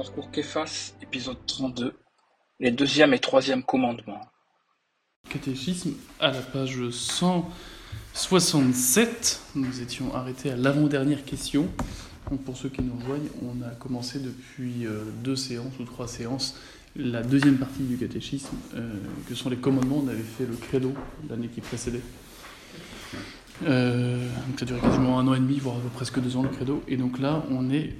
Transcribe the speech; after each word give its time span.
Parcours 0.00 0.30
Képhas, 0.30 0.94
épisode 1.02 1.36
32, 1.46 1.92
les 2.58 2.70
deuxième 2.70 3.12
et 3.12 3.18
troisième 3.18 3.62
commandements. 3.62 4.22
Catéchisme 5.28 5.92
à 6.18 6.30
la 6.30 6.40
page 6.40 6.88
167. 6.88 9.42
Nous 9.56 9.82
étions 9.82 10.14
arrêtés 10.14 10.52
à 10.52 10.56
l'avant-dernière 10.56 11.22
question. 11.26 11.68
Donc 12.30 12.42
pour 12.44 12.56
ceux 12.56 12.70
qui 12.70 12.80
nous 12.80 12.94
rejoignent, 12.98 13.28
on 13.42 13.60
a 13.62 13.68
commencé 13.74 14.20
depuis 14.20 14.86
euh, 14.86 15.04
deux 15.22 15.36
séances 15.36 15.78
ou 15.78 15.84
trois 15.84 16.08
séances 16.08 16.58
la 16.96 17.22
deuxième 17.22 17.58
partie 17.58 17.82
du 17.82 17.98
catéchisme, 17.98 18.56
euh, 18.76 18.94
que 19.28 19.34
sont 19.34 19.50
les 19.50 19.58
commandements. 19.58 20.00
On 20.02 20.08
avait 20.08 20.22
fait 20.22 20.46
le 20.46 20.56
credo 20.56 20.94
l'année 21.28 21.48
qui 21.48 21.60
précédait. 21.60 22.00
Euh, 23.66 24.26
donc 24.48 24.58
ça 24.58 24.64
a 24.64 24.66
duré 24.66 24.80
quasiment 24.80 25.18
un 25.18 25.28
an 25.28 25.34
et 25.34 25.40
demi, 25.40 25.58
voire 25.58 25.76
presque 25.94 26.20
deux 26.20 26.38
ans 26.38 26.42
le 26.42 26.48
credo. 26.48 26.82
Et 26.88 26.96
donc 26.96 27.18
là, 27.18 27.44
on 27.50 27.68
est 27.68 27.96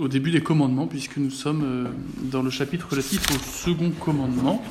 au 0.00 0.08
début 0.08 0.30
des 0.30 0.40
commandements, 0.40 0.86
puisque 0.86 1.18
nous 1.18 1.30
sommes 1.30 1.88
dans 2.22 2.42
le 2.42 2.50
chapitre 2.50 2.88
relatif 2.90 3.22
au 3.30 3.38
second 3.38 3.90
commandement. 3.90 4.64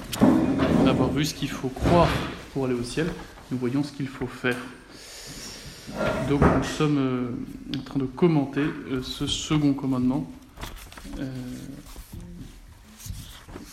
D'avoir 0.85 1.11
vu 1.11 1.23
ce 1.23 1.33
qu'il 1.33 1.49
faut 1.49 1.69
croire 1.69 2.09
pour 2.53 2.65
aller 2.65 2.73
au 2.73 2.83
ciel, 2.83 3.07
nous 3.51 3.57
voyons 3.57 3.83
ce 3.83 3.91
qu'il 3.91 4.07
faut 4.07 4.27
faire. 4.27 4.57
Donc 6.27 6.41
nous 6.41 6.63
sommes 6.63 7.37
en 7.77 7.81
train 7.83 7.99
de 7.99 8.05
commenter 8.05 8.63
ce 9.01 9.27
second 9.27 9.73
commandement 9.73 10.31
euh, 11.19 11.25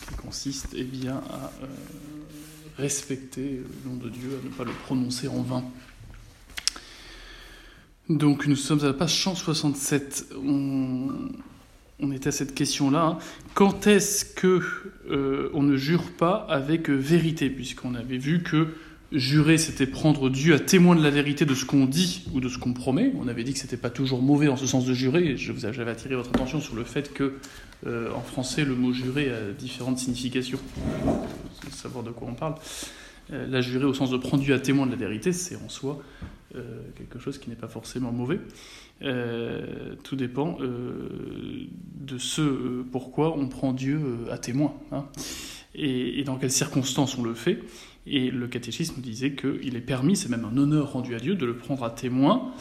qui 0.07 0.15
consiste 0.15 0.69
eh 0.75 0.83
bien, 0.83 1.17
à 1.29 1.51
euh, 1.63 1.67
respecter 2.77 3.61
le 3.63 3.89
nom 3.89 3.97
de 3.97 4.09
Dieu, 4.09 4.39
à 4.41 4.45
ne 4.45 4.51
pas 4.51 4.63
le 4.63 4.71
prononcer 4.85 5.27
en 5.27 5.41
vain. 5.41 5.63
Donc 8.09 8.47
nous 8.47 8.55
sommes 8.55 8.79
à 8.81 8.85
la 8.85 8.93
page 8.93 9.21
167. 9.21 10.27
On, 10.45 11.09
on 11.99 12.11
était 12.11 12.29
à 12.29 12.31
cette 12.31 12.55
question-là. 12.55 13.03
Hein. 13.03 13.17
Quand 13.53 13.85
est-ce 13.87 14.23
que 14.23 14.61
euh, 15.09 15.49
on 15.53 15.61
ne 15.61 15.75
jure 15.75 16.11
pas 16.11 16.45
avec 16.49 16.89
vérité? 16.89 17.49
Puisqu'on 17.49 17.95
avait 17.95 18.17
vu 18.17 18.43
que 18.43 18.69
jurer, 19.11 19.57
c'était 19.57 19.87
prendre 19.87 20.29
Dieu 20.29 20.53
à 20.53 20.59
témoin 20.59 20.95
de 20.95 21.03
la 21.03 21.09
vérité 21.09 21.45
de 21.45 21.53
ce 21.53 21.65
qu'on 21.65 21.85
dit 21.85 22.25
ou 22.33 22.39
de 22.39 22.47
ce 22.47 22.57
qu'on 22.57 22.73
promet. 22.73 23.11
On 23.19 23.27
avait 23.27 23.43
dit 23.43 23.53
que 23.53 23.59
c'était 23.59 23.77
pas 23.77 23.89
toujours 23.89 24.21
mauvais 24.21 24.47
en 24.47 24.55
ce 24.57 24.67
sens 24.67 24.85
de 24.85 24.93
jurer. 24.93 25.35
Je 25.35 25.51
vous 25.51 25.65
avais 25.65 25.89
attiré 25.89 26.15
votre 26.15 26.29
attention 26.29 26.61
sur 26.61 26.75
le 26.75 26.85
fait 26.85 27.13
que 27.13 27.33
euh, 27.85 28.11
en 28.13 28.21
français, 28.21 28.63
le 28.63 28.75
mot 28.75 28.93
jurer 28.93 29.29
a 29.29 29.51
différentes 29.51 29.99
significations. 29.99 30.59
Euh, 31.05 31.69
savoir 31.71 32.03
de 32.03 32.11
quoi 32.11 32.29
on 32.29 32.35
parle. 32.35 32.55
Euh, 33.33 33.45
la 33.47 33.61
jurer 33.61 33.85
au 33.85 33.93
sens 33.93 34.09
de 34.09 34.17
prendre 34.17 34.43
Dieu 34.43 34.53
à 34.53 34.59
témoin 34.59 34.85
de 34.85 34.91
la 34.91 34.97
vérité, 34.97 35.33
c'est 35.33 35.57
en 35.57 35.69
soi 35.69 36.01
euh, 36.55 36.81
quelque 36.95 37.19
chose 37.19 37.37
qui 37.37 37.49
n'est 37.49 37.55
pas 37.55 37.67
forcément 37.67 38.11
mauvais. 38.11 38.39
Euh, 39.01 39.95
tout 40.03 40.15
dépend 40.15 40.57
de 40.59 42.17
ce 42.17 42.81
pourquoi 42.83 43.37
on 43.37 43.47
prend 43.47 43.73
Dieu 43.73 43.99
à 44.31 44.37
témoin. 44.37 44.73
Hein. 44.91 45.05
Et, 45.75 46.23
dans 46.23 46.37
quelles 46.37 46.51
circonstances 46.51 47.17
on 47.17 47.23
le 47.23 47.33
fait. 47.33 47.59
Et 48.07 48.31
le 48.31 48.47
catéchisme 48.47 49.01
disait 49.01 49.33
qu'il 49.33 49.75
est 49.75 49.81
permis, 49.81 50.15
c'est 50.15 50.29
même 50.29 50.45
un 50.45 50.57
honneur 50.57 50.93
rendu 50.93 51.13
à 51.13 51.19
Dieu, 51.19 51.35
de 51.35 51.45
le 51.45 51.55
prendre 51.55 51.83
à 51.83 51.89
témoin 51.89 52.53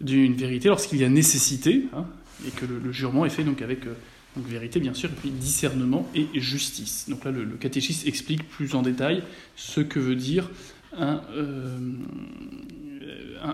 d'une 0.00 0.34
vérité 0.34 0.68
lorsqu'il 0.68 0.98
y 0.98 1.04
a 1.04 1.08
nécessité, 1.08 1.84
hein, 1.92 2.06
et 2.46 2.50
que 2.50 2.66
le, 2.66 2.92
jurement 2.92 3.24
est 3.24 3.30
fait 3.30 3.44
donc 3.44 3.62
avec 3.62 3.86
euh, 3.86 3.94
vérité 4.36 4.80
bien 4.80 4.94
sûr, 4.94 5.10
et 5.10 5.14
puis 5.14 5.30
discernement 5.30 6.08
et 6.14 6.26
justice. 6.34 7.08
Donc 7.08 7.24
là, 7.24 7.30
le, 7.30 7.46
catéchisme 7.56 8.06
explique 8.08 8.48
plus 8.48 8.74
en 8.74 8.82
détail 8.82 9.22
ce 9.56 9.80
que 9.80 9.98
veut 9.98 10.16
dire 10.16 10.50
un, 10.96 11.20
euh, 11.36 11.78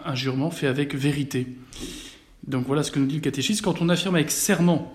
un, 0.04 0.14
jurement 0.14 0.50
fait 0.50 0.66
avec 0.66 0.94
vérité. 0.94 1.46
Donc 2.46 2.66
voilà 2.66 2.82
ce 2.82 2.90
que 2.90 2.98
nous 2.98 3.06
dit 3.06 3.16
le 3.16 3.20
catéchisme. 3.20 3.64
Quand 3.64 3.80
on 3.80 3.89
affirme 3.89 4.14
avec 4.14 4.30
serment 4.30 4.92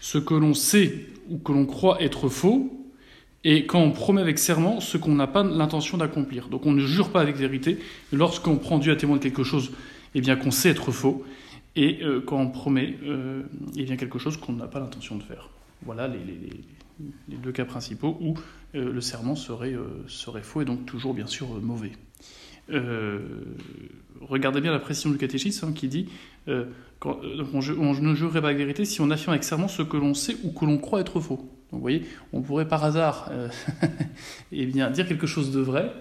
ce 0.00 0.18
que 0.18 0.34
l'on 0.34 0.54
sait 0.54 1.06
ou 1.28 1.38
que 1.38 1.52
l'on 1.52 1.66
croit 1.66 2.02
être 2.02 2.28
faux, 2.28 2.82
et 3.44 3.66
quand 3.66 3.80
on 3.80 3.90
promet 3.90 4.20
avec 4.20 4.38
serment 4.38 4.80
ce 4.80 4.96
qu'on 4.96 5.14
n'a 5.14 5.26
pas 5.26 5.42
l'intention 5.42 5.98
d'accomplir. 5.98 6.48
Donc 6.48 6.66
on 6.66 6.72
ne 6.72 6.84
jure 6.84 7.10
pas 7.10 7.20
avec 7.20 7.36
vérité 7.36 7.78
lorsqu'on 8.12 8.56
prend 8.56 8.78
Dieu 8.78 8.92
à 8.92 8.96
témoin 8.96 9.16
de 9.16 9.22
quelque 9.22 9.42
chose 9.42 9.72
eh 10.14 10.20
bien 10.20 10.36
qu'on 10.36 10.50
sait 10.50 10.68
être 10.68 10.92
faux, 10.92 11.24
et 11.74 12.00
euh, 12.02 12.20
quand 12.20 12.38
on 12.38 12.50
promet 12.50 12.96
euh, 13.04 13.42
eh 13.76 13.84
bien 13.84 13.96
quelque 13.96 14.18
chose 14.18 14.36
qu'on 14.36 14.52
n'a 14.52 14.66
pas 14.66 14.78
l'intention 14.78 15.16
de 15.16 15.22
faire. 15.22 15.48
Voilà 15.84 16.06
les, 16.06 16.18
deux 17.28 17.52
cas 17.52 17.64
principaux 17.64 18.16
où 18.20 18.34
euh, 18.74 18.92
le 18.92 19.00
serment 19.00 19.34
serait, 19.34 19.74
euh, 19.74 19.86
serait 20.08 20.42
faux 20.42 20.62
et 20.62 20.64
donc 20.64 20.86
toujours 20.86 21.14
bien 21.14 21.26
sûr 21.26 21.48
mauvais. 21.60 21.92
Euh, 22.70 23.20
regardez 24.20 24.60
bien 24.60 24.70
la 24.70 24.78
précision 24.78 25.10
du 25.10 25.18
catéchisme 25.18 25.66
hein, 25.68 25.72
qui 25.74 25.88
dit 25.88 26.08
on, 26.46 26.66
ne 27.04 28.14
jurerait 28.14 28.40
pas 28.40 28.48
avec 28.48 28.58
vérité 28.58 28.84
si 28.84 29.00
on 29.00 29.10
affirme 29.10 29.32
avec 29.32 29.44
serment 29.44 29.68
ce 29.68 29.82
que 29.82 29.96
l'on 29.96 30.14
sait 30.14 30.36
ou 30.44 30.52
que 30.52 30.64
l'on 30.64 30.78
croit 30.78 31.00
être 31.00 31.20
faux. 31.20 31.36
Donc 31.36 31.78
vous 31.78 31.80
voyez, 31.80 32.06
on 32.32 32.40
pourrait 32.40 32.68
par 32.68 32.84
hasard 32.84 33.30
eh 34.52 34.66
bien, 34.66 34.90
dire 34.90 35.08
quelque 35.08 35.26
chose 35.26 35.50
de 35.52 35.60
vrai, 35.60 35.92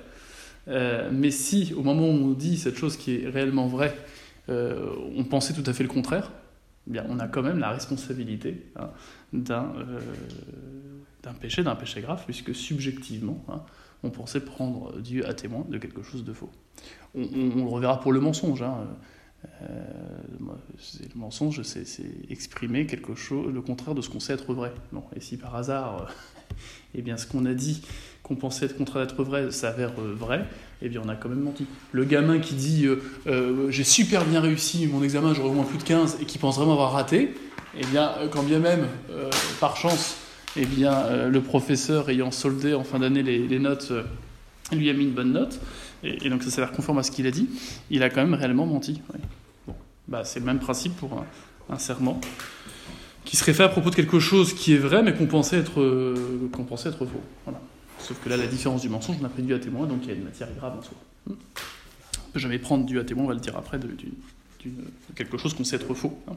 mais 0.67 1.31
si 1.31 1.73
au 1.75 1.81
moment 1.81 2.07
où 2.07 2.11
on 2.11 2.31
dit 2.31 2.57
cette 2.57 2.77
chose 2.77 2.95
qui 2.95 3.15
est 3.15 3.27
réellement 3.27 3.67
vraie, 3.67 3.97
on 4.47 5.23
pensait 5.27 5.53
tout 5.53 5.63
à 5.65 5.73
fait 5.73 5.83
le 5.83 5.89
contraire, 5.89 6.31
eh 6.87 6.91
bien, 6.91 7.05
on 7.09 7.19
a 7.19 7.27
quand 7.27 7.41
même 7.41 7.59
la 7.59 7.71
responsabilité 7.71 8.65
hein, 8.75 8.89
d'un 9.33 9.73
péché, 11.29 11.63
d'un 11.63 11.75
péché 11.75 12.01
grave, 12.01 12.23
puisque 12.25 12.53
subjectivement, 12.55 13.43
hein, 13.49 13.61
on 14.03 14.09
pensait 14.09 14.41
prendre 14.41 14.99
Dieu 14.99 15.27
à 15.27 15.33
témoin 15.33 15.65
de 15.69 15.77
quelque 15.77 16.03
chose 16.03 16.23
de 16.23 16.33
faux. 16.33 16.49
On, 17.15 17.21
le 17.21 17.67
reverra 17.67 17.99
pour 17.99 18.11
le 18.11 18.19
mensonge. 18.19 18.63
Hein, 18.63 18.87
euh, 19.63 19.83
le 20.39 21.19
mensonge, 21.19 21.61
c'est 21.63 21.85
exprimer 22.29 22.85
quelque 22.85 23.15
chose, 23.15 23.51
le 23.53 23.61
contraire 23.61 23.95
de 23.95 24.01
ce 24.01 24.09
qu'on 24.09 24.19
sait 24.19 24.33
être 24.33 24.53
vrai. 24.53 24.71
Bon, 24.91 25.03
et 25.15 25.19
si 25.19 25.37
par 25.37 25.55
hasard, 25.55 26.01
euh, 26.01 26.53
eh 26.95 27.01
bien, 27.01 27.17
ce 27.17 27.27
qu'on 27.27 27.45
a 27.45 27.53
dit, 27.53 27.81
qu'on 28.23 28.35
pensait 28.35 28.65
être 28.65 28.77
contraire 28.77 29.05
d'être 29.05 29.23
vrai, 29.23 29.51
s'avère 29.51 29.93
euh, 29.99 30.13
vrai, 30.13 30.45
eh 30.81 30.89
bien, 30.89 31.01
on 31.03 31.09
a 31.09 31.15
quand 31.15 31.29
même 31.29 31.41
menti. 31.41 31.65
Le 31.91 32.05
gamin 32.05 32.39
qui 32.39 32.55
dit 32.55 32.87
j'ai 33.69 33.83
super 33.83 34.25
bien 34.25 34.41
réussi 34.41 34.87
mon 34.87 35.03
examen, 35.03 35.33
j'aurais 35.33 35.49
au 35.49 35.53
moins 35.53 35.65
plus 35.65 35.77
de 35.77 35.83
15, 35.83 36.17
et 36.21 36.25
qui 36.25 36.37
pense 36.37 36.57
vraiment 36.57 36.73
avoir 36.73 36.91
raté, 36.91 37.35
eh 37.77 37.85
bien, 37.85 38.11
quand 38.31 38.43
bien 38.43 38.59
même, 38.59 38.87
par 39.59 39.77
chance, 39.77 40.17
eh 40.57 40.65
bien, 40.65 41.27
le 41.27 41.41
professeur 41.41 42.09
ayant 42.09 42.31
soldé 42.31 42.73
en 42.73 42.83
fin 42.83 42.99
d'année 42.99 43.23
les, 43.23 43.59
notes, 43.59 43.93
lui 44.71 44.89
a 44.89 44.93
mis 44.93 45.03
une 45.03 45.13
bonne 45.13 45.31
note. 45.31 45.59
Et, 46.03 46.29
donc 46.29 46.43
ça 46.43 46.49
s'avère 46.49 46.71
conforme 46.71 46.97
à 46.97 47.03
ce 47.03 47.11
qu'il 47.11 47.27
a 47.27 47.31
dit, 47.31 47.49
il 47.89 48.03
a 48.03 48.09
quand 48.09 48.21
même 48.21 48.33
réellement 48.33 48.65
menti. 48.65 49.01
Bon. 49.67 49.75
Bah, 50.07 50.23
c'est 50.23 50.39
le 50.39 50.45
même 50.45 50.59
principe 50.59 50.95
pour 50.95 51.23
un, 51.69 51.77
serment 51.77 52.19
qui 53.23 53.37
serait 53.37 53.53
fait 53.53 53.63
à 53.63 53.69
propos 53.69 53.91
de 53.91 53.95
quelque 53.95 54.19
chose 54.19 54.53
qui 54.53 54.73
est 54.73 54.77
vrai 54.77 55.03
mais 55.03 55.13
qu'on 55.13 55.27
pensait, 55.27 55.57
être, 55.57 55.79
euh, 55.79 56.49
qu'on 56.51 56.63
pensait 56.63 56.89
être 56.89 57.05
faux. 57.05 57.21
Voilà. 57.45 57.61
Sauf 57.99 58.19
que 58.21 58.29
là, 58.29 58.35
la 58.35 58.47
différence 58.47 58.81
du 58.81 58.89
mensonge, 58.89 59.17
on 59.21 59.25
a 59.25 59.29
pris 59.29 59.43
Dieu 59.43 59.55
à 59.55 59.59
témoin, 59.59 59.85
donc 59.85 59.99
il 60.03 60.09
y 60.09 60.11
a 60.11 60.15
une 60.15 60.23
matière 60.23 60.49
grave 60.57 60.77
en 60.77 60.81
soi. 60.81 60.95
On 61.27 61.31
ne 61.31 61.35
peut 62.33 62.39
jamais 62.39 62.57
prendre 62.57 62.85
Dieu 62.85 62.99
à 62.99 63.03
témoin, 63.03 63.25
on 63.25 63.27
va 63.27 63.35
le 63.35 63.39
dire 63.39 63.55
après, 63.55 63.77
de, 63.77 63.87
de, 63.87 64.69
de 64.69 65.15
quelque 65.15 65.37
chose 65.37 65.53
qu'on 65.53 65.63
sait 65.63 65.75
être 65.75 65.93
faux. 65.93 66.17
Hein. 66.27 66.33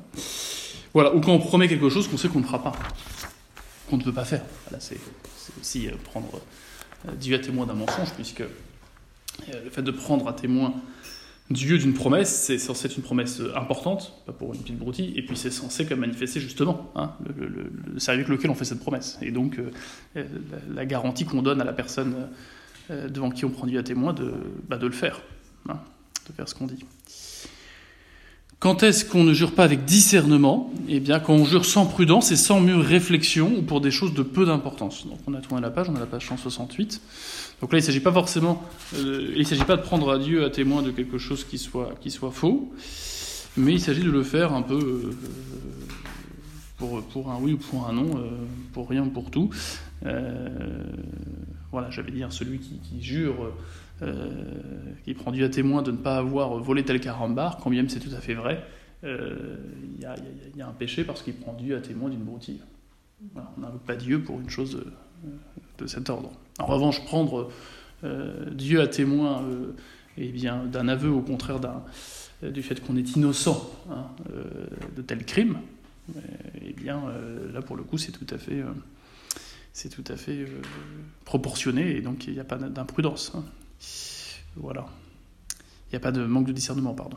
Voilà, 0.92 1.14
ou 1.14 1.20
quand 1.20 1.32
on 1.32 1.38
promet 1.38 1.66
quelque 1.66 1.88
chose 1.88 2.06
qu'on 2.06 2.18
sait 2.18 2.28
qu'on 2.28 2.40
ne 2.40 2.44
fera 2.44 2.62
pas, 2.62 2.72
qu'on 3.88 3.96
ne 3.96 4.02
peut 4.02 4.12
pas 4.12 4.24
faire. 4.24 4.42
C'est 4.78 4.98
aussi 5.60 5.88
euh, 5.88 5.92
prendre 6.04 6.40
euh, 7.08 7.12
Dieu 7.14 7.34
à 7.36 7.38
témoin 7.38 7.66
d'un 7.66 7.74
mensonge, 7.74 8.12
puisque 8.14 8.42
le 9.48 9.70
fait 9.70 9.82
de 9.82 9.90
prendre 9.90 10.28
à 10.28 10.32
témoin 10.32 10.74
Dieu 11.50 11.76
d'une 11.76 11.92
promesse, 11.92 12.34
c'est 12.34 12.58
censé 12.58 12.86
être 12.86 12.96
une 12.96 13.02
promesse 13.02 13.42
importante, 13.54 14.14
pas 14.24 14.32
pour 14.32 14.54
une 14.54 14.60
petite 14.62 14.78
broutille, 14.78 15.12
et 15.14 15.22
puis 15.22 15.36
c'est 15.36 15.50
censé 15.50 15.84
comme 15.84 16.00
manifester 16.00 16.40
justement 16.40 16.90
hein, 16.96 17.12
le, 17.36 17.46
le, 17.46 17.98
sérieux 17.98 18.20
avec 18.20 18.28
lequel 18.28 18.50
on 18.50 18.54
fait 18.54 18.64
cette 18.64 18.80
promesse. 18.80 19.18
Et 19.20 19.30
donc 19.30 19.58
euh, 20.16 20.24
la, 20.74 20.86
garantie 20.86 21.26
qu'on 21.26 21.42
donne 21.42 21.60
à 21.60 21.64
la 21.64 21.74
personne 21.74 22.28
euh, 22.90 23.08
devant 23.10 23.30
qui 23.30 23.44
on 23.44 23.50
prend 23.50 23.66
Dieu 23.66 23.78
à 23.78 23.82
témoin 23.82 24.14
de, 24.14 24.32
bah, 24.68 24.78
de 24.78 24.86
le 24.86 24.92
faire, 24.92 25.20
hein, 25.68 25.78
de 26.28 26.32
faire 26.32 26.48
ce 26.48 26.54
qu'on 26.54 26.66
dit. 26.66 26.82
Quand 28.64 28.82
est-ce 28.82 29.04
qu'on 29.04 29.24
ne 29.24 29.34
jure 29.34 29.52
pas 29.52 29.64
avec 29.64 29.84
discernement? 29.84 30.72
Eh 30.88 30.98
bien, 30.98 31.20
quand 31.20 31.34
on 31.34 31.44
jure 31.44 31.66
sans 31.66 31.84
prudence 31.84 32.32
et 32.32 32.36
sans 32.36 32.60
mûre 32.60 32.82
réflexion 32.82 33.52
ou 33.58 33.60
pour 33.60 33.82
des 33.82 33.90
choses 33.90 34.14
de 34.14 34.22
peu 34.22 34.46
d'importance. 34.46 35.06
Donc, 35.06 35.18
on 35.26 35.34
a 35.34 35.42
tourné 35.42 35.60
la 35.60 35.68
page, 35.68 35.90
on 35.90 35.96
a 35.96 36.00
la 36.00 36.06
page 36.06 36.26
168. 36.26 36.98
Donc 37.60 37.70
là, 37.70 37.78
il 37.78 37.82
ne 37.82 37.86
s'agit 37.86 38.00
pas 38.00 38.10
forcément, 38.10 38.62
euh, 38.94 39.34
il 39.36 39.46
s'agit 39.46 39.66
pas 39.66 39.76
de 39.76 39.82
prendre 39.82 40.10
à 40.10 40.18
Dieu 40.18 40.46
à 40.46 40.48
témoin 40.48 40.80
de 40.80 40.92
quelque 40.92 41.18
chose 41.18 41.44
qui 41.44 41.58
soit, 41.58 41.92
qui 42.00 42.10
soit 42.10 42.30
faux, 42.30 42.72
mais 43.58 43.74
il 43.74 43.80
s'agit 43.80 44.02
de 44.02 44.10
le 44.10 44.22
faire 44.22 44.54
un 44.54 44.62
peu 44.62 44.78
euh, 44.78 45.10
pour, 46.78 47.02
pour 47.02 47.30
un 47.32 47.36
oui 47.42 47.52
ou 47.52 47.58
pour 47.58 47.86
un 47.86 47.92
non, 47.92 48.16
euh, 48.16 48.30
pour 48.72 48.88
rien 48.88 49.02
ou 49.04 49.10
pour 49.10 49.30
tout. 49.30 49.50
Euh, 50.06 50.48
voilà, 51.70 51.90
j'allais 51.90 52.12
dire 52.12 52.32
celui 52.32 52.60
qui 52.60 53.02
jure. 53.02 53.52
Euh, 54.04 54.28
qui 55.04 55.14
prend 55.14 55.32
Dieu 55.32 55.44
à 55.44 55.48
témoin 55.48 55.82
de 55.82 55.90
ne 55.90 55.96
pas 55.96 56.16
avoir 56.16 56.56
volé 56.58 56.82
tel 56.82 56.98
carambar, 56.98 57.58
quand 57.58 57.70
bien 57.70 57.84
c'est 57.88 58.00
tout 58.00 58.14
à 58.14 58.20
fait 58.20 58.32
vrai, 58.32 58.64
il 59.02 59.08
euh, 59.08 59.56
y, 59.98 60.58
y, 60.58 60.62
a 60.62 60.66
un 60.66 60.72
péché 60.72 61.04
parce 61.04 61.22
qu'il 61.22 61.34
prend 61.34 61.52
Dieu 61.52 61.76
à 61.76 61.80
témoin 61.80 62.08
d'une 62.08 62.22
broutille. 62.22 62.60
On 63.36 63.60
n'invoque 63.60 63.82
pas 63.82 63.96
Dieu 63.96 64.22
pour 64.22 64.40
une 64.40 64.48
chose 64.48 64.72
de, 64.76 64.86
de 65.78 65.86
cet 65.86 66.08
ordre. 66.08 66.32
En 66.58 66.66
revanche, 66.66 67.04
prendre 67.04 67.50
euh, 68.02 68.50
Dieu 68.50 68.80
à 68.80 68.86
témoin 68.86 69.44
eh 70.16 70.32
d'un 70.32 70.88
aveu, 70.88 71.10
au 71.10 71.20
contraire 71.20 71.60
du 72.42 72.62
fait 72.62 72.80
qu'on 72.82 72.96
est 72.96 73.16
innocent 73.16 73.70
hein, 73.90 74.06
de 74.96 75.02
tel 75.02 75.24
crime, 75.24 75.58
eh 76.62 76.72
bien, 76.72 77.02
là, 77.52 77.60
pour 77.60 77.76
le 77.76 77.82
coup, 77.82 77.98
c'est 77.98 78.12
tout 78.12 78.26
à 78.30 78.38
fait, 78.38 78.62
c'est 79.72 79.90
tout 79.90 80.04
à 80.10 80.16
fait 80.16 80.46
proportionné, 81.24 81.96
et 81.96 82.00
donc 82.00 82.26
il 82.26 82.34
n'y 82.34 82.40
a 82.40 82.44
pas 82.44 82.56
d'imprudence. 82.56 83.32
Hein. 83.34 83.44
Voilà. 84.56 84.86
Il 85.88 85.92
n'y 85.92 85.96
a 85.96 86.00
pas 86.00 86.12
de 86.12 86.24
manque 86.24 86.46
de 86.46 86.52
discernement, 86.52 86.94
pardon. 86.94 87.16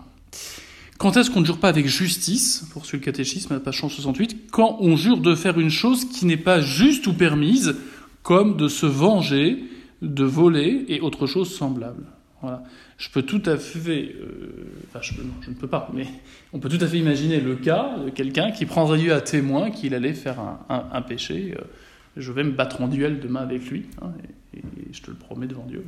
Quand 0.98 1.16
est-ce 1.16 1.30
qu'on 1.30 1.42
ne 1.42 1.46
jure 1.46 1.60
pas 1.60 1.70
avec 1.70 1.88
justice, 1.88 2.66
pour 2.72 2.84
le 2.92 3.00
catéchisme, 3.00 3.60
page 3.60 3.80
168, 3.80 4.50
quand 4.52 4.78
on 4.80 4.96
jure 4.96 5.18
de 5.18 5.36
faire 5.36 5.60
une 5.60 5.70
chose 5.70 6.06
qui 6.06 6.26
n'est 6.26 6.38
pas 6.38 6.60
juste 6.60 7.06
ou 7.06 7.14
permise, 7.14 7.76
comme 8.24 8.58
de 8.58 8.68
se 8.68 8.88
venger, 8.88 9.64
de 10.02 10.24
voler 10.24 10.86
et 10.88 11.00
autre 11.02 11.28
chose 11.28 11.56
semblable? 11.56 12.06
Voilà. 12.42 12.64
Je 12.98 13.10
peux 13.10 13.22
tout 13.22 13.42
à 13.46 13.58
fait, 13.58 14.16
euh, 14.20 14.72
enfin 14.88 15.00
je, 15.02 15.14
je, 15.42 15.50
ne 15.50 15.56
peux 15.56 15.68
pas, 15.68 15.90
mais 15.94 16.08
on 16.52 16.60
peut 16.60 16.70
tout 16.70 16.84
à 16.84 16.88
fait 16.88 16.98
imaginer 16.98 17.40
le 17.40 17.56
cas 17.56 17.98
de 18.04 18.10
quelqu'un 18.10 18.52
qui 18.52 18.66
prendrait 18.66 18.98
Dieu 18.98 19.14
à 19.14 19.22
témoin 19.22 19.70
qu'il 19.70 19.94
allait 19.94 20.14
faire 20.14 20.40
un, 20.70 21.02
péché. 21.04 21.56
Euh, 21.56 21.64
je 22.18 22.32
vais 22.32 22.44
me 22.44 22.52
battre 22.52 22.82
en 22.82 22.88
duel 22.88 23.20
demain 23.20 23.42
avec 23.42 23.70
lui, 23.70 23.86
hein, 24.02 24.12
et, 24.54 24.62
je 24.92 25.02
te 25.02 25.12
le 25.12 25.18
promets 25.18 25.48
devant 25.48 25.66
Dieu. 25.66 25.84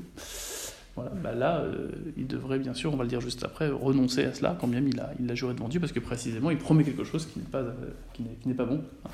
Bah 1.23 1.33
là, 1.33 1.59
euh, 1.59 1.87
il 2.17 2.27
devrait 2.27 2.59
bien 2.59 2.73
sûr, 2.73 2.93
on 2.93 2.97
va 2.97 3.03
le 3.03 3.09
dire 3.09 3.21
juste 3.21 3.45
après, 3.45 3.69
renoncer 3.69 4.25
à 4.25 4.33
cela, 4.33 4.57
quand 4.59 4.67
bien 4.67 4.83
il 4.85 4.99
a, 4.99 5.11
il 5.19 5.31
a 5.31 5.35
juré 5.35 5.53
devant 5.53 5.69
Dieu, 5.69 5.79
parce 5.79 5.93
que 5.93 5.99
précisément, 6.01 6.51
il 6.51 6.57
promet 6.57 6.83
quelque 6.83 7.05
chose 7.05 7.25
qui 7.25 7.39
n'est 7.39 7.45
pas, 7.45 7.59
euh, 7.59 8.53
pas 8.57 8.65
bon. 8.65 8.83
Hein. 9.05 9.09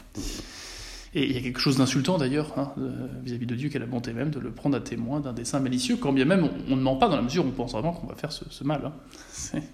Et 1.13 1.25
il 1.25 1.31
y 1.31 1.37
a 1.37 1.41
quelque 1.41 1.59
chose 1.59 1.77
d'insultant 1.77 2.17
d'ailleurs 2.17 2.53
hein, 2.59 2.73
vis-à-vis 3.23 3.45
de 3.45 3.55
Dieu 3.55 3.69
qui 3.69 3.77
a 3.77 3.79
la 3.79 3.85
bonté 3.85 4.11
même 4.11 4.31
de 4.31 4.39
le 4.39 4.51
prendre 4.51 4.75
à 4.75 4.81
témoin 4.81 5.21
d'un 5.21 5.31
dessein 5.31 5.61
malicieux, 5.61 5.95
quand 5.95 6.11
bien 6.11 6.25
même 6.25 6.49
on, 6.67 6.75
ne 6.75 6.81
ment 6.81 6.97
pas 6.97 7.07
dans 7.07 7.15
la 7.15 7.21
mesure 7.21 7.45
où 7.45 7.47
on 7.47 7.51
pense 7.51 7.71
vraiment 7.71 7.93
qu'on 7.93 8.07
va 8.07 8.15
faire 8.15 8.33
ce, 8.33 8.63
mal. 8.63 8.91
Hein. 9.53 9.59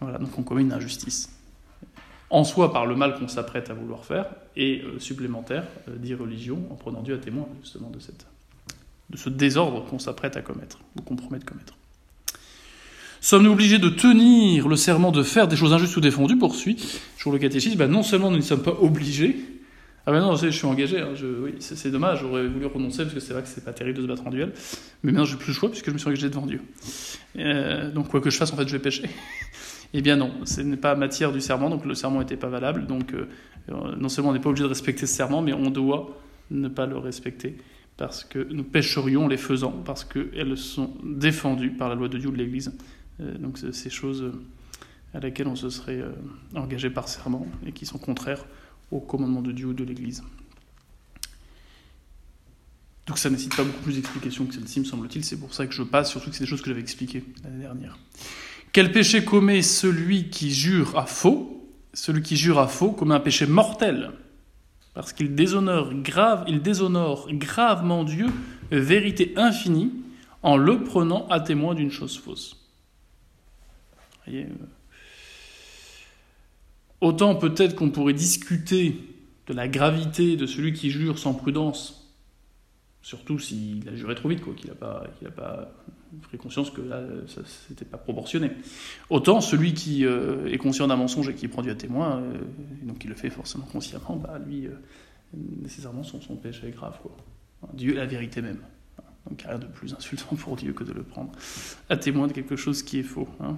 Voilà, 0.00 0.18
donc 0.18 0.36
on 0.36 0.42
commet 0.42 0.62
une 0.62 0.72
injustice. 0.72 1.30
En 2.32 2.44
soi 2.44 2.72
par 2.72 2.86
le 2.86 2.96
mal 2.96 3.18
qu'on 3.18 3.28
s'apprête 3.28 3.68
à 3.68 3.74
vouloir 3.74 4.06
faire, 4.06 4.24
et 4.56 4.80
euh, 4.80 4.98
supplémentaire 4.98 5.64
d'irreligion 5.86 6.62
en 6.70 6.76
prenant 6.76 7.02
Dieu 7.02 7.14
à 7.14 7.18
témoin 7.18 7.46
justement 7.60 7.90
de 7.90 7.98
cette, 7.98 8.26
de 9.10 9.18
ce 9.18 9.28
désordre 9.28 9.84
qu'on 9.84 9.98
s'apprête 9.98 10.38
à 10.38 10.40
commettre, 10.40 10.80
ou 10.98 11.02
qu'on 11.02 11.14
promet 11.14 11.38
de 11.38 11.44
commettre. 11.44 11.74
Sommes-nous 13.20 13.52
obligés 13.52 13.78
de 13.78 13.90
tenir 13.90 14.66
le 14.66 14.76
serment 14.76 15.12
de 15.12 15.22
faire 15.22 15.46
des 15.46 15.56
choses 15.56 15.74
injustes 15.74 15.96
ou 15.96 16.00
défendues 16.00 16.38
Poursuit 16.38 16.76
toujours 17.18 17.34
le 17.34 17.38
catéchisme. 17.38 17.76
Ben 17.76 17.90
non 17.90 18.02
seulement 18.02 18.30
nous 18.30 18.38
ne 18.38 18.42
sommes 18.42 18.62
pas 18.62 18.76
obligés, 18.80 19.36
ah 20.06 20.10
ben 20.10 20.20
non, 20.20 20.34
je 20.34 20.48
suis 20.48 20.66
engagé, 20.66 20.98
hein, 20.98 21.12
oui, 21.42 21.54
c'est 21.60 21.90
dommage, 21.90 22.20
j'aurais 22.22 22.48
voulu 22.48 22.66
renoncer 22.66 23.04
parce 23.04 23.14
que 23.14 23.20
c'est 23.20 23.34
vrai 23.34 23.42
que 23.42 23.48
c'est 23.48 23.64
pas 23.64 23.72
terrible 23.72 23.98
de 23.98 24.02
se 24.02 24.08
battre 24.08 24.26
en 24.26 24.30
duel, 24.30 24.52
mais 25.02 25.12
maintenant 25.12 25.26
j'ai 25.26 25.36
plus 25.36 25.48
le 25.48 25.52
choix 25.52 25.70
puisque 25.70 25.86
je 25.86 25.92
me 25.92 25.98
suis 25.98 26.08
engagé 26.08 26.28
devant 26.28 26.46
Dieu. 26.46 26.60
Euh, 27.36 27.92
donc 27.92 28.08
quoi 28.08 28.20
que 28.20 28.30
je 28.30 28.36
fasse, 28.36 28.52
en 28.52 28.56
fait, 28.56 28.66
je 28.66 28.72
vais 28.72 28.82
pécher. 28.82 29.04
Eh 29.94 30.02
bien 30.02 30.16
non, 30.16 30.32
ce 30.44 30.60
n'est 30.60 30.76
pas 30.76 30.94
matière 30.94 31.32
du 31.32 31.40
serment, 31.40 31.70
donc 31.70 31.84
le 31.84 31.94
serment 31.94 32.20
n'était 32.20 32.36
pas 32.36 32.48
valable, 32.48 32.86
donc 32.86 33.12
euh, 33.14 33.28
non 33.68 34.08
seulement 34.08 34.30
on 34.30 34.32
n'est 34.32 34.40
pas 34.40 34.48
obligé 34.48 34.64
de 34.64 34.68
respecter 34.68 35.06
ce 35.06 35.14
serment, 35.14 35.42
mais 35.42 35.52
on 35.52 35.70
doit 35.70 36.18
ne 36.50 36.68
pas 36.68 36.86
le 36.86 36.96
respecter 36.96 37.56
parce 37.96 38.24
que 38.24 38.38
nous 38.38 38.64
pêcherions 38.64 39.28
les 39.28 39.36
faisant, 39.36 39.70
parce 39.70 40.04
qu'elles 40.04 40.56
sont 40.56 40.94
défendues 41.04 41.70
par 41.70 41.88
la 41.88 41.94
loi 41.94 42.08
de 42.08 42.18
Dieu 42.18 42.30
de 42.30 42.36
l'Église. 42.36 42.72
Euh, 43.20 43.36
donc 43.38 43.58
ces 43.58 43.90
choses 43.90 44.22
euh, 44.22 44.32
à 45.14 45.20
laquelle 45.20 45.46
on 45.46 45.56
se 45.56 45.70
serait 45.70 46.00
euh, 46.00 46.12
engagé 46.54 46.90
par 46.90 47.08
serment 47.08 47.46
et 47.66 47.72
qui 47.72 47.86
sont 47.86 47.98
contraires 47.98 48.44
au 48.90 49.00
commandement 49.00 49.42
de 49.42 49.52
Dieu 49.52 49.66
ou 49.66 49.72
de 49.74 49.84
l'Église. 49.84 50.22
Donc 53.06 53.18
ça 53.18 53.30
nécessite 53.30 53.56
pas 53.56 53.64
beaucoup 53.64 53.82
plus 53.82 53.94
d'explications 53.94 54.46
que 54.46 54.54
celle-ci, 54.54 54.80
me 54.80 54.84
semble-t-il. 54.84 55.24
C'est 55.24 55.38
pour 55.38 55.52
ça 55.52 55.66
que 55.66 55.74
je 55.74 55.82
passe, 55.82 56.10
surtout 56.10 56.30
que 56.30 56.36
c'est 56.36 56.44
des 56.44 56.50
choses 56.50 56.62
que 56.62 56.68
j'avais 56.68 56.80
expliquées 56.80 57.24
l'année 57.44 57.60
dernière. 57.60 57.98
Quel 58.72 58.90
péché 58.90 59.22
commet 59.22 59.60
celui 59.60 60.30
qui 60.30 60.50
jure 60.50 60.98
à 60.98 61.04
faux 61.04 61.70
Celui 61.92 62.22
qui 62.22 62.36
jure 62.36 62.58
à 62.58 62.68
faux 62.68 62.92
commet 62.92 63.14
un 63.14 63.20
péché 63.20 63.46
mortel? 63.46 64.12
Parce 64.94 65.12
qu'il 65.12 65.34
déshonore, 65.34 65.92
grave, 65.94 66.44
il 66.48 66.62
déshonore 66.62 67.30
gravement 67.32 68.02
Dieu, 68.04 68.26
vérité 68.70 69.34
infinie, 69.36 69.92
en 70.42 70.56
le 70.56 70.82
prenant 70.84 71.28
à 71.28 71.40
témoin 71.40 71.74
d'une 71.74 71.90
chose 71.90 72.18
fausse. 72.18 72.66
Euh, 74.28 74.44
autant 77.00 77.34
peut-être 77.34 77.74
qu'on 77.74 77.90
pourrait 77.90 78.14
discuter 78.14 78.96
de 79.46 79.52
la 79.52 79.68
gravité 79.68 80.36
de 80.36 80.46
celui 80.46 80.72
qui 80.72 80.90
jure 80.90 81.18
sans 81.18 81.34
prudence, 81.34 82.01
surtout 83.02 83.38
s'il 83.38 83.88
a 83.88 83.94
juré 83.94 84.14
trop 84.14 84.28
vite, 84.28 84.40
quoi, 84.40 84.54
qu'il 84.54 84.68
n'a 84.68 84.76
pas, 84.76 85.04
qu'il 85.18 85.28
pas 85.30 85.72
pris 86.22 86.38
conscience 86.38 86.70
que 86.70 86.80
là, 86.80 87.02
ça 87.26 87.40
n'était 87.70 87.84
pas 87.84 87.98
proportionné. 87.98 88.52
Autant 89.10 89.40
celui 89.40 89.74
qui 89.74 90.06
euh, 90.06 90.46
est 90.46 90.58
conscient 90.58 90.86
d'un 90.86 90.96
mensonge 90.96 91.28
et 91.28 91.34
qui 91.34 91.48
prend 91.48 91.62
Dieu 91.62 91.72
à 91.72 91.74
témoin, 91.74 92.18
euh, 92.18 92.38
et 92.82 92.86
donc 92.86 93.04
il 93.04 93.08
le 93.08 93.16
fait 93.16 93.30
forcément 93.30 93.64
consciemment, 93.64 94.16
bah, 94.16 94.38
lui, 94.46 94.66
euh, 94.66 94.70
nécessairement, 95.62 96.02
son, 96.02 96.20
son, 96.20 96.36
péché 96.36 96.68
est 96.68 96.72
grave. 96.72 96.98
Quoi. 97.02 97.12
Dieu 97.74 97.92
est 97.92 97.96
la 97.96 98.06
vérité 98.06 98.40
même. 98.40 98.60
Donc 99.28 99.42
rien 99.42 99.58
de 99.58 99.66
plus 99.66 99.94
insultant 99.94 100.34
pour 100.36 100.56
Dieu 100.56 100.72
que 100.72 100.84
de 100.84 100.92
le 100.92 101.02
prendre 101.02 101.32
à 101.88 101.96
témoin 101.96 102.26
de 102.26 102.32
quelque 102.32 102.56
chose 102.56 102.82
qui 102.82 102.98
est 102.98 103.04
faux. 103.04 103.28
Hein. 103.40 103.56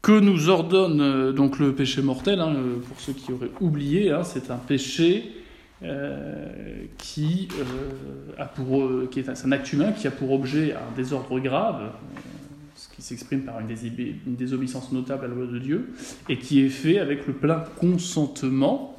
Que 0.00 0.20
nous 0.20 0.48
ordonne 0.48 1.32
donc 1.32 1.58
le 1.58 1.74
péché 1.74 2.02
mortel, 2.02 2.40
hein, 2.40 2.54
pour 2.86 3.00
ceux 3.00 3.12
qui 3.12 3.32
auraient 3.32 3.50
oublié, 3.60 4.12
hein, 4.12 4.22
c'est 4.22 4.52
un 4.52 4.58
péché 4.58 5.44
euh, 5.82 6.86
qui, 6.96 7.48
euh, 7.58 8.32
a 8.38 8.46
pour, 8.46 8.80
euh, 8.80 9.08
qui 9.10 9.20
est 9.20 9.28
un, 9.28 9.52
acte 9.52 9.70
humain 9.74 9.92
qui 9.92 10.06
a 10.06 10.10
pour 10.10 10.32
objet 10.32 10.72
un 10.72 10.96
désordre 10.96 11.38
grave, 11.38 11.92
ce 12.74 12.88
qui 12.94 13.02
s'exprime 13.02 13.42
par 13.42 13.60
une, 13.60 13.68
désobéissance 14.24 14.90
notable 14.90 15.26
à 15.26 15.28
la 15.28 15.34
loi 15.34 15.46
de 15.46 15.58
Dieu, 15.58 15.92
et 16.30 16.38
qui 16.38 16.60
est 16.60 16.70
fait 16.70 16.98
avec 16.98 17.26
le 17.26 17.34
plein 17.34 17.62
consentement 17.78 18.96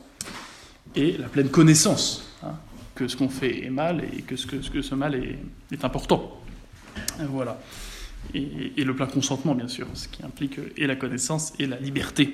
et 0.96 1.18
la 1.18 1.28
pleine 1.30 1.50
connaissance 1.50 2.32
hein, 2.44 2.54
que 2.94 3.08
ce 3.08 3.18
qu'on 3.18 3.30
fait 3.30 3.66
est 3.66 3.72
mal 3.72 4.04
et 4.16 4.22
que 4.22 4.36
ce, 4.36 4.46
que, 4.46 4.84
ce, 4.84 4.94
mal 4.94 5.16
est, 5.16 5.40
est 5.72 5.84
important. 5.84 6.40
Voilà. 7.30 7.60
Et, 8.36 8.74
et, 8.78 8.84
le 8.84 8.96
plein 8.96 9.08
consentement, 9.08 9.56
bien 9.56 9.68
sûr, 9.68 9.88
ce 9.96 10.08
qui 10.08 10.24
implique 10.24 10.60
et 10.78 10.86
la 10.86 10.96
connaissance 10.96 11.54
et 11.58 11.66
la 11.66 11.80
liberté. 11.80 12.34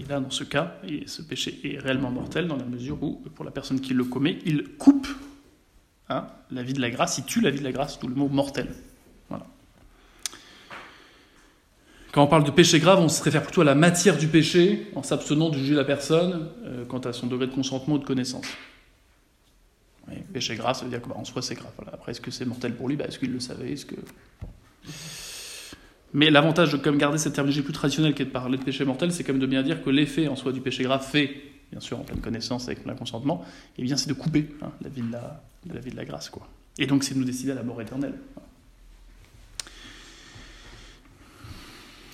Et 0.00 0.04
là, 0.04 0.20
dans 0.20 0.30
ce 0.30 0.44
cas, 0.44 0.76
ce 1.06 1.22
péché 1.22 1.60
est 1.64 1.78
réellement 1.78 2.10
mortel 2.10 2.46
dans 2.46 2.56
la 2.56 2.64
mesure 2.64 3.02
où, 3.02 3.22
pour 3.34 3.44
la 3.44 3.50
personne 3.50 3.80
qui 3.80 3.94
le 3.94 4.04
commet, 4.04 4.38
il 4.44 4.64
coupe 4.78 5.08
hein, 6.08 6.28
la 6.50 6.62
vie 6.62 6.72
de 6.72 6.80
la 6.80 6.90
grâce, 6.90 7.18
il 7.18 7.24
tue 7.24 7.40
la 7.40 7.50
vie 7.50 7.58
de 7.58 7.64
la 7.64 7.72
grâce, 7.72 7.98
tout 7.98 8.06
le 8.06 8.14
mot 8.14 8.28
mortel. 8.28 8.68
Voilà. 9.28 9.46
Quand 12.12 12.22
on 12.22 12.28
parle 12.28 12.44
de 12.44 12.50
péché 12.52 12.78
grave, 12.78 13.00
on 13.00 13.08
se 13.08 13.22
réfère 13.22 13.42
plutôt 13.42 13.62
à 13.62 13.64
la 13.64 13.74
matière 13.74 14.16
du 14.16 14.28
péché, 14.28 14.88
en 14.94 15.02
s'abstenant 15.02 15.50
de 15.50 15.58
juger 15.58 15.74
la 15.74 15.84
personne 15.84 16.48
euh, 16.64 16.84
quant 16.84 17.00
à 17.00 17.12
son 17.12 17.26
degré 17.26 17.48
de 17.48 17.52
consentement 17.52 17.96
ou 17.96 17.98
de 17.98 18.04
connaissance. 18.04 18.46
péché 20.32 20.54
grave, 20.54 20.76
ça 20.76 20.84
veut 20.84 20.90
dire 20.90 21.02
qu'en 21.02 21.08
bah, 21.08 21.24
soi 21.24 21.42
c'est 21.42 21.56
grave. 21.56 21.72
Après, 21.92 22.12
est-ce 22.12 22.20
que 22.20 22.30
c'est 22.30 22.44
mortel 22.44 22.76
pour 22.76 22.88
lui? 22.88 22.94
Bah, 22.94 23.06
Est-ce 23.08 23.18
qu'il 23.18 23.32
le 23.32 23.40
savait? 23.40 23.72
Est-ce 23.72 23.84
que... 23.84 23.96
Mais 26.14 26.30
l'avantage 26.30 26.72
de 26.72 26.90
garder 26.96 27.18
cette 27.18 27.34
terminologie 27.34 27.62
plus 27.62 27.72
traditionnelle 27.72 28.14
qui 28.14 28.22
est 28.22 28.26
de 28.26 28.30
parler 28.30 28.56
de 28.56 28.64
péché 28.64 28.84
mortel, 28.84 29.12
c'est 29.12 29.24
comme 29.24 29.38
de 29.38 29.46
bien 29.46 29.62
dire 29.62 29.82
que 29.82 29.90
l'effet 29.90 30.28
en 30.28 30.36
soi 30.36 30.52
du 30.52 30.60
péché 30.60 30.82
grave 30.84 31.06
fait, 31.06 31.30
bien 31.70 31.80
sûr 31.80 31.98
en 31.98 32.02
pleine 32.02 32.20
connaissance 32.20 32.66
avec 32.66 32.82
plein 32.82 32.94
consentement, 32.94 33.44
et 33.76 33.80
eh 33.80 33.82
bien 33.82 33.96
c'est 33.96 34.08
de 34.08 34.14
couper 34.14 34.48
hein, 34.62 34.70
la, 34.80 34.88
vie 34.88 35.02
de 35.02 35.12
la, 35.12 35.80
vie 35.80 35.90
de 35.90 35.96
la 35.96 36.04
grâce. 36.04 36.30
Quoi. 36.30 36.48
Et 36.78 36.86
donc 36.86 37.04
c'est 37.04 37.14
de 37.14 37.18
nous 37.18 37.26
décider 37.26 37.52
à 37.52 37.56
la 37.56 37.62
mort 37.62 37.80
éternelle. 37.82 38.14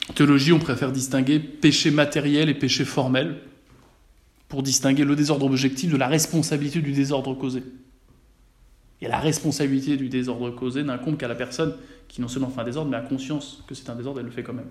En 0.09 0.13
théologie, 0.13 0.53
on 0.53 0.59
préfère 0.59 0.93
distinguer 0.93 1.39
péché 1.39 1.91
matériel 1.91 2.49
et 2.49 2.55
péché 2.55 2.85
formel 2.85 3.37
pour 4.49 4.63
distinguer 4.63 5.05
le 5.05 5.17
désordre 5.17 5.47
objectif 5.47 5.91
de 5.91 5.97
la 5.97 6.09
responsabilité 6.09 6.81
du 6.81 6.93
désordre 6.93 7.35
causé. 7.35 7.63
Et 9.05 9.09
la 9.09 9.19
responsabilité 9.21 9.99
du 9.99 10.09
désordre 10.09 10.49
causé 10.49 10.83
n'incombe 10.83 11.19
qu'à 11.19 11.29
la 11.29 11.35
personne 11.35 11.77
qui 12.09 12.23
non 12.23 12.29
seulement 12.29 12.49
fait 12.49 12.63
un 12.63 12.65
désordre, 12.65 12.91
mais 12.91 12.97
a 12.97 13.03
conscience 13.03 13.63
que 13.67 13.75
c'est 13.75 13.91
un 13.91 13.97
désordre, 13.97 14.21
elle 14.21 14.25
le 14.25 14.33
fait 14.33 14.43
quand 14.43 14.55
même. 14.55 14.71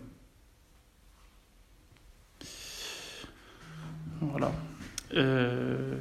Voilà. 4.21 4.51
Euh, 5.13 5.93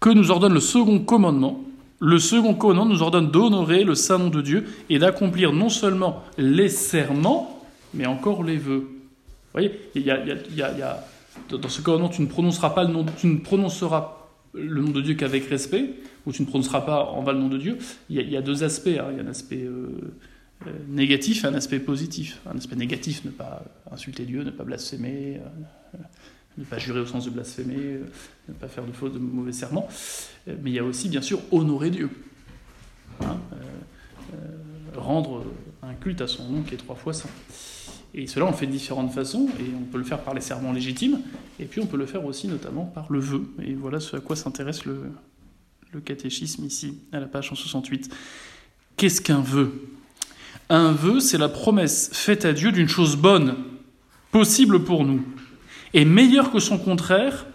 que 0.00 0.10
nous 0.10 0.30
ordonne 0.30 0.52
le 0.52 0.60
second 0.60 0.98
commandement 0.98 1.64
Le 1.98 2.18
second 2.18 2.52
commandement 2.52 2.84
nous 2.84 3.00
ordonne 3.00 3.30
d'honorer 3.30 3.84
le 3.84 3.94
saint 3.94 4.18
nom 4.18 4.28
de 4.28 4.42
Dieu 4.42 4.66
et 4.90 4.98
d'accomplir 4.98 5.54
non 5.54 5.70
seulement 5.70 6.22
les 6.36 6.68
serments, 6.68 7.64
mais 7.94 8.04
encore 8.04 8.44
les 8.44 8.58
vœux. 8.58 8.86
Vous 8.86 9.52
voyez, 9.54 9.72
il 9.94 10.02
y 10.02 10.10
a, 10.10 11.06
dans 11.50 11.68
ce 11.68 11.80
commandement, 11.80 12.08
tu 12.08 12.22
ne 12.22 12.26
prononceras 12.26 12.70
pas 12.70 12.84
le 12.84 12.92
nom, 12.92 13.04
tu 13.18 13.26
ne 13.26 13.38
prononceras 13.38 14.16
le 14.54 14.80
nom 14.80 14.90
de 14.90 15.00
Dieu 15.00 15.14
qu'avec 15.14 15.46
respect, 15.46 15.94
ou 16.26 16.32
tu 16.32 16.42
ne 16.42 16.46
prononceras 16.46 16.80
pas 16.80 17.04
en 17.04 17.22
bas 17.22 17.32
le 17.32 17.38
nom 17.38 17.48
de 17.48 17.58
Dieu, 17.58 17.78
il 18.08 18.16
y 18.16 18.36
a, 18.36 18.42
deux 18.42 18.64
aspects. 18.64 18.88
Hein. 18.88 19.08
Il 19.12 19.18
y 19.18 19.20
a 19.20 19.22
un 19.22 19.28
aspect 19.28 19.62
euh, 19.62 19.88
euh, 20.66 20.70
négatif 20.88 21.44
et 21.44 21.46
un 21.46 21.54
aspect 21.54 21.78
positif. 21.78 22.40
Un 22.46 22.56
aspect 22.56 22.76
négatif, 22.76 23.24
ne 23.24 23.30
pas 23.30 23.62
insulter 23.90 24.24
Dieu, 24.24 24.42
ne 24.42 24.50
pas 24.50 24.64
blasphémer, 24.64 25.40
euh, 25.94 25.98
ne 26.58 26.64
pas 26.64 26.78
jurer 26.78 27.00
au 27.00 27.06
sens 27.06 27.26
de 27.26 27.30
blasphémer, 27.30 28.00
ne 28.48 28.54
pas 28.54 28.68
faire 28.68 28.84
de 28.84 28.92
fausses, 28.92 29.12
de 29.12 29.18
mauvais 29.18 29.52
serments. 29.52 29.88
Mais 30.46 30.70
il 30.70 30.74
y 30.74 30.78
a 30.78 30.84
aussi, 30.84 31.08
bien 31.08 31.22
sûr, 31.22 31.40
honorer 31.52 31.90
Dieu. 31.90 32.10
Hein, 33.20 33.38
rendre 34.96 35.44
un 35.82 35.94
culte 35.94 36.20
à 36.22 36.26
son 36.26 36.48
nom 36.48 36.62
qui 36.62 36.74
est 36.74 36.78
trois 36.78 36.96
fois 36.96 37.12
saint. 37.12 37.28
Et 38.18 38.26
cela, 38.26 38.46
on 38.46 38.50
le 38.50 38.56
fait 38.56 38.66
de 38.66 38.72
différentes 38.72 39.12
façons, 39.12 39.46
et 39.60 39.64
on 39.78 39.84
peut 39.84 39.98
le 39.98 40.04
faire 40.04 40.20
par 40.20 40.32
les 40.32 40.40
serments 40.40 40.72
légitimes, 40.72 41.20
et 41.60 41.66
puis 41.66 41.82
on 41.82 41.86
peut 41.86 41.98
le 41.98 42.06
faire 42.06 42.24
aussi 42.24 42.48
notamment 42.48 42.86
par 42.86 43.12
le 43.12 43.20
vœu. 43.20 43.46
Et 43.62 43.74
voilà 43.74 44.00
ce 44.00 44.16
à 44.16 44.20
quoi 44.20 44.36
s'intéresse 44.36 44.86
le, 44.86 45.12
catéchisme 46.04 46.64
ici, 46.64 46.98
à 47.12 47.20
la 47.20 47.26
page 47.26 47.48
168. 47.48 48.10
Qu'est-ce 48.96 49.22
qu'un 49.22 49.40
vœu? 49.40 49.88
Un 50.68 50.92
vœu, 50.92 51.20
c'est 51.20 51.38
la 51.38 51.48
promesse 51.48 52.10
faite 52.12 52.44
à 52.44 52.52
Dieu 52.52 52.70
d'une 52.70 52.88
chose 52.88 53.16
bonne, 53.16 53.56
possible 54.30 54.84
pour 54.84 55.04
nous, 55.04 55.22
et 55.94 56.04
meilleure 56.04 56.50
que 56.50 56.58
son 56.58 56.78
contraire, 56.78 57.46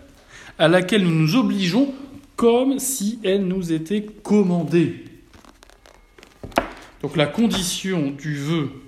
à 0.58 0.68
laquelle 0.68 1.04
nous 1.04 1.14
nous 1.14 1.36
obligeons 1.36 1.94
comme 2.36 2.80
si 2.80 3.20
elle 3.24 3.48
nous 3.48 3.72
était 3.72 4.04
commandée. 4.06 5.06
Donc 7.02 7.16
la 7.16 7.28
condition 7.28 8.12
du 8.12 8.36
vœu 8.36 8.81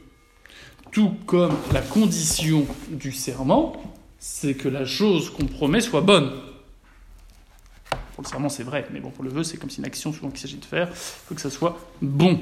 tout 0.94 1.16
comme 1.26 1.58
la 1.74 1.82
condition 1.82 2.66
du 2.90 3.12
serment, 3.12 3.74
c'est 4.20 4.54
que 4.54 4.70
la 4.70 4.86
chose 4.86 5.32
qu'on 5.32 5.48
promet 5.48 5.82
soit 5.82 6.02
bonne. 6.02 6.32
Pour 8.14 8.24
le 8.24 8.30
serment, 8.30 8.48
c'est 8.48 8.64
vrai, 8.64 8.88
mais 8.94 9.00
bon, 9.00 9.10
pour 9.10 9.24
le 9.24 9.32
vœu, 9.32 9.44
c'est 9.44 9.58
comme 9.58 9.72
si 9.72 9.80
une 9.80 9.86
action 9.86 10.14
souvent 10.14 10.30
qu'il 10.30 10.40
s'agit 10.40 10.58
de 10.58 10.66
faire, 10.66 10.88
il 10.90 10.96
faut 10.96 11.36
que 11.36 11.42
ça 11.42 11.50
soit 11.50 11.80
bon. 12.02 12.40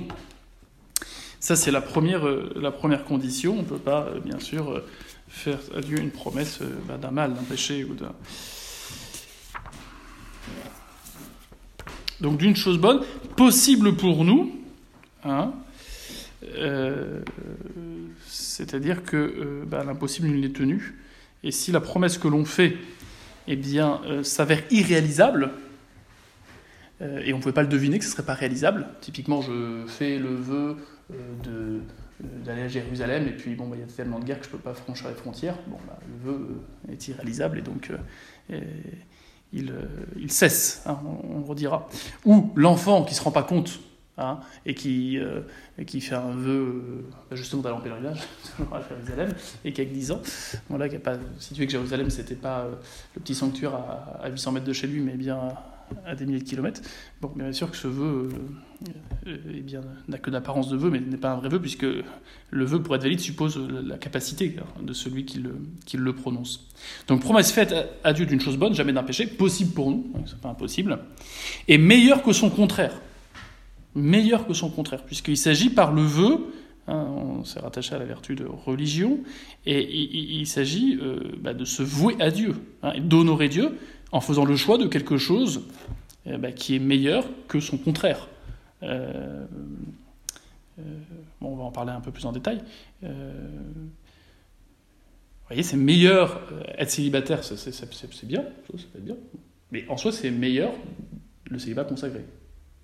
Ça, 1.40 1.56
c'est 1.56 1.72
la 1.72 1.82
première, 1.82 2.28
euh, 2.28 3.00
condition. 3.08 3.54
On 3.54 3.62
ne 3.62 3.68
peut 3.68 3.78
pas, 3.78 4.02
euh, 4.04 4.20
bien 4.20 4.40
sûr, 4.40 4.70
euh, 4.70 4.86
faire 5.30 5.60
à 5.76 5.80
Dieu 5.80 6.00
une 6.00 6.12
promesse 6.12 6.60
bah, 6.88 6.98
d'un 6.98 7.10
mal, 7.10 7.34
d'un 7.34 7.44
péché 7.44 7.86
ou 7.86 7.96
d'un. 7.96 8.12
Donc, 12.20 12.38
d'une 12.38 12.56
chose 12.56 12.78
bonne, 12.78 13.02
possible 13.38 13.96
pour 13.96 14.26
nous, 14.26 14.52
hein, 15.24 15.54
c'est-à-dire 18.62 19.04
que 19.04 19.18
euh, 19.18 19.64
bah, 19.66 19.84
l'impossible 19.84 20.28
il 20.30 20.46
est 20.46 20.56
tenu. 20.56 20.94
Et 21.44 21.52
si 21.52 21.72
la 21.72 21.82
promesse 21.82 22.20
que 22.20 22.28
l'on 22.28 22.46
fait 22.46 22.78
eh 23.48 23.56
bien, 23.56 24.02
euh, 24.06 24.22
s'avère 24.22 24.62
irréalisable, 24.70 25.52
et 27.04 27.34
on 27.34 27.38
ne 27.38 27.42
pouvait 27.42 27.52
pas 27.52 27.64
le 27.64 27.68
deviner 27.68 27.98
que 27.98 28.04
ce 28.04 28.12
ne 28.12 28.14
serait 28.14 28.26
pas 28.28 28.36
réalisable, 28.36 28.86
typiquement 29.02 29.42
je 29.42 29.86
fais 29.88 30.20
le 30.20 30.36
vœu 30.36 30.78
d'aller 32.46 32.62
à 32.62 32.68
Jérusalem, 32.68 33.28
et 33.28 33.32
puis 33.32 33.56
bon, 33.56 33.68
bah, 33.68 33.76
il 33.76 33.80
y 33.80 33.84
a 33.84 33.88
tellement 33.88 34.20
de 34.20 34.26
guerres 34.26 34.38
que 34.38 34.46
je 34.46 34.52
ne 34.52 34.58
peux 34.58 34.62
pas 34.62 34.76
franchir 34.76 35.10
les 35.10 35.16
frontières, 35.16 35.58
bon, 35.66 35.78
bah, 35.88 35.98
le 36.08 36.32
vœu 36.32 36.62
est 36.92 37.08
irréalisable, 37.08 37.58
et 37.58 37.64
donc 37.64 37.92
il, 39.52 40.32
cesse, 40.32 40.84
hein, 40.86 41.00
on, 41.04 41.40
on 41.40 41.42
redira. 41.42 41.90
Ou 42.26 42.52
l'enfant 42.56 43.04
qui 43.04 43.14
ne 43.14 43.18
se 43.18 43.24
rend 43.24 43.32
pas 43.32 43.42
compte 43.42 43.80
Hein, 44.22 44.40
et, 44.68 44.76
qui, 44.76 45.18
euh, 45.18 45.42
fait 45.78 46.14
un 46.14 46.32
vœu 46.32 46.84
euh, 47.32 47.36
justement 47.36 47.64
d'aller 47.64 47.76
en 47.76 47.82
pèlerinage 47.82 48.20
à 48.72 48.82
Jérusalem, 48.88 49.34
et 49.66 49.74
qui 49.74 49.82
a 49.82 49.86
10 49.86 50.12
ans, 50.12 50.22
voilà, 50.70 50.88
qui 50.88 50.96
n'a 50.96 51.02
pas 51.02 51.18
situé 51.40 51.66
que 51.66 51.72
Jérusalem, 51.72 52.12
c'était 52.12 52.36
pas 52.36 52.60
euh, 52.60 52.72
le 53.16 53.22
petit 53.22 53.34
sanctuaire 53.34 53.74
à, 53.74 54.30
800 54.30 54.52
mètres 54.52 54.66
de 54.68 54.74
chez 54.74 54.86
lui, 54.86 55.02
mais 55.02 55.14
bien 55.14 55.40
à, 56.06 56.14
des 56.14 56.28
milliers 56.28 56.40
de 56.40 56.48
kilomètres. 56.48 56.82
Bon, 57.20 57.32
bien 57.36 57.52
sûr 57.52 57.72
que 57.72 57.78
ce 57.78 57.88
vœu 57.88 58.30
eh 59.26 59.62
bien, 59.62 59.82
n'a 60.08 60.20
que 60.20 60.30
d'apparence 60.30 60.70
de 60.70 60.78
vœu, 60.78 60.92
mais 60.92 61.00
n'est 61.00 61.18
pas 61.18 61.32
un 61.32 61.38
vrai 61.38 61.50
vœu, 61.50 61.60
puisque 61.60 61.88
le 62.52 62.66
vœu, 62.66 62.84
pour 62.84 62.96
être 62.96 63.02
valide, 63.02 63.20
suppose 63.20 63.58
la 63.58 63.98
capacité 63.98 64.56
hein, 64.60 64.84
de 64.84 64.94
celui 64.94 65.26
qui 65.26 65.40
le, 65.98 66.14
prononce. 66.14 66.70
Donc, 67.08 67.22
promesse 67.22 67.52
faite 67.52 67.74
à 68.04 68.14
Dieu 68.14 68.28
d'une 68.28 68.40
chose 68.40 68.58
bonne, 68.58 68.76
jamais 68.76 68.94
d'un 68.94 69.04
péché, 69.04 69.26
possible 69.26 69.72
pour 69.72 69.90
nous, 69.90 70.14
c'est 70.28 70.40
pas 70.40 70.50
impossible, 70.50 71.00
et 71.68 71.80
meilleur 71.80 72.22
que 72.22 72.34
son 72.34 72.52
contraire 72.52 72.94
meilleur 73.96 74.48
que 74.48 74.54
son 74.54 74.70
contraire, 74.70 75.04
puisqu'il 75.04 75.38
s'agit 75.38 75.70
par 75.70 75.92
le 75.92 76.02
vœu, 76.02 76.54
hein, 76.88 77.06
on 77.10 77.44
s'est 77.44 77.60
rattaché 77.60 77.96
à 77.96 78.00
la 78.00 78.06
vertu 78.06 78.36
de 78.36 78.46
religion, 78.46 79.20
et 79.66 79.82
il, 79.82 80.48
s'agit 80.48 80.98
euh, 81.02 81.20
bah, 81.40 81.54
de 81.54 81.66
se 81.66 81.84
vouer 81.84 82.16
à 82.20 82.32
Dieu, 82.32 82.56
hein, 82.84 82.94
d'honorer 83.00 83.50
Dieu 83.50 83.78
en 84.12 84.22
faisant 84.22 84.46
le 84.46 84.56
choix 84.56 84.78
de 84.78 84.88
quelque 84.88 85.18
chose 85.18 85.64
eh 86.26 86.38
bah, 86.38 86.52
qui 86.52 86.76
est 86.76 86.80
meilleur 86.80 87.26
que 87.48 87.60
son 87.60 87.78
contraire. 87.78 88.28
Euh, 88.84 89.46
euh, 90.80 90.84
bon, 91.40 91.50
on 91.50 91.56
va 91.56 91.64
en 91.64 91.72
parler 91.72 91.92
un 91.92 92.02
peu 92.02 92.12
plus 92.12 92.26
en 92.26 92.32
détail. 92.32 92.62
vous 93.02 93.10
voyez, 95.48 95.64
c'est 95.64 95.78
meilleur 95.78 96.42
être 96.78 96.90
célibataire, 96.90 97.44
c'est 97.44 98.26
bien, 98.26 98.44
ça 98.78 99.00
bien, 99.00 99.16
mais 99.72 99.86
en 99.88 99.98
soi, 99.98 100.12
c'est 100.12 100.32
meilleur 100.32 100.72
le 101.50 101.60
célibat 101.60 101.84
consacré 101.84 102.26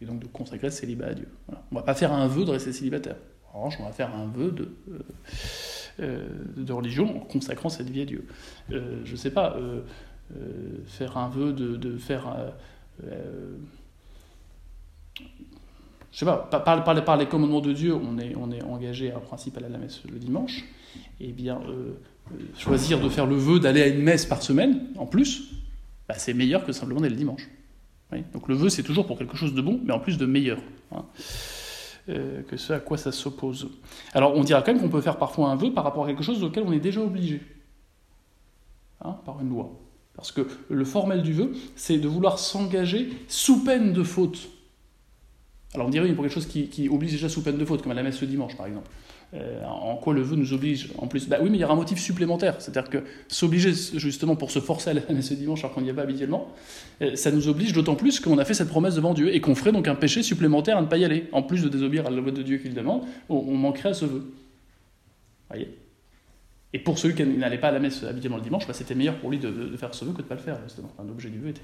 et 0.02 0.06
donc 0.06 0.20
de 0.20 0.28
consacrer 0.28 0.70
ce 0.70 0.82
célibat 0.82 1.08
à 1.08 1.14
Dieu. 1.14 1.28
On 1.50 1.76
ne 1.76 1.80
va 1.80 1.86
pas 1.86 1.96
faire 1.96 2.14
un 2.14 2.28
vœu 2.28 2.46
de 2.46 2.52
rester 2.52 2.72
célibataire. 2.72 3.16
En 3.54 3.60
revanche, 3.60 3.78
on 3.80 3.86
va 3.86 3.92
faire 3.92 4.14
un 4.16 4.28
vœu 4.28 4.52
de, 4.52 4.70
euh, 4.92 5.00
euh, 6.02 6.28
de 6.58 6.74
religion 6.74 7.18
en 7.18 7.20
consacrant 7.22 7.70
cette 7.70 7.90
vie 7.90 8.02
à 8.02 8.06
Dieu. 8.06 8.28
Euh, 8.72 9.02
je 9.04 9.12
ne 9.12 9.18
sais 9.18 9.32
pas, 9.32 9.58
faire 10.86 11.18
un 11.18 11.30
vœu 11.30 11.54
de, 11.54 11.76
de 11.76 11.98
faire... 11.98 12.54
je 13.00 13.06
sais 16.12 16.26
pas, 16.26 16.38
par, 16.38 16.84
par, 16.84 17.04
par, 17.04 17.18
les 17.18 17.26
commandements 17.26 17.62
de 17.62 17.74
Dieu, 17.74 17.96
on 17.96 18.20
est, 18.20 18.36
on 18.36 18.52
est 18.52 18.62
engagé 18.62 19.14
en 19.14 19.22
principe 19.22 19.58
à 19.58 19.62
la 19.62 19.70
messe 19.70 20.04
le 20.04 20.20
dimanche. 20.20 20.66
Et 21.20 21.30
eh 21.30 21.32
bien, 21.32 21.62
choisir 22.58 23.00
de 23.00 23.10
faire 23.10 23.26
le 23.26 23.36
vœu 23.36 23.60
d'aller 23.60 23.82
à 23.82 23.88
une 23.88 24.02
messe 24.02 24.26
par 24.26 24.44
semaine, 24.44 24.88
en 24.98 25.06
plus, 25.08 25.54
bah, 26.08 26.16
c'est 26.18 26.34
meilleur 26.34 26.64
que 26.64 26.72
simplement 26.72 27.02
d'aller 27.02 27.16
le 27.16 27.20
dimanche. 27.20 27.48
Donc 28.12 28.48
le 28.48 28.56
vœu, 28.56 28.70
c'est 28.70 28.84
toujours 28.84 29.06
pour 29.06 29.18
quelque 29.18 29.36
chose 29.36 29.54
de 29.54 29.62
bon, 29.62 29.80
mais 29.84 29.94
en 29.94 30.00
plus 30.00 30.18
de 30.18 30.26
meilleur. 30.26 30.60
Hein, 30.92 31.06
euh, 32.10 32.42
que 32.44 32.56
ce 32.56 32.72
à 32.72 32.80
quoi 32.80 32.98
ça 32.98 33.12
s'oppose. 33.12 33.70
Alors 34.14 34.36
on 34.36 34.44
dira 34.44 34.62
quand 34.62 34.72
même 34.72 34.82
qu'on 34.82 34.90
peut 34.90 35.02
faire 35.02 35.18
parfois 35.18 35.50
un 35.50 35.58
vœu 35.58 35.74
par 35.74 35.84
rapport 35.84 36.06
à 36.06 36.08
quelque 36.08 36.24
chose 36.24 36.42
auquel 36.42 36.64
on 36.66 36.72
est 36.72 36.80
déjà 36.80 37.02
obligé, 37.02 37.42
hein, 39.02 39.18
par 39.26 39.42
une 39.42 39.50
loi. 39.50 39.78
Parce 40.16 40.32
que 40.32 40.48
le 40.70 40.86
formel 40.86 41.22
du 41.22 41.34
vœu, 41.34 41.52
c'est 41.76 41.98
de 41.98 42.08
vouloir 42.08 42.40
s'engager 42.40 43.10
sous 43.28 43.64
peine 43.64 43.92
de 43.92 44.04
faute. 44.04 44.48
Alors 45.74 45.88
on 45.88 45.90
dirait 45.90 46.12
pour 46.14 46.24
quelque 46.24 46.34
chose 46.34 46.48
qui, 46.48 46.70
qui 46.70 46.88
oblige 46.88 47.12
déjà 47.12 47.28
sous 47.28 47.44
peine 47.44 47.58
de 47.58 47.66
faute, 47.66 47.82
comme 47.82 47.92
à 47.92 47.96
la 47.96 48.04
messe 48.04 48.22
le 48.22 48.28
dimanche 48.28 48.56
par 48.56 48.68
exemple. 48.68 48.90
Euh, 49.34 49.62
en 49.66 49.98
quoi 49.98 50.14
le 50.14 50.22
vœu 50.22 50.38
nous 50.38 50.54
oblige 50.54 50.90
en 50.98 51.08
plus 51.08 51.28
Bah 51.28 51.38
oui, 51.42 51.50
mais 51.50 51.58
il 51.58 51.62
y 51.62 51.64
aura 51.66 51.74
un 51.74 51.78
motif 51.78 52.00
supplémentaire. 52.00 52.56
C'est-à-dire 52.60 52.90
que 52.90 53.04
s'obliger 53.28 53.74
justement 53.74 54.38
pour 54.38 54.52
se 54.52 54.60
forcer 54.60 54.90
à 54.90 54.94
aller 54.94 55.22
ce 55.22 55.34
dimanche 55.34 55.60
alors 55.66 55.74
qu'on 55.74 55.82
n'y 55.82 55.90
est 55.90 55.94
pas 55.94 56.04
habituellement, 56.04 56.48
euh, 57.02 57.16
ça 57.16 57.32
nous 57.32 57.50
oblige 57.50 57.74
d'autant 57.74 57.96
plus 57.96 58.22
qu'on 58.22 58.38
a 58.38 58.46
fait 58.46 58.54
cette 58.54 58.70
promesse 58.70 58.96
devant 58.96 59.14
Dieu 59.14 59.36
et 59.36 59.42
qu'on 59.42 59.54
ferait 59.54 59.74
donc 59.74 59.90
un 59.90 59.96
péché 59.96 60.24
supplémentaire 60.24 60.78
à 60.78 60.82
ne 60.82 60.88
pas 60.88 60.98
y 60.98 61.04
aller. 61.04 61.28
En 61.34 61.44
plus 61.44 61.62
de 61.62 61.68
désobéir 61.68 62.08
à 62.08 62.10
la 62.10 62.22
loi 62.22 62.32
de 62.32 62.42
Dieu 62.42 62.58
qu'il 62.58 62.74
demande, 62.74 63.04
on, 63.28 63.54
manquerait 63.54 63.90
à 63.90 63.94
ce 63.94 64.06
vœu. 64.06 64.32
Voyez? 65.50 65.78
Et 66.72 66.80
pour 66.80 66.98
celui 66.98 67.16
qui 67.16 67.26
n'allait 67.26 67.58
pas 67.58 67.70
à 67.70 67.72
la 67.72 67.80
messe 67.80 68.04
habituellement 68.04 68.38
le 68.38 68.44
dimanche, 68.44 68.66
bah, 68.66 68.74
c'était 68.74 68.96
meilleur 68.96 69.18
pour 69.18 69.30
lui 69.30 69.40
de, 69.40 69.76
faire 69.76 69.94
ce 69.94 70.06
vœu 70.06 70.12
que 70.12 70.18
de 70.18 70.24
ne 70.24 70.28
pas 70.28 70.36
le 70.36 70.42
faire. 70.42 70.58
Un 71.00 71.10
objet 71.10 71.30
du 71.30 71.40
vœu 71.40 71.50
était. 71.50 71.62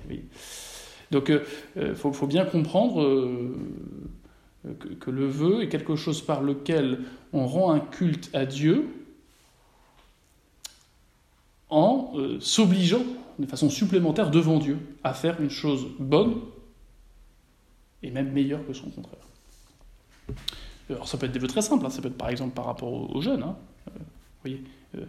Donc 1.12 1.29
il 1.29 1.41
euh, 1.77 1.96
faut, 1.96 2.27
bien 2.27 2.43
comprendre 2.43 3.01
que, 5.00 5.12
le 5.12 5.27
vœu 5.27 5.62
est 5.62 5.70
quelque 5.70 5.96
chose 5.96 6.22
par 6.22 6.41
lequel 6.41 7.00
on 7.34 7.46
rend 7.48 7.72
un 7.72 7.79
culte 7.79 8.29
à 8.34 8.46
Dieu 8.46 8.88
en 11.70 12.13
euh, 12.15 12.39
s'obligeant 12.39 13.03
de 13.39 13.46
façon 13.46 13.70
supplémentaire 13.70 14.29
devant 14.29 14.60
Dieu 14.60 14.77
à 15.03 15.13
faire 15.13 15.41
une 15.41 15.50
chose 15.50 15.88
bonne 16.00 16.36
et 18.03 18.12
même 18.12 18.32
meilleure 18.32 18.65
que 18.65 18.74
son 18.74 18.89
contraire. 18.89 19.20
Alors 20.89 21.08
ça 21.08 21.17
peut 21.17 21.25
être 21.25 21.32
des 21.32 21.39
vœux 21.39 21.48
très 21.48 21.62
simples, 21.62 21.86
hein. 21.86 21.89
ça 21.89 22.01
peut 22.01 22.10
être 22.10 22.17
par 22.17 22.29
exemple 22.29 22.53
par 22.53 22.65
rapport 22.65 23.15
aux, 23.15 23.22
jeunes. 23.22 23.43
Hein. 23.43 23.55
Euh, 23.88 24.00
voyez, 24.43 24.63
euh, 24.96 25.05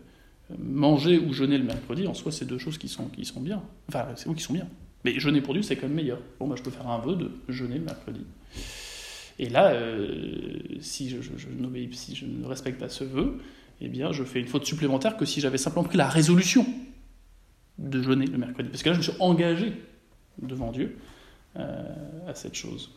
manger 0.58 1.18
ou 1.18 1.32
jeûner 1.32 1.58
le 1.58 1.64
mercredi, 1.64 2.06
en 2.06 2.14
soi, 2.14 2.32
c'est 2.32 2.44
deux 2.44 2.58
choses 2.58 2.78
qui 2.78 2.88
sont, 2.88 3.06
qui 3.08 3.25
sont 3.25 3.40
bien. 3.40 3.62
Enfin, 3.88 4.06
c'est 4.16 4.26
vous 4.26 4.34
qui 4.34 4.42
sont 4.42 4.52
bien. 4.52 4.68
Mais 5.04 5.18
jeûner 5.18 5.40
pour 5.40 5.54
Dieu, 5.54 5.62
c'est 5.62 5.76
quand 5.76 5.87
même 5.87 5.96
meilleur. 5.96 6.18
Bon, 6.38 6.46
bah, 6.49 6.54
je 6.56 6.62
peux 6.62 6.70
faire 6.70 6.88
un 6.88 6.99
vœu 6.99 7.16
de 7.16 7.30
jeûner 7.49 7.76
le 7.76 7.84
mercredi. 7.84 8.25
Et 9.38 9.48
là, 9.48 9.72
euh, 9.72 10.58
si, 10.80 11.10
je, 11.10 11.16
ne 12.26 12.46
respecte 12.46 12.78
pas 12.78 12.88
ce 12.88 13.04
vœu, 13.04 13.40
eh 13.80 13.88
bien, 13.88 14.12
je 14.12 14.22
fais 14.24 14.40
une 14.40 14.46
faute 14.46 14.64
supplémentaire 14.64 15.16
que 15.16 15.24
si 15.24 15.40
j'avais 15.40 15.58
simplement 15.58 15.84
pris 15.84 15.98
la 15.98 16.08
résolution 16.08 16.66
de 17.78 18.02
jeûner 18.02 18.26
le 18.26 18.38
mercredi. 18.38 18.68
Parce 18.68 18.82
que 18.82 18.90
là, 18.90 18.94
je 18.94 18.98
me 18.98 19.02
suis 19.02 19.20
engagé 19.20 19.72
devant 20.40 20.70
Dieu 20.70 20.96
euh, 21.56 22.28
à 22.28 22.34
cette 22.34 22.54
chose. 22.54 22.90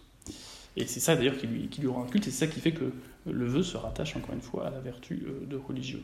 Et 0.76 0.86
c'est 0.86 1.00
ça 1.00 1.16
d'ailleurs 1.16 1.38
qui 1.38 1.48
lui, 1.48 1.68
qui 1.70 1.82
lui 1.82 1.88
rend 1.88 2.04
un 2.04 2.08
culte, 2.08 2.28
et 2.28 2.32
c'est 2.32 2.46
ça 2.46 2.52
qui 2.52 2.60
fait 2.60 2.72
que 2.72 2.92
le 3.26 3.46
vœu 3.48 3.64
se 3.64 3.78
rattache 3.78 4.16
encore 4.16 4.36
une 4.36 4.42
fois 4.42 4.68
à 4.68 4.70
la 4.70 4.80
vertu 4.80 5.26
euh, 5.26 5.46
de 5.48 5.56
religieux. 5.56 6.04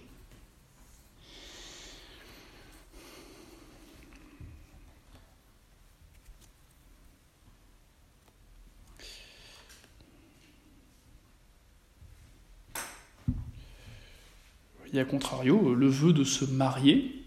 Et 14.93 15.00
à 15.00 15.05
contrario, 15.05 15.69
euh, 15.69 15.75
le 15.75 15.88
vœu 15.88 16.13
de 16.13 16.23
se 16.23 16.45
marier, 16.45 17.23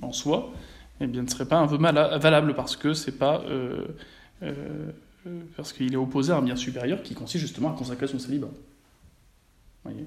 en 0.00 0.12
soi, 0.12 0.52
eh 1.00 1.06
bien, 1.06 1.22
ne 1.22 1.28
serait 1.28 1.46
pas 1.46 1.58
un 1.58 1.66
vœu 1.66 1.76
valable 1.76 2.54
parce 2.54 2.76
que 2.76 2.94
c'est 2.94 3.18
pas 3.18 3.42
euh, 3.48 3.86
euh, 4.42 4.92
parce 5.56 5.72
qu'il 5.72 5.92
est 5.92 5.96
opposé 5.96 6.32
à 6.32 6.36
un 6.36 6.42
bien 6.42 6.56
supérieur 6.56 7.02
qui 7.02 7.14
consiste 7.14 7.42
justement 7.42 7.70
à 7.70 7.76
consacrer 7.76 8.06
son 8.06 8.18
célibat. 8.18 8.48
Voyez? 9.84 10.06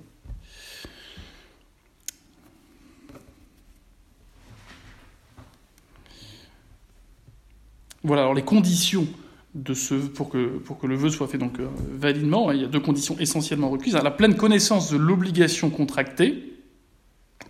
Voilà, 8.04 8.24
alors 8.24 8.34
les 8.34 8.44
conditions 8.44 9.08
de 9.56 9.74
ce, 9.74 9.94
pour, 9.94 10.30
que, 10.30 10.58
pour 10.58 10.80
que 10.80 10.88
le 10.88 10.96
vœu 10.96 11.10
soit 11.10 11.28
fait 11.28 11.38
donc 11.38 11.60
validement, 11.60 12.50
hein, 12.50 12.56
il 12.56 12.62
y 12.62 12.66
a 12.66 12.68
deux 12.68 12.80
conditions 12.80 13.18
essentiellement 13.20 13.70
requises. 13.70 13.94
La 13.94 14.12
pleine 14.12 14.36
connaissance 14.36 14.92
de 14.92 14.98
l'obligation 14.98 15.70
contractée, 15.70 16.53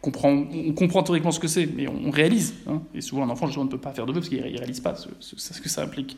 on 0.06 0.74
comprend 0.74 1.04
théoriquement 1.04 1.32
ce 1.32 1.40
que 1.40 1.48
c'est, 1.48 1.66
mais 1.66 1.88
on, 1.88 2.12
réalise. 2.12 2.54
Hein. 2.68 2.82
et 2.94 3.02
souvent, 3.02 3.24
un 3.24 3.30
enfant, 3.30 3.46
justement, 3.46 3.66
ne 3.66 3.70
peut 3.70 3.78
pas 3.78 3.94
faire 3.94 4.06
de 4.06 4.12
vœu 4.12 4.20
parce 4.20 4.30
qu'il 4.30 4.40
ne 4.40 4.44
réalise 4.44 4.82
pas 4.82 4.96
ce, 4.96 5.08
ce, 5.20 5.62
que 5.62 5.70
ça 5.70 5.84
implique. 5.84 6.18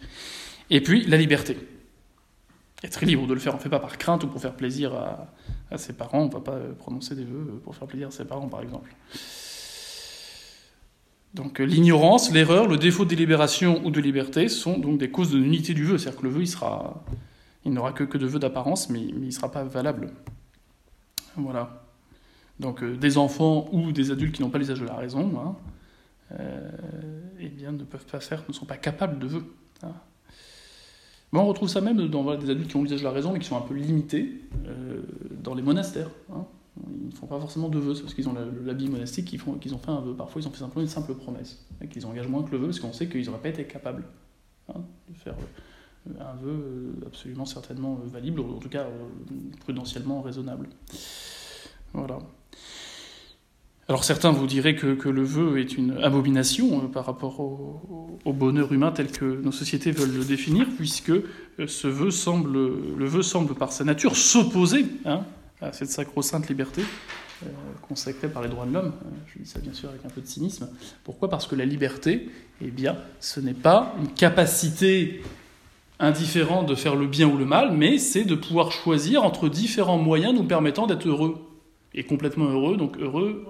Et 0.69 0.81
puis, 0.81 1.05
la 1.05 1.17
liberté. 1.17 1.57
Être 2.83 3.05
libre 3.05 3.27
de 3.27 3.33
le 3.33 3.39
faire, 3.39 3.53
on 3.53 3.57
ne 3.57 3.61
fait 3.61 3.69
pas 3.69 3.79
par 3.79 3.97
crainte 3.97 4.23
ou 4.23 4.27
pour 4.27 4.41
faire 4.41 4.55
plaisir 4.55 4.93
à, 4.93 5.77
ses 5.77 5.93
parents. 5.93 6.21
On 6.21 6.27
ne 6.27 6.31
va 6.31 6.39
pas 6.39 6.53
euh, 6.53 6.73
prononcer 6.73 7.15
des 7.15 7.23
vœux 7.23 7.59
pour 7.63 7.75
faire 7.75 7.87
plaisir 7.87 8.07
à 8.07 8.11
ses 8.11 8.25
parents, 8.25 8.47
par 8.47 8.61
exemple. 8.61 8.93
Donc 11.33 11.59
euh, 11.59 11.65
l'ignorance, 11.65 12.31
l'erreur, 12.31 12.67
le 12.67 12.77
défaut 12.77 13.03
de 13.03 13.09
délibération 13.09 13.81
ou 13.85 13.91
de 13.91 13.99
liberté 13.99 14.47
sont 14.47 14.77
donc 14.77 14.97
des 14.97 15.11
causes 15.11 15.31
de 15.31 15.37
l'unité 15.37 15.73
du 15.73 15.83
vœu. 15.83 15.97
C'est-à-dire 15.97 16.19
que 16.21 16.25
le 16.25 16.31
vœu, 16.31 16.41
il, 16.41 16.47
sera, 16.47 17.03
il 17.65 17.73
n'aura 17.73 17.91
que, 17.91 18.03
que 18.03 18.17
de 18.17 18.25
vœux 18.25 18.39
d'apparence, 18.39 18.89
mais, 18.89 19.01
il 19.01 19.19
ne 19.19 19.31
sera 19.31 19.51
pas 19.51 19.63
valable. 19.63 20.11
Voilà. 21.35 21.84
Donc 22.59 22.83
euh, 22.83 22.95
des 22.95 23.17
enfants 23.17 23.67
ou 23.71 23.91
des 23.91 24.11
adultes 24.11 24.35
qui 24.35 24.41
n'ont 24.41 24.49
pas 24.49 24.57
l'usage 24.57 24.79
de 24.79 24.85
la 24.85 24.95
raison, 24.95 25.31
hein, 25.39 25.55
euh, 26.39 26.71
eh 27.39 27.49
bien, 27.49 27.71
ne 27.71 27.83
peuvent 27.83 28.05
pas 28.05 28.19
faire, 28.19 28.43
ne 28.47 28.53
sont 28.53 28.65
pas 28.65 28.77
capables 28.77 29.19
de 29.19 29.27
vœux. 29.27 29.55
Hein. 29.83 29.93
on 31.33 31.45
retrouve 31.45 31.69
ça 31.69 31.81
même 31.81 32.07
dans 32.07 32.35
des 32.35 32.49
adultes 32.49 32.69
qui 32.69 32.75
ont 32.77 32.83
l'usage 32.83 32.99
de 32.99 33.05
la 33.05 33.11
raison, 33.11 33.33
mais 33.33 33.39
qui 33.39 33.47
sont 33.47 33.57
un 33.57 33.61
peu 33.61 33.73
limités 33.73 34.41
dans 35.43 35.53
les 35.53 35.61
monastères. 35.61 36.09
Hein. 36.33 36.45
Ils 36.87 37.07
ne 37.07 37.11
font 37.11 37.27
pas 37.27 37.39
forcément 37.39 37.69
de 37.69 37.79
vœux, 37.79 37.93
parce 38.01 38.13
qu'ils 38.13 38.27
ont 38.27 38.35
l'habit 38.65 38.89
monastique, 38.89 39.25
qu'ils 39.25 39.73
ont 39.73 39.77
fait 39.77 39.91
un 39.91 40.01
vœu. 40.01 40.13
Parfois, 40.13 40.41
ils 40.41 40.47
ont 40.47 40.51
fait 40.51 40.59
simplement 40.59 40.81
une 40.81 40.89
simple 40.89 41.13
promesse, 41.15 41.65
et 41.81 41.87
qu'ils 41.87 42.05
engagent 42.05 42.27
moins 42.27 42.43
que 42.43 42.51
le 42.51 42.57
vœu, 42.57 42.65
parce 42.67 42.79
qu'on 42.79 42.93
sait 42.93 43.07
qu'ils 43.07 43.25
n'auraient 43.25 43.41
pas 43.41 43.49
été 43.49 43.65
capables 43.65 44.03
de 44.73 45.17
faire 45.17 45.35
euh, 46.07 46.11
un 46.19 46.35
vœu 46.35 46.51
euh, 46.51 47.07
absolument 47.07 47.45
certainement 47.45 47.99
euh, 48.03 48.07
valide, 48.07 48.37
ou 48.39 48.55
en 48.55 48.59
tout 48.59 48.69
cas 48.69 48.87
prudentiellement 49.61 50.21
raisonnable. 50.21 50.67
Voilà. 51.93 52.19
Alors 53.87 54.03
certains 54.03 54.31
vous 54.31 54.47
diraient 54.47 54.75
que, 54.75 55.09
le 55.09 55.23
vœu 55.23 55.59
est 55.59 55.77
une 55.77 55.97
abomination 56.01 56.87
par 56.87 57.05
rapport 57.05 57.39
au, 57.39 58.33
bonheur 58.33 58.73
humain 58.73 58.91
tel 58.91 59.11
que 59.11 59.25
nos 59.25 59.51
sociétés 59.51 59.91
veulent 59.91 60.17
le 60.17 60.25
définir, 60.25 60.67
puisque 60.75 61.13
ce 61.67 61.87
vœu 61.87 62.09
semble, 62.09 62.53
le 62.53 63.05
vœu 63.05 63.21
semble 63.21 63.53
par 63.53 63.71
sa 63.71 63.83
nature 63.83 64.17
s'opposer 64.17 64.85
hein, 65.05 65.23
à 65.61 65.71
cette 65.71 65.89
sacro-sainte 65.89 66.49
liberté 66.49 66.81
euh, 67.43 67.49
consacrée 67.81 68.29
par 68.29 68.41
les 68.41 68.47
droits 68.47 68.65
de 68.65 68.73
l'homme. 68.73 68.93
Euh, 69.05 69.09
je 69.27 69.39
dis 69.39 69.47
ça 69.47 69.59
bien 69.59 69.73
sûr 69.73 69.89
avec 69.89 70.05
un 70.05 70.09
peu 70.09 70.21
de 70.21 70.25
cynisme. 70.25 70.69
Pourquoi? 71.03 71.29
Parce 71.29 71.45
que 71.45 71.55
la 71.55 71.65
liberté, 71.65 72.29
eh 72.61 72.71
bien, 72.71 72.95
ce 73.19 73.41
n'est 73.41 73.53
pas 73.53 73.93
une 73.99 74.07
capacité 74.07 75.21
indifférente 75.99 76.65
de 76.65 76.75
faire 76.75 76.95
le 76.95 77.07
bien 77.07 77.27
ou 77.27 77.37
le 77.37 77.45
mal, 77.45 77.71
mais 77.71 77.97
c'est 77.97 78.23
de 78.23 78.35
pouvoir 78.35 78.71
choisir 78.71 79.23
entre 79.23 79.49
différents 79.49 79.97
moyens 79.97 80.33
nous 80.33 80.45
permettant 80.45 80.87
d'être 80.87 81.07
heureux. 81.07 81.37
Et 81.93 82.03
complètement 82.03 82.45
heureux, 82.45 82.77
donc 82.77 82.97
heureux 82.97 83.45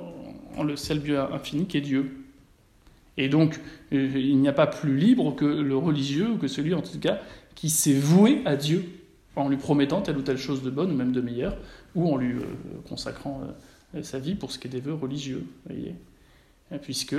le 0.64 0.76
seul 0.76 1.00
bien 1.00 1.30
infini 1.32 1.66
qui 1.66 1.78
est 1.78 1.82
Dieu. 1.82 2.12
Et 3.18 3.30
donc, 3.30 3.60
euh, 3.94 4.12
il 4.16 4.38
n'y 4.38 4.48
a 4.48 4.54
pas 4.54 4.68
plus 4.68 4.98
libre 4.98 5.36
que 5.36 5.46
le 5.46 5.78
religieux, 5.78 6.32
ou 6.32 6.38
que 6.38 6.48
celui 6.48 6.74
en 6.74 6.82
tout 6.82 7.00
cas 7.00 7.20
qui 7.56 7.70
s'est 7.70 7.94
voué 7.94 8.42
à 8.46 8.56
Dieu 8.56 8.86
en 9.36 9.50
lui 9.50 9.58
promettant 9.58 10.02
telle 10.02 10.18
ou 10.18 10.22
telle 10.22 10.38
chose 10.38 10.63
de 10.63 10.70
bonne 10.70 10.91
ou 10.91 10.96
même 10.96 11.12
de 11.12 11.22
meilleure, 11.22 11.58
ou 11.94 12.12
en 12.12 12.18
lui 12.18 12.34
euh, 12.34 12.41
consacrant 12.88 13.41
euh, 13.96 14.04
sa 14.04 14.20
vie 14.20 14.36
pour 14.36 14.52
ce 14.52 14.60
qui 14.60 14.68
est 14.68 14.72
des 14.72 14.82
vœux 14.82 14.94
religieux. 14.94 15.46
Puisque 16.82 17.15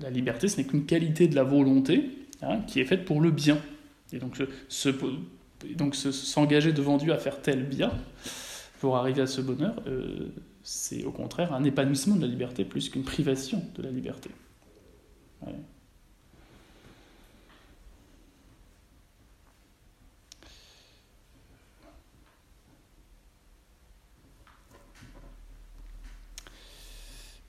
la 0.00 0.10
liberté, 0.10 0.48
ce 0.48 0.58
n'est 0.58 0.64
qu'une 0.64 0.84
qualité 0.84 1.26
de 1.26 1.34
la 1.34 1.42
volonté 1.42 2.10
hein, 2.42 2.60
qui 2.66 2.78
est 2.78 2.84
faite 2.84 3.04
pour 3.04 3.20
le 3.20 3.30
bien. 3.30 3.58
Et 4.12 4.18
donc, 4.18 4.36
donc 5.76 5.96
s'engager 5.96 6.72
devant 6.72 6.98
Dieu 6.98 7.12
à 7.12 7.18
faire 7.18 7.40
tel 7.40 7.64
bien 7.64 7.90
pour 8.80 8.98
arriver 8.98 9.22
à 9.22 9.26
ce 9.26 9.40
bonheur, 9.40 9.82
c'est 10.62 11.04
au 11.04 11.12
contraire 11.12 11.52
un 11.52 11.64
épanouissement 11.64 12.16
de 12.16 12.22
la 12.22 12.26
liberté 12.26 12.64
plus 12.64 12.88
qu'une 12.88 13.04
privation 13.04 13.62
de 13.74 13.82
la 13.82 13.90
liberté. 13.90 14.30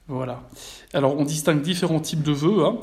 Voilà. 0.09 0.43
Alors 0.91 1.17
on 1.17 1.23
distingue 1.23 1.61
différents 1.61 2.01
types 2.01 2.23
de 2.23 2.33
vœux. 2.33 2.65
Hein. 2.65 2.79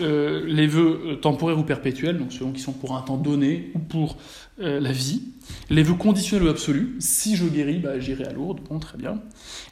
Euh, 0.00 0.44
les 0.44 0.66
vœux 0.66 1.00
euh, 1.06 1.14
temporaires 1.14 1.58
ou 1.58 1.62
perpétuels, 1.62 2.18
donc 2.18 2.32
ceux 2.32 2.46
qui 2.46 2.60
sont 2.60 2.72
pour 2.72 2.96
un 2.96 3.02
temps 3.02 3.16
donné 3.16 3.70
ou 3.74 3.78
pour 3.78 4.16
euh, 4.60 4.80
la 4.80 4.90
vie. 4.90 5.22
Les 5.70 5.84
vœux 5.84 5.94
conditionnels 5.94 6.48
ou 6.48 6.50
absolus. 6.50 6.96
Si 6.98 7.36
je 7.36 7.46
guéris, 7.46 7.78
bah, 7.78 8.00
j'irai 8.00 8.24
à 8.24 8.32
Lourdes. 8.32 8.60
Bon, 8.68 8.80
très 8.80 8.98
bien. 8.98 9.22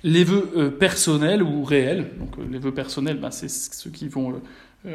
Les 0.04 0.22
vœux 0.22 0.70
personnels 0.78 1.42
ou 1.42 1.64
réels. 1.64 2.10
Donc 2.18 2.36
les 2.50 2.58
vœux 2.58 2.74
personnels, 2.74 3.18
bah, 3.18 3.32
c'est 3.32 3.50
ceux 3.50 3.90
qui 3.90 4.06
vont 4.06 4.40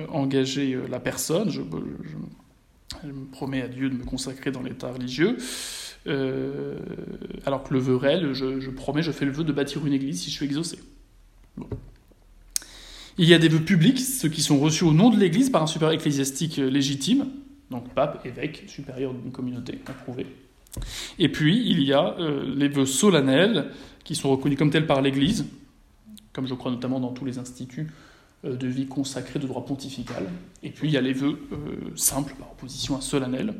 engager 0.09 0.79
la 0.89 0.99
personne. 0.99 1.49
Je, 1.49 1.61
me 1.61 3.25
promets 3.31 3.61
à 3.61 3.67
Dieu 3.67 3.89
de 3.89 3.95
me 3.95 4.03
consacrer 4.05 4.51
dans 4.51 4.61
l'état 4.61 4.91
religieux. 4.91 5.37
alors 6.05 7.63
que 7.63 7.73
le 7.73 7.79
vœu 7.79 7.97
réel, 7.97 8.33
je, 8.33 8.61
je, 8.61 8.69
promets, 8.69 9.01
je 9.01 9.11
fais 9.11 9.25
le 9.25 9.31
vœu 9.31 9.43
de 9.43 9.51
bâtir 9.51 9.85
une 9.85 9.93
église 9.93 10.21
si 10.21 10.29
je 10.29 10.35
suis 10.35 10.45
exaucé. 10.45 10.79
Bon. 11.57 11.67
Il 13.19 13.27
y 13.27 13.33
a 13.33 13.39
des 13.39 13.47
vœux 13.47 13.61
publics, 13.61 13.99
ceux 13.99 14.29
qui 14.29 14.43
sont 14.43 14.59
reçus 14.59 14.83
au 14.83 14.93
nom 14.93 15.09
de 15.09 15.17
l'Église 15.17 15.49
par 15.49 15.63
un 15.63 15.67
supérieur 15.67 15.99
ecclésiastique 15.99 16.59
euh, 16.59 16.69
légitime, 16.69 17.25
donc 17.71 17.89
pape, 17.95 18.23
évêque, 18.27 18.65
supérieur 18.67 19.11
d'une 19.11 19.31
communauté 19.31 19.79
approuvé. 19.87 20.27
Et 21.17 21.27
puis, 21.29 21.67
il 21.67 21.81
y 21.81 21.93
a 21.93 22.15
euh, 22.19 22.53
les 22.55 22.67
vœux 22.67 22.85
solennels, 22.85 23.71
qui 24.03 24.13
sont 24.13 24.29
reconnus 24.29 24.57
comme 24.57 24.69
tels 24.69 24.85
par 24.85 25.01
l'Église, 25.01 25.47
comme 26.31 26.47
je 26.47 26.53
crois 26.53 26.69
notamment 26.69 26.99
dans 26.99 27.11
tous 27.11 27.25
les 27.25 27.39
instituts 27.39 27.87
euh, 28.45 28.55
de 28.55 28.67
vie 28.67 28.85
consacrés 28.85 29.39
de 29.39 29.47
droit 29.47 29.65
pontifical. 29.65 30.27
Et 30.61 30.69
puis, 30.69 30.87
il 30.87 30.93
y 30.93 30.97
a 30.97 31.01
les 31.01 31.13
vœux 31.13 31.39
simples, 31.95 32.35
par 32.37 32.51
opposition 32.51 32.95
à 32.95 33.01
solennels. 33.01 33.55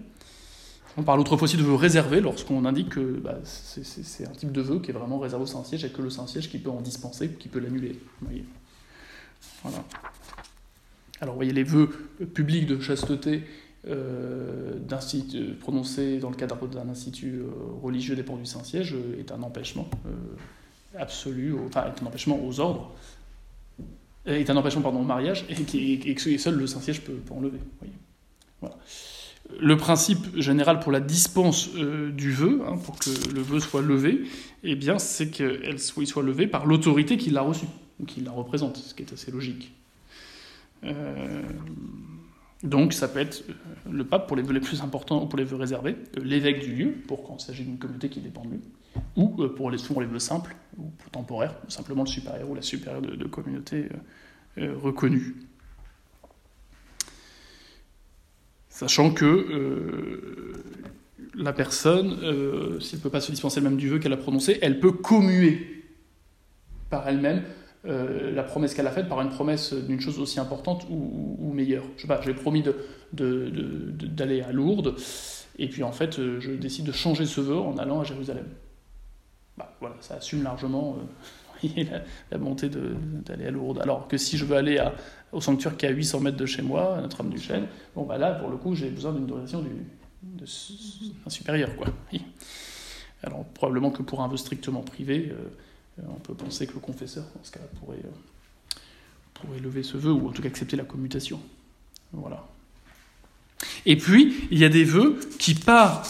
On 0.97 1.03
parle 1.03 1.19
autrefois 1.19 1.45
aussi 1.45 1.57
de 1.57 1.63
vœux 1.63 1.75
réservés, 1.75 2.21
lorsqu'on 2.21 2.63
indique 2.65 2.89
que 2.89 2.99
bah, 2.99 3.39
c'est 3.43 4.27
un 4.27 4.31
type 4.31 4.51
de 4.51 4.61
vœu 4.61 4.79
qui 4.79 4.91
est 4.91 4.93
vraiment 4.93 5.17
réservé 5.17 5.43
au 5.43 5.47
Saint-Siège, 5.47 5.83
et 5.83 5.89
que 5.89 6.03
le 6.03 6.11
Saint-Siège 6.11 6.47
qui 6.47 6.59
peut 6.59 6.69
en 6.69 6.81
dispenser, 6.81 7.29
qui 7.29 7.47
peut 7.47 7.59
l'annuler. 7.59 7.99
Alors, 11.19 11.35
voyez, 11.35 11.53
les 11.53 11.63
vœux 11.63 11.89
publics 12.33 12.67
de 12.67 12.79
chasteté 12.79 13.43
euh, 13.87 14.73
prononcés 15.59 16.19
dans 16.19 16.29
le 16.29 16.35
cadre 16.35 16.67
d'un 16.67 16.89
institut 16.89 17.39
euh, 17.39 17.49
religieux 17.81 18.15
ports 18.23 18.37
du 18.37 18.45
Saint-Siège 18.45 18.93
euh, 18.93 19.19
est 19.19 19.31
un 19.31 19.41
empêchement 19.41 19.89
euh, 20.05 20.11
absolu, 20.99 21.55
enfin, 21.67 21.85
est 21.85 22.03
un 22.03 22.05
empêchement 22.05 22.39
aux 22.43 22.59
ordres, 22.59 22.91
est 24.25 24.49
un 24.49 24.57
empêchement 24.57 24.81
pardon, 24.81 25.01
au 25.01 25.05
mariage, 25.05 25.45
et, 25.49 25.55
qui, 25.55 25.93
et 25.93 26.15
que 26.15 26.37
seul 26.37 26.55
le 26.55 26.67
Saint-Siège 26.67 27.01
peut, 27.01 27.19
enlever. 27.31 27.59
Le 29.59 29.77
principe 29.77 30.37
général 30.37 30.81
pour 30.81 30.91
la 30.91 30.99
dispense 30.99 31.69
du 31.73 32.31
vœu, 32.31 32.61
hein, 32.67 32.77
pour 32.77 32.99
que 32.99 33.09
le 33.33 33.41
vœu 33.41 33.61
soit 33.61 33.81
levé, 33.81 34.23
eh 34.63 34.75
bien, 34.75 34.99
c'est 34.99 35.29
qu'il 35.29 35.79
soit 35.79 36.23
levé 36.23 36.47
par 36.47 36.65
l'autorité 36.65 37.15
qui 37.15 37.29
l'a 37.29 37.41
reçu 37.41 37.65
ou 37.99 38.05
qui 38.05 38.21
la 38.21 38.31
représente, 38.31 38.77
ce 38.77 38.93
qui 38.93 39.03
est 39.03 39.13
assez 39.13 39.31
logique. 39.31 39.73
Euh, 40.83 41.43
donc 42.63 42.93
ça 42.93 43.07
peut 43.07 43.19
être 43.19 43.43
euh, 43.49 43.53
le 43.91 44.03
pape 44.05 44.27
pour 44.27 44.37
les 44.37 44.43
vœux 44.43 44.53
les 44.53 44.59
plus 44.59 44.81
importants 44.81 45.23
ou 45.23 45.27
pour 45.27 45.37
les 45.37 45.45
vœux 45.45 45.57
réservés, 45.57 45.95
euh, 46.17 46.23
l'évêque 46.23 46.59
du 46.59 46.75
lieu, 46.75 46.91
pour 47.07 47.23
quand 47.23 47.41
il 47.41 47.45
s'agit 47.45 47.63
d'une 47.63 47.77
communauté 47.77 48.09
qui 48.09 48.19
dépend 48.19 48.45
de 48.45 48.51
lui, 48.51 48.59
ou 49.15 49.27
pour 49.49 49.71
les, 49.71 49.77
souvent 49.77 50.01
les 50.01 50.07
vœux 50.07 50.19
simples 50.19 50.55
ou 50.77 50.91
temporaires, 51.11 51.55
simplement 51.67 52.03
le 52.03 52.09
supérieur 52.09 52.49
ou 52.49 52.55
la 52.55 52.61
supérieure 52.61 53.01
de, 53.01 53.25
communauté 53.25 53.89
reconnue. 54.57 55.35
Sachant 58.69 59.11
que 59.11 60.53
la 61.35 61.53
personne, 61.53 62.79
s'il 62.81 62.97
ne 62.97 63.03
peut 63.03 63.11
pas 63.11 63.21
se 63.21 63.29
dispenser 63.29 63.59
elle-même 63.59 63.77
du 63.77 63.87
vœu 63.87 63.99
qu'elle 63.99 64.13
a 64.13 64.17
prononcé, 64.17 64.57
elle 64.63 64.79
peut 64.79 64.91
commuer 64.91 65.85
par 66.89 67.07
elle-même 67.07 67.43
euh, 67.87 68.31
la 68.33 68.43
promesse 68.43 68.73
qu'elle 68.73 68.87
a 68.87 68.91
faite 68.91 69.07
par 69.07 69.21
une 69.21 69.29
promesse 69.29 69.73
d'une 69.73 70.01
chose 70.01 70.19
aussi 70.19 70.39
importante 70.39 70.85
ou, 70.89 71.51
meilleure. 71.53 71.85
Je 71.95 72.01
sais 72.01 72.07
pas, 72.07 72.19
j'ai 72.21 72.33
promis 72.33 72.63
d'aller 73.13 74.41
à 74.41 74.51
Lourdes, 74.51 74.95
et 75.57 75.67
puis 75.69 75.83
en 75.83 75.91
fait, 75.91 76.19
euh, 76.19 76.39
je 76.39 76.51
décide 76.51 76.85
de 76.85 76.91
changer 76.91 77.25
ce 77.25 77.41
vœu 77.41 77.57
en 77.57 77.77
allant 77.77 78.01
à 78.01 78.03
Jérusalem. 78.03 78.45
Bah, 79.57 79.73
voilà, 79.79 79.95
ça 80.01 80.15
assume 80.15 80.43
largement 80.43 80.97
euh, 81.63 81.83
la, 82.31 82.37
montée 82.37 82.69
d'aller 82.69 83.45
à 83.45 83.51
Lourdes. 83.51 83.79
Alors 83.79 84.07
que 84.07 84.17
si 84.17 84.37
je 84.37 84.45
veux 84.45 84.57
aller 84.57 84.83
au 85.31 85.39
sanctuaire 85.39 85.77
qui 85.77 85.85
est 85.85 85.89
à 85.89 85.93
800 85.93 86.19
mètres 86.19 86.37
de 86.37 86.45
chez 86.45 86.61
moi, 86.61 86.97
à 86.97 87.01
Notre-Dame-du-Chêne, 87.01 87.67
bon, 87.95 88.03
bah 88.03 88.17
là, 88.17 88.33
pour 88.33 88.49
le 88.49 88.57
coup, 88.57 88.75
j'ai 88.75 88.89
besoin 88.89 89.13
d'une 89.13 89.23
autorisation 89.23 89.65
d'un 90.21 91.29
supérieur. 91.29 91.75
Quoi. 91.77 91.87
Alors, 93.23 93.45
probablement 93.45 93.91
que 93.91 94.03
pour 94.03 94.21
un 94.21 94.27
vœu 94.27 94.37
strictement 94.37 94.81
privé, 94.81 95.33
on 96.07 96.19
peut 96.19 96.33
penser 96.33 96.67
que 96.67 96.73
le 96.73 96.79
confesseur, 96.79 97.23
dans 97.35 97.43
ce 97.43 97.51
cas 97.51 97.59
pourrait, 97.79 98.01
euh, 98.03 98.77
pourrait 99.33 99.59
lever 99.59 99.83
ce 99.83 99.97
vœu, 99.97 100.11
ou 100.11 100.27
en 100.27 100.31
tout 100.31 100.41
cas 100.41 100.49
accepter 100.49 100.77
la 100.77 100.83
commutation. 100.83 101.39
Voilà. 102.13 102.45
Et 103.85 103.97
puis, 103.97 104.35
il 104.51 104.59
y 104.59 104.65
a 104.65 104.69
des 104.69 104.83
vœux 104.83 105.19
qui 105.39 105.55
par, 105.55 106.03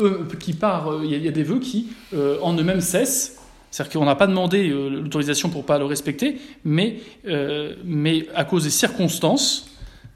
eux, 0.00 0.26
qui 0.38 0.52
euh, 0.62 1.00
il 1.04 1.10
y 1.22 1.28
a- 1.28 1.30
des 1.32 1.42
vœux 1.42 1.60
qui 1.60 1.88
euh, 2.12 2.38
en 2.42 2.54
eux-mêmes 2.56 2.80
cessent. 2.80 3.36
C'est-à-dire 3.70 4.00
qu'on 4.00 4.04
n'a 4.04 4.16
pas 4.16 4.26
demandé 4.26 4.68
euh, 4.68 4.88
l'autorisation 4.88 5.48
pour 5.48 5.64
pas 5.64 5.78
le 5.78 5.84
respecter, 5.84 6.38
mais, 6.64 7.00
euh, 7.26 7.76
mais 7.84 8.26
à 8.34 8.44
cause 8.44 8.64
des 8.64 8.70
circonstances 8.70 9.68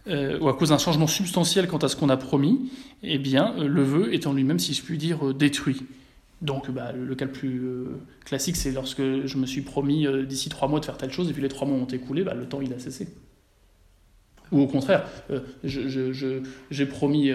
euh, 0.09 0.39
ou 0.41 0.49
à 0.49 0.55
cause 0.57 0.71
d'un 0.71 0.79
changement 0.79 1.07
substantiel 1.07 1.69
quant 1.69 1.79
à 1.79 1.89
ce 1.89 1.97
qu'on 1.97 2.09
a 2.09 2.17
promis, 2.17 2.71
eh 3.03 3.19
bien, 3.19 3.55
euh, 3.59 3.69
le 3.69 3.83
vœu 3.85 4.13
est 4.13 4.27
en 4.27 4.33
lui-même, 4.33 4.59
si 4.59 4.75
je 4.75 4.83
puis 4.83 4.99
dire, 4.99 5.29
euh, 5.29 5.33
détruit. 5.33 5.83
Donc, 6.43 6.71
bah, 6.71 6.93
le 6.93 7.15
cas 7.15 7.25
le 7.25 7.33
plus 7.33 7.61
euh, 7.65 7.87
classique, 8.25 8.57
c'est 8.57 8.73
lorsque 8.73 9.01
je 9.27 9.39
me 9.39 9.47
suis 9.47 9.63
promis 9.63 10.07
euh, 10.07 10.25
d'ici 10.25 10.49
trois 10.49 10.69
mois 10.69 10.81
de 10.81 10.85
faire 10.85 10.97
telle 10.99 11.13
chose, 11.13 11.31
et 11.31 11.33
puis 11.33 11.43
les 11.43 11.49
trois 11.49 11.67
mois 11.67 11.77
ont 11.79 11.87
écoulé, 11.87 12.23
bah, 12.25 12.35
le 12.35 12.47
temps 12.47 12.61
il 12.61 12.73
a 12.73 12.79
cessé. 12.79 13.09
Ou 14.53 14.61
au 14.61 14.67
contraire, 14.67 15.07
euh, 15.31 15.41
je- 15.65 15.89
je- 15.89 16.43
j'ai 16.71 16.87
promis 16.87 17.33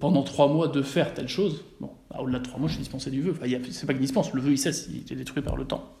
pendant 0.00 0.22
trois 0.22 0.48
mois 0.48 0.68
de 0.68 0.82
faire 0.82 1.14
telle 1.14 1.28
chose. 1.28 1.64
Bon, 1.80 1.90
bah, 2.10 2.18
au-delà 2.20 2.38
de 2.38 2.44
trois 2.44 2.58
mois, 2.58 2.68
je 2.68 2.74
suis 2.74 2.82
dispensé 2.82 3.10
du 3.10 3.22
vœu. 3.22 3.32
Enfin, 3.32 3.46
c'est 3.70 3.86
pas 3.86 3.92
qu'il 3.94 4.02
dispense, 4.02 4.32
le 4.34 4.40
vœu 4.40 4.52
il 4.52 4.58
cesse, 4.58 4.88
il 4.92 5.10
est 5.12 5.16
détruit 5.16 5.42
par 5.42 5.56
le 5.56 5.64
temps. 5.64 5.94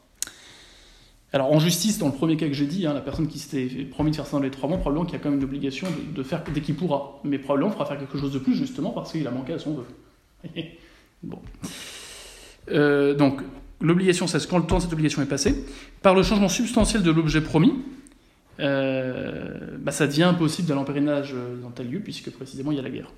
Alors 1.32 1.50
en 1.52 1.58
justice, 1.58 1.98
dans 1.98 2.06
le 2.06 2.12
premier 2.12 2.36
cas 2.36 2.46
que 2.46 2.52
j'ai 2.52 2.66
dit, 2.66 2.86
hein, 2.86 2.94
la 2.94 3.00
personne 3.00 3.26
qui 3.26 3.40
s'était 3.40 3.84
promis 3.86 4.12
de 4.12 4.16
faire 4.16 4.26
ça 4.26 4.36
dans 4.36 4.42
les 4.42 4.52
trois 4.52 4.68
mois, 4.68 4.78
probablement 4.78 5.04
qu'il 5.04 5.14
y 5.14 5.16
a 5.16 5.18
quand 5.22 5.30
même 5.30 5.40
une 5.40 5.44
obligation 5.44 5.88
de, 5.90 6.14
de 6.16 6.22
faire 6.22 6.44
dès 6.54 6.60
qu'il 6.60 6.76
pourra. 6.76 7.20
Mais 7.24 7.38
probablement 7.38 7.70
il 7.70 7.74
fera 7.74 7.86
faire 7.86 7.98
quelque 7.98 8.18
chose 8.18 8.32
de 8.32 8.38
plus 8.38 8.54
justement 8.54 8.90
parce 8.90 9.10
qu'il 9.10 9.26
a 9.26 9.32
manqué 9.32 9.52
à 9.54 9.58
son 9.58 9.74
vœu. 9.74 9.84
Euh, 12.70 13.14
donc 13.14 13.40
l'obligation 13.80 14.26
cesse 14.26 14.46
quand 14.46 14.58
le 14.58 14.66
temps 14.66 14.78
de 14.78 14.82
cette 14.82 14.92
obligation 14.92 15.22
est 15.22 15.26
passé. 15.26 15.64
Par 16.02 16.14
le 16.14 16.22
changement 16.22 16.48
substantiel 16.48 17.02
de 17.02 17.10
l'objet 17.10 17.40
promis, 17.40 17.74
euh, 18.60 19.76
bah, 19.78 19.92
ça 19.92 20.06
devient 20.06 20.22
impossible 20.24 20.68
d'aller 20.68 20.80
en 20.80 20.84
pèlerinage 20.84 21.32
euh, 21.34 21.60
dans 21.60 21.70
tel 21.70 21.90
lieu 21.90 22.00
puisque 22.00 22.30
précisément 22.30 22.72
il 22.72 22.76
y 22.76 22.80
a 22.80 22.82
la 22.82 22.90
guerre. 22.90 23.12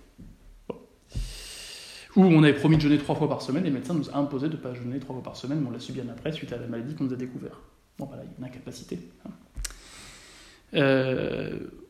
Où 2.17 2.25
on 2.25 2.43
avait 2.43 2.55
promis 2.55 2.77
de 2.77 2.81
jeûner 2.83 2.97
trois 2.97 3.15
fois 3.15 3.29
par 3.29 3.43
semaine, 3.43 3.65
les 3.65 3.71
médecins 3.71 3.93
nous 3.93 4.09
ont 4.09 4.15
imposé 4.15 4.49
de 4.49 4.55
ne 4.55 4.59
pas 4.59 4.73
jeûner 4.73 4.99
trois 4.99 5.15
fois 5.15 5.23
par 5.23 5.37
semaine, 5.37 5.61
mais 5.61 5.69
on 5.69 5.71
l'a 5.71 5.81
su 5.81 5.93
bien 5.93 6.05
après 6.09 6.33
suite 6.33 6.51
à 6.51 6.57
la 6.57 6.67
maladie 6.67 6.95
qu'on 6.95 7.05
nous 7.05 7.13
a 7.13 7.17
découvert. 7.17 7.61
Bon, 7.99 8.07
voilà, 8.07 8.23
il 8.25 8.29
y 8.29 8.31
a 8.31 8.35
une 8.39 8.45
incapacité. 8.47 8.99
hein. 9.27 9.33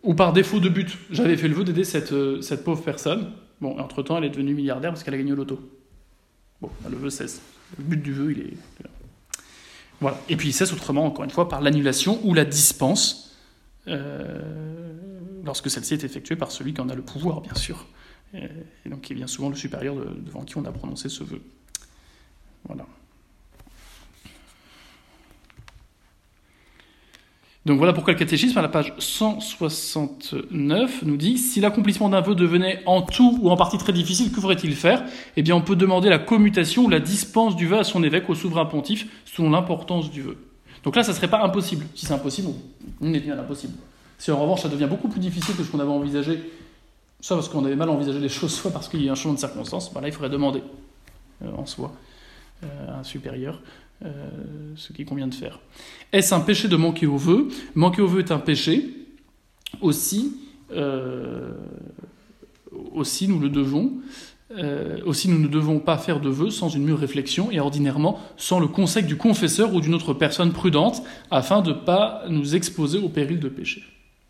Ou 0.02 0.14
par 0.14 0.32
défaut 0.32 0.58
de 0.58 0.68
but, 0.68 0.98
j'avais 1.12 1.36
fait 1.36 1.46
le 1.46 1.54
vœu 1.54 1.62
d'aider 1.62 1.84
cette, 1.84 2.12
cette 2.40 2.64
pauvre 2.64 2.82
personne. 2.82 3.30
Bon, 3.60 3.78
entre-temps, 3.78 4.18
elle 4.18 4.24
est 4.24 4.30
devenue 4.30 4.54
milliardaire 4.54 4.90
parce 4.90 5.04
qu'elle 5.04 5.14
a 5.14 5.18
gagné 5.18 5.32
au 5.32 5.36
loto. 5.36 5.60
Bon, 6.60 6.70
le 6.88 6.96
vœu 6.96 7.10
cesse. 7.10 7.40
Le 7.78 7.84
but 7.84 8.02
du 8.02 8.12
vœu, 8.12 8.32
il 8.32 8.40
est... 8.40 8.54
Voilà. 10.00 10.20
Et 10.28 10.36
puis 10.36 10.48
il 10.48 10.52
cesse 10.52 10.72
autrement, 10.72 11.04
encore 11.06 11.24
une 11.24 11.30
fois, 11.30 11.48
par 11.48 11.60
l'annulation 11.60 12.20
ou 12.24 12.34
la 12.34 12.44
dispense, 12.44 13.36
euh, 13.88 14.92
lorsque 15.44 15.70
celle-ci 15.70 15.94
est 15.94 16.04
effectuée 16.04 16.36
par 16.36 16.50
celui 16.50 16.74
qui 16.74 16.80
en 16.80 16.88
a 16.88 16.94
le 16.94 17.02
pouvoir, 17.02 17.40
bien 17.40 17.54
sûr. 17.54 17.86
Et, 18.34 18.88
donc 18.88 19.02
qui 19.02 19.12
est 19.12 19.16
bien 19.16 19.26
souvent 19.26 19.48
le 19.48 19.54
supérieur 19.54 19.94
de- 19.96 20.20
devant 20.20 20.42
qui 20.42 20.58
on 20.58 20.64
a 20.64 20.72
prononcé 20.72 21.08
ce 21.08 21.24
vœu. 21.24 21.40
Voilà. 22.64 22.86
Donc 27.66 27.78
voilà 27.78 27.92
pourquoi 27.92 28.12
le 28.12 28.18
catéchisme, 28.18 28.56
à 28.58 28.62
la 28.62 28.68
page 28.68 28.94
169, 28.96 31.02
nous 31.02 31.16
dit 31.16 31.36
si 31.36 31.60
l'accomplissement 31.60 32.08
d'un 32.08 32.20
vœu 32.20 32.36
devenait 32.36 32.80
en 32.86 33.02
tout 33.02 33.40
ou 33.42 33.50
en 33.50 33.56
partie 33.56 33.76
très 33.76 33.92
difficile, 33.92 34.30
que 34.30 34.40
faudrait-il 34.40 34.76
faire? 34.76 35.02
Eh 35.36 35.42
bien, 35.42 35.56
on 35.56 35.60
peut 35.60 35.74
demander 35.74 36.08
la 36.08 36.20
commutation 36.20 36.84
ou 36.84 36.88
la 36.88 37.00
dispense 37.00 37.56
du 37.56 37.66
vœu 37.66 37.80
à 37.80 37.84
son 37.84 38.04
évêque, 38.04 38.30
au 38.30 38.36
souverain 38.36 38.66
pontife, 38.66 39.08
selon 39.24 39.50
l'importance 39.50 40.12
du 40.12 40.22
vœu. 40.22 40.36
Donc 40.84 40.94
là, 40.94 41.02
ça 41.02 41.12
serait 41.12 41.26
pas 41.26 41.42
impossible. 41.42 41.84
Si 41.96 42.06
c'est 42.06 42.14
impossible, 42.14 42.50
on 43.00 43.12
est 43.12 43.18
bien 43.18 43.32
à 43.32 43.36
l'impossible. 43.36 43.74
Si 44.16 44.30
en 44.30 44.40
revanche, 44.40 44.62
ça 44.62 44.68
devient 44.68 44.86
beaucoup 44.88 45.08
plus 45.08 45.18
difficile 45.18 45.56
que 45.56 45.64
ce 45.64 45.70
qu'on 45.72 45.80
avait 45.80 45.90
envisagé, 45.90 46.48
soit 47.20 47.36
parce 47.36 47.48
qu'on 47.48 47.64
avait 47.64 47.74
mal 47.74 47.90
envisagé 47.90 48.20
les 48.20 48.28
choses, 48.28 48.54
soit 48.54 48.70
parce 48.70 48.88
qu'il 48.88 49.02
y 49.02 49.08
a 49.08 49.12
un 49.12 49.16
changement 49.16 49.34
de 49.34 49.40
circonstances, 49.40 49.92
bah 49.92 50.00
là, 50.00 50.06
il 50.06 50.12
faudrait 50.12 50.30
demander 50.30 50.62
euh, 51.42 51.50
en 51.58 51.66
soi 51.66 51.92
euh, 52.62 53.00
un 53.00 53.02
supérieur 53.02 53.60
euh, 54.04 54.28
ce 54.76 54.92
qu'il 54.92 55.06
convient 55.06 55.26
de 55.26 55.34
faire. 55.34 55.60
Est-ce 56.12 56.34
un 56.34 56.40
péché 56.40 56.68
de 56.68 56.76
manquer 56.76 57.06
au 57.06 57.16
vœu 57.16 57.48
Manquer 57.74 58.02
au 58.02 58.06
vœu 58.06 58.20
est 58.20 58.30
un 58.30 58.38
péché. 58.38 58.90
Aussi, 59.80 60.36
euh, 60.72 61.52
aussi 62.92 63.26
nous 63.28 63.38
le 63.38 63.48
devons. 63.48 63.92
Euh, 64.52 64.98
aussi, 65.04 65.28
nous 65.28 65.38
ne 65.38 65.48
devons 65.48 65.80
pas 65.80 65.98
faire 65.98 66.20
de 66.20 66.28
vœux 66.28 66.50
sans 66.50 66.68
une 66.68 66.84
mûre 66.84 66.98
réflexion 66.98 67.50
et 67.50 67.58
ordinairement 67.58 68.20
sans 68.36 68.60
le 68.60 68.68
conseil 68.68 69.02
du 69.02 69.16
confesseur 69.16 69.74
ou 69.74 69.80
d'une 69.80 69.94
autre 69.94 70.14
personne 70.14 70.52
prudente 70.52 71.02
afin 71.30 71.62
de 71.62 71.70
ne 71.70 71.74
pas 71.74 72.22
nous 72.28 72.54
exposer 72.54 72.98
au 72.98 73.08
péril 73.08 73.40
de 73.40 73.48
péché. 73.48 73.82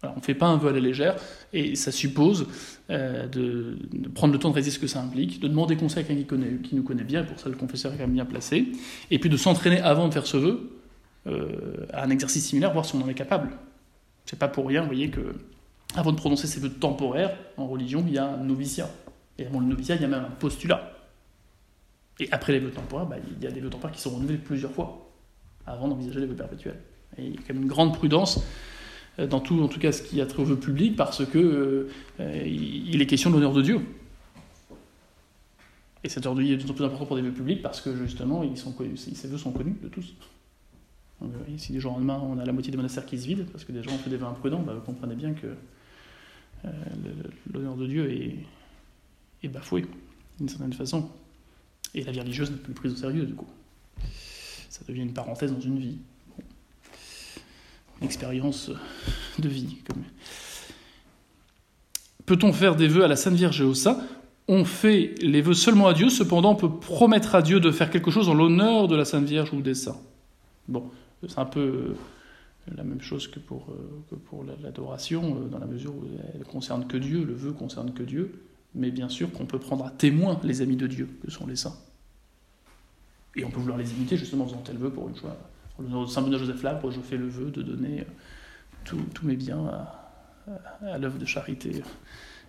Alors, 0.02 0.14
on 0.16 0.20
ne 0.20 0.24
fait 0.24 0.34
pas 0.34 0.46
un 0.46 0.58
vœu 0.58 0.68
à 0.68 0.72
la 0.72 0.80
légère 0.80 1.16
et 1.52 1.74
ça 1.74 1.90
suppose 1.90 2.46
euh, 2.90 3.26
de, 3.28 3.78
prendre 4.14 4.32
le 4.32 4.38
temps 4.38 4.50
de 4.50 4.54
réaliser 4.54 4.70
ce 4.70 4.78
que 4.78 4.86
ça 4.86 5.00
implique, 5.00 5.40
de 5.40 5.48
demander 5.48 5.76
conseil 5.76 6.04
à 6.04 6.06
quelqu'un 6.06 6.36
qui, 6.62 6.74
nous 6.74 6.82
connaît 6.82 7.04
bien, 7.04 7.24
pour 7.24 7.38
ça 7.38 7.48
le 7.48 7.56
confesseur 7.56 7.92
est 7.94 7.96
quand 7.96 8.02
même 8.02 8.12
bien 8.12 8.26
placé, 8.26 8.68
et 9.10 9.18
puis 9.18 9.30
de 9.30 9.36
s'entraîner 9.36 9.80
avant 9.80 10.08
de 10.08 10.12
faire 10.12 10.26
ce 10.26 10.36
vœu 10.36 10.70
euh, 11.26 11.86
à 11.92 12.04
un 12.04 12.10
exercice 12.10 12.46
similaire, 12.46 12.72
voir 12.72 12.84
si 12.84 12.94
on 12.94 13.02
en 13.02 13.08
est 13.08 13.14
capable. 13.14 13.50
C'est 14.26 14.38
pas 14.38 14.48
pour 14.48 14.66
rien, 14.66 14.82
vous 14.82 14.88
voyez, 14.88 15.08
que 15.08 15.34
avant 15.94 16.12
de 16.12 16.16
prononcer 16.16 16.46
ces 16.46 16.60
vœux 16.60 16.70
temporaires, 16.70 17.36
en 17.56 17.66
religion, 17.66 18.04
il 18.06 18.14
y 18.14 18.18
a 18.18 18.26
un 18.26 18.44
noviciat. 18.44 18.90
Et 19.38 19.46
avant 19.46 19.60
le 19.60 19.66
noviciat, 19.66 19.96
il 19.96 20.02
y 20.02 20.04
a 20.04 20.08
même 20.08 20.24
un 20.24 20.30
postulat. 20.30 20.92
Et 22.20 22.28
après 22.32 22.52
les 22.52 22.58
vœux 22.58 22.70
temporaires, 22.70 23.06
bah, 23.06 23.16
il 23.18 23.42
y 23.42 23.46
a 23.46 23.50
des 23.50 23.60
vœux 23.60 23.70
temporaires 23.70 23.94
qui 23.94 24.02
sont 24.02 24.10
renouvelés 24.10 24.38
plusieurs 24.38 24.72
fois, 24.72 25.10
avant 25.66 25.88
d'envisager 25.88 26.20
les 26.20 26.26
vœux 26.26 26.36
perpétuels. 26.36 26.80
Et 27.16 27.24
il 27.24 27.34
y 27.34 27.38
a 27.38 27.40
quand 27.46 27.54
même 27.54 27.62
une 27.62 27.68
grande 27.68 27.94
prudence 27.94 28.44
dans 29.18 29.40
tout, 29.40 29.62
en 29.62 29.68
tout 29.68 29.80
cas, 29.80 29.92
ce 29.92 30.02
qui 30.02 30.20
a 30.20 30.26
trait 30.26 30.42
aux 30.42 30.46
vœux 30.46 30.58
publics, 30.58 30.96
parce 30.96 31.24
que 31.24 31.38
euh, 31.38 31.88
euh, 32.20 32.42
il 32.46 33.00
est 33.00 33.06
question 33.06 33.30
de 33.30 33.36
l'honneur 33.36 33.54
de 33.54 33.62
Dieu. 33.62 33.80
Et 36.04 36.08
cet 36.08 36.26
ordre 36.26 36.42
est 36.42 36.56
d'autant 36.56 36.74
plus 36.74 36.84
important 36.84 37.06
pour 37.06 37.16
des 37.16 37.22
vœux 37.22 37.32
publics 37.32 37.62
parce 37.62 37.80
que 37.80 37.96
justement, 37.96 38.42
ils 38.44 38.56
sont 38.56 38.74
ces 38.96 39.28
vœux 39.28 39.38
sont 39.38 39.52
connus 39.52 39.76
de 39.82 39.88
tous. 39.88 40.14
Si 41.56 41.72
du 41.72 41.80
jour 41.80 41.92
au 41.92 41.94
lendemain, 41.96 42.20
on 42.22 42.38
a 42.38 42.44
la 42.44 42.52
moitié 42.52 42.70
des 42.70 42.76
monastères 42.76 43.06
qui 43.06 43.18
se 43.18 43.26
vident, 43.26 43.46
parce 43.50 43.64
que 43.64 43.72
des 43.72 43.82
gens 43.82 43.92
ont 43.92 43.98
fait 43.98 44.10
des 44.10 44.18
vœux 44.18 44.26
imprudents, 44.26 44.62
bah, 44.62 44.74
vous 44.74 44.82
comprenez 44.82 45.14
bien 45.14 45.32
que 45.32 45.46
euh, 46.64 46.70
l'honneur 47.52 47.74
de 47.76 47.86
Dieu 47.86 48.36
est 49.42 49.48
bafoué, 49.48 49.86
d'une 50.38 50.48
certaine 50.48 50.74
façon. 50.74 51.08
Et 51.94 52.04
la 52.04 52.12
vie 52.12 52.20
religieuse 52.20 52.50
n'est 52.50 52.58
plus 52.58 52.74
prise 52.74 52.92
au 52.92 52.96
sérieux, 52.96 53.24
du 53.24 53.34
coup. 53.34 53.48
Ça 54.68 54.82
devient 54.86 55.02
une 55.02 55.14
parenthèse 55.14 55.52
dans 55.52 55.60
une 55.60 55.78
vie. 55.78 55.96
Expérience 58.02 58.70
de 59.38 59.48
vie. 59.48 59.76
Peut-on 62.26 62.52
faire 62.52 62.76
des 62.76 62.88
vœux 62.88 63.04
à 63.04 63.08
la 63.08 63.16
Sainte 63.16 63.34
Vierge 63.34 63.60
et 63.60 63.64
au 63.64 63.74
Saint 63.74 63.98
On 64.48 64.64
fait 64.64 65.14
les 65.20 65.40
vœux 65.40 65.54
seulement 65.54 65.86
à 65.88 65.94
Dieu, 65.94 66.08
cependant 66.10 66.52
on 66.52 66.56
peut 66.56 66.70
promettre 66.70 67.34
à 67.34 67.42
Dieu 67.42 67.60
de 67.60 67.70
faire 67.70 67.90
quelque 67.90 68.10
chose 68.10 68.28
en 68.28 68.34
l'honneur 68.34 68.88
de 68.88 68.96
la 68.96 69.04
Sainte 69.04 69.24
Vierge 69.24 69.52
ou 69.52 69.60
des 69.62 69.74
saints. 69.74 69.98
Bon, 70.68 70.90
c'est 71.26 71.38
un 71.38 71.44
peu 71.46 71.60
euh, 71.60 71.94
la 72.76 72.82
même 72.82 73.00
chose 73.00 73.28
que 73.28 73.38
pour, 73.38 73.68
euh, 73.70 74.16
pour 74.26 74.44
la- 74.44 74.56
l'adoration, 74.62 75.38
euh, 75.40 75.48
dans 75.48 75.58
la 75.58 75.66
mesure 75.66 75.94
où 75.94 76.04
elle 76.34 76.44
concerne 76.44 76.86
que 76.86 76.96
Dieu, 76.96 77.24
le 77.24 77.34
vœu 77.34 77.52
concerne 77.52 77.92
que 77.94 78.02
Dieu, 78.02 78.42
mais 78.74 78.90
bien 78.90 79.08
sûr 79.08 79.30
qu'on 79.32 79.46
peut 79.46 79.60
prendre 79.60 79.86
à 79.86 79.90
témoin 79.90 80.38
les 80.42 80.60
amis 80.62 80.76
de 80.76 80.86
Dieu, 80.88 81.08
que 81.24 81.30
sont 81.30 81.46
les 81.46 81.56
saints. 81.56 81.76
Et 83.36 83.44
on 83.44 83.50
peut 83.50 83.60
vouloir 83.60 83.78
les 83.78 83.90
imiter 83.92 84.16
justement 84.16 84.44
en 84.44 84.48
faisant 84.48 84.62
tel 84.62 84.76
vœu 84.78 84.90
pour 84.90 85.08
une 85.08 85.14
fois. 85.14 85.36
De 85.78 86.06
Saint 86.06 86.22
Benoît 86.22 86.38
Joseph 86.38 86.62
Labre, 86.62 86.90
je 86.90 87.00
fais 87.00 87.16
le 87.16 87.28
vœu 87.28 87.50
de 87.50 87.60
donner 87.60 88.00
euh, 88.00 88.96
tous 89.12 89.26
mes 89.26 89.36
biens 89.36 89.66
à, 89.66 90.98
l'œuvre 90.98 91.18
de 91.18 91.26
charité 91.26 91.70
euh, 91.76 91.88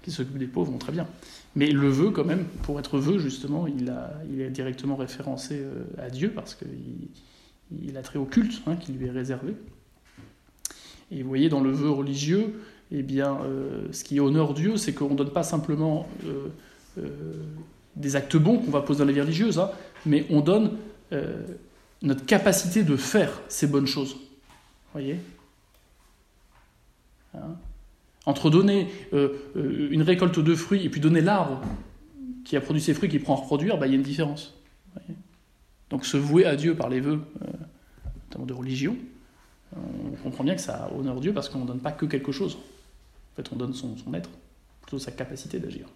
qui 0.01 0.11
s'occupe 0.11 0.37
des 0.37 0.47
pauvres, 0.47 0.71
bon, 0.71 0.77
très 0.77 0.93
bien. 0.93 1.07
Mais 1.55 1.71
le 1.71 1.89
vœu, 1.89 2.11
quand 2.11 2.23
même, 2.23 2.45
pour 2.63 2.79
être 2.79 2.99
vœu, 2.99 3.19
justement, 3.19 3.67
il, 3.67 3.91
est 4.39 4.49
directement 4.49 4.95
référencé 4.95 5.59
euh, 5.59 5.83
à 5.97 6.09
Dieu 6.09 6.31
parce 6.33 6.55
qu'il 6.55 7.09
il 7.83 7.97
a 7.97 8.01
trait 8.01 8.17
au 8.17 8.23
culte 8.23 8.61
hein, 8.65 8.77
qui 8.77 8.93
lui 8.93 9.07
est 9.07 9.11
réservé. 9.11 9.53
Et 11.11 11.21
vous 11.21 11.27
voyez, 11.27 11.49
dans 11.49 11.59
le 11.59 11.71
vœu 11.71 11.89
religieux, 11.89 12.61
eh 12.91 13.03
bien, 13.03 13.39
ce 13.91 14.03
qui 14.05 14.19
honore 14.21 14.53
Dieu, 14.53 14.77
c'est 14.77 14.93
qu'on 14.93 15.09
ne 15.09 15.15
donne 15.15 15.31
pas 15.31 15.43
simplement 15.43 16.07
des 17.95 18.15
actes 18.15 18.35
bons 18.37 18.59
qu'on 18.59 18.71
va 18.71 18.81
poser 18.81 18.99
dans 18.99 19.05
la 19.05 19.11
vie 19.11 19.21
religieuse, 19.21 19.59
hein, 19.59 19.71
mais 20.05 20.25
on 20.29 20.41
donne 20.41 20.77
notre 22.01 22.25
capacité 22.25 22.83
de 22.83 22.95
faire 22.95 23.41
ces 23.47 23.67
bonnes 23.67 23.87
choses. 23.87 24.17
Voyez? 24.93 25.19
Hein? 27.33 27.55
Entre 28.25 28.49
donner 28.49 28.89
euh, 29.13 29.29
euh, 29.55 29.87
une 29.91 30.01
récolte 30.01 30.39
de 30.39 30.55
fruits 30.55 30.85
et 30.85 30.89
puis 30.89 30.99
donner 30.99 31.21
l'arbre 31.21 31.61
qui 32.43 32.55
a 32.55 32.61
produit 32.61 32.81
ses 32.81 32.93
fruits, 32.93 33.09
qui 33.09 33.19
prend 33.19 33.35
à 33.35 33.37
reproduire, 33.37 33.77
bah, 33.77 33.87
il 33.87 33.91
y 33.91 33.93
a 33.93 33.97
une 33.97 34.03
différence. 34.03 34.53
Donc 35.89 36.05
se 36.05 36.17
vouer 36.17 36.45
à 36.45 36.55
Dieu 36.55 36.75
par 36.75 36.89
les 36.89 36.99
vœux, 36.99 37.21
euh, 37.41 37.45
notamment 38.25 38.45
de 38.45 38.53
religion, 38.53 38.97
on 39.75 40.15
comprend 40.23 40.43
bien 40.43 40.55
que 40.55 40.61
ça 40.61 40.89
honore 40.97 41.19
Dieu 41.19 41.33
parce 41.33 41.49
qu'on 41.49 41.59
ne 41.59 41.67
donne 41.67 41.79
pas 41.79 41.91
que 41.91 42.05
quelque 42.05 42.31
chose. 42.31 42.55
En 42.55 43.35
fait, 43.35 43.49
on 43.51 43.55
donne 43.55 43.73
son 43.73 43.95
être, 44.13 44.29
plutôt 44.81 44.97
sa 44.97 45.11
capacité 45.11 45.59
d'agir. 45.59 45.87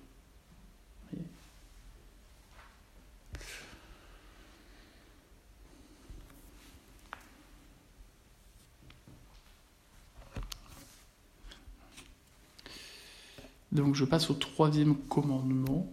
Donc 13.72 13.96
je 13.96 14.04
passe 14.04 14.30
au 14.30 14.34
troisième 14.34 14.96
commandement, 14.96 15.90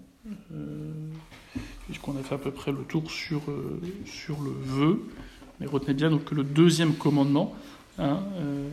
euh, 0.52 0.92
puisqu'on 1.86 2.16
a 2.16 2.22
fait 2.22 2.34
à 2.34 2.38
peu 2.38 2.50
près 2.50 2.72
le 2.72 2.78
tour 2.78 3.10
sur, 3.10 3.42
euh, 3.48 3.80
le 4.28 4.50
vœu. 4.64 5.02
Mais 5.60 5.66
retenez 5.66 5.94
bien 5.94 6.16
que 6.18 6.34
le 6.34 6.42
deuxième 6.42 6.94
commandement, 6.94 7.54
hein, 7.98 8.20
euh, 8.36 8.68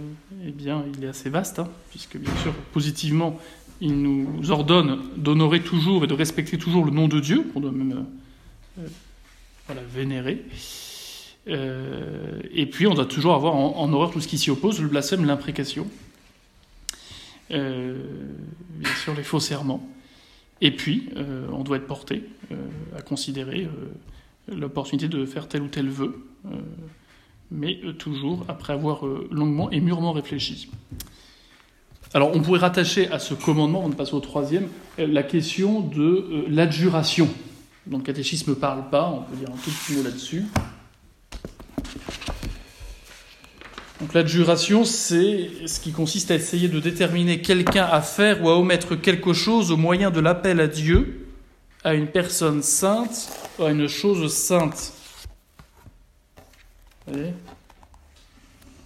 eh 0.46 0.52
bien, 0.52 0.86
il 0.98 1.04
est 1.04 1.08
assez 1.08 1.30
vaste, 1.30 1.60
hein, 1.60 1.70
puisque 1.92 2.18
bien 2.18 2.36
sûr, 2.38 2.54
positivement, 2.74 3.40
il 3.80 4.02
nous 4.02 4.52
ordonne 4.52 5.00
d'honorer 5.18 5.62
toujours 5.62 6.04
et 6.04 6.08
de 6.08 6.14
respecter 6.14 6.58
toujours 6.58 6.86
le 6.86 6.92
nom 6.92 7.08
de 7.08 7.20
Dieu, 7.20 7.46
qu'on 7.54 7.60
doit 7.60 7.72
même 7.72 8.06
voilà, 9.68 9.82
vénérer. 9.94 10.46
et 11.48 12.66
puis, 12.72 12.88
on 12.88 12.94
doit 12.94 13.06
toujours 13.06 13.36
avoir 13.36 13.56
en, 13.56 13.78
en 13.78 13.94
horreur 13.94 14.12
tout 14.12 14.22
ce 14.22 14.28
qui 14.28 14.38
s'y 14.38 14.50
oppose, 14.50 14.80
le 14.82 14.88
blasphème, 14.88 15.26
l'imprécation. 15.26 15.88
Euh, 17.52 17.96
bien 18.70 18.92
sûr 19.04 19.14
les 19.16 19.24
faux 19.24 19.40
serments. 19.40 19.88
Et 20.62 20.72
puis, 20.72 21.10
euh, 21.16 21.48
on 21.52 21.64
doit 21.64 21.78
être 21.78 21.88
porté 21.88 22.24
euh, 22.52 22.56
à 22.98 23.02
considérer 23.02 23.68
l'opportunité 24.48 25.08
de 25.08 25.26
faire 25.26 25.48
tel 25.48 25.62
ou 25.62 25.68
tel 25.68 25.90
vœu, 25.90 26.24
mais 27.52 27.80
toujours 27.98 28.46
après 28.48 28.74
avoir 28.74 29.04
longuement 29.32 29.72
et 29.72 29.80
mûrement 29.80 30.12
réfléchi. 30.12 30.70
Alors, 32.14 32.36
on 32.36 32.42
pourrait 32.42 32.60
rattacher 32.60 33.10
à 33.12 33.20
ce 33.20 33.34
commandement, 33.34 33.84
on 33.84 33.90
passe 33.90 34.14
au 34.14 34.20
troisième, 34.20 34.68
la 34.98 35.24
question 35.24 35.82
de 35.82 36.46
l'adjuration, 36.48 37.28
dont 37.88 37.98
le 37.98 38.04
catéchisme 38.04 38.52
ne 38.52 38.56
parle 38.56 38.90
pas, 38.90 39.10
on 39.10 39.22
peut 39.24 39.36
dire 39.36 39.50
un 39.50 39.58
tout 39.58 39.72
petit 39.72 39.98
mot 39.98 40.04
là-dessus. 40.04 40.46
Donc 44.00 44.05
l'adjuration, 44.16 44.86
c'est 44.86 45.68
ce 45.68 45.80
qui 45.80 45.92
consiste 45.92 46.32
à 46.32 46.36
essayer 46.36 46.70
de 46.70 46.80
déterminer 46.80 47.42
quelqu'un 47.42 47.84
à 47.84 48.02
faire 48.02 48.42
ou 48.42 48.50
à 48.50 48.58
omettre 48.58 48.96
quelque 48.96 49.34
chose 49.34 49.72
au 49.72 49.78
moyen 49.78 50.10
de 50.10 50.22
l'appel 50.22 50.62
à 50.62 50.68
Dieu, 50.68 51.28
à 51.84 51.94
une 51.94 52.08
personne 52.08 52.64
sainte 52.64 53.30
ou 53.60 53.64
à 53.64 53.72
une 53.72 53.88
chose 53.88 54.34
sainte. 54.34 54.94
Vous 57.06 57.14
voyez? 57.14 57.34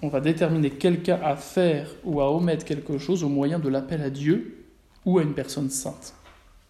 On 0.02 0.08
va 0.08 0.20
déterminer 0.20 0.72
quelqu'un 0.72 1.20
à 1.24 1.36
faire 1.36 1.88
ou 2.04 2.22
à 2.22 2.32
omettre 2.32 2.65
quelque 2.65 2.98
chose 2.98 3.24
au 3.24 3.30
moyen 3.30 3.60
de 3.60 3.70
l'appel 3.70 4.02
à 4.02 4.10
Dieu 4.10 4.65
ou 5.06 5.20
à 5.20 5.24
une 5.24 5.34
personne 5.34 5.70
sainte. 5.70 6.13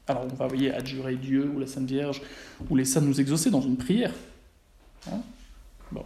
Alors 0.08 0.26
on 0.30 0.36
va, 0.36 0.48
voyez, 0.48 0.74
adjurer 0.74 1.16
Dieu 1.16 1.50
ou 1.56 1.60
la 1.60 1.68
Sainte 1.68 1.86
Vierge 1.86 2.22
ou 2.70 2.76
les 2.76 2.86
saints 2.86 3.02
nous 3.02 3.22
exaucer 3.22 3.52
dans 3.52 3.62
une 3.62 3.78
prière. 3.78 4.14
Hein? 5.08 5.22
Bon. 5.92 6.04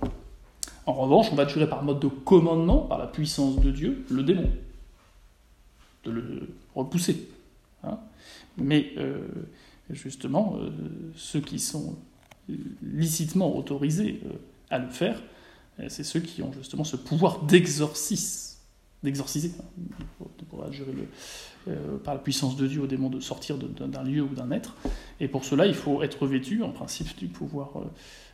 En 0.86 0.93
revanche, 0.93 1.28
on 1.32 1.36
va 1.36 1.46
tuer 1.46 1.65
par 1.65 1.84
mode 1.84 2.00
de 2.00 2.08
commandement, 2.08 2.80
par 2.80 2.98
la 2.98 3.08
puissance 3.08 3.60
de 3.60 3.72
Dieu, 3.72 4.06
le 4.10 4.24
démon. 4.24 4.52
De 6.04 6.12
le 6.12 6.50
repousser. 6.76 7.30
Hein. 7.84 8.00
Mais 8.58 8.91
euh, 8.98 9.28
justement, 9.89 10.58
euh, 10.60 10.69
ceux 11.15 11.39
qui 11.39 11.60
sont 11.60 11.96
licitement 12.82 13.56
autorisés 13.56 14.22
euh, 14.26 14.34
à 14.69 14.80
le 14.80 14.89
faire, 14.89 15.22
c'est 15.88 16.04
ceux 16.04 16.19
qui 16.19 16.43
ont 16.43 16.54
justement 16.54 16.84
ce 16.84 16.96
pouvoir 16.96 17.43
d'exorcisme, 17.43 18.60
d'exorciser, 19.02 19.54
hein, 19.60 20.26
pour 20.50 20.63
par 22.04 22.13
la 22.13 22.19
puissance 22.19 22.56
de 22.58 22.67
Dieu 22.67 22.82
au 22.82 22.86
démon 22.86 23.10
de 23.10 23.19
sortir 23.19 23.58
d'un 23.58 24.04
lieu 24.04 24.22
ou 24.22 24.36
d'un 24.36 24.52
être. 24.52 24.76
Et 25.19 25.28
pour 25.28 25.46
cela, 25.46 25.65
il 25.65 25.74
faut 25.74 26.04
être 26.04 26.28
vêtu, 26.28 26.62
en 26.62 26.69
principe, 26.69 27.17
du 27.17 27.28
pouvoir 27.28 27.72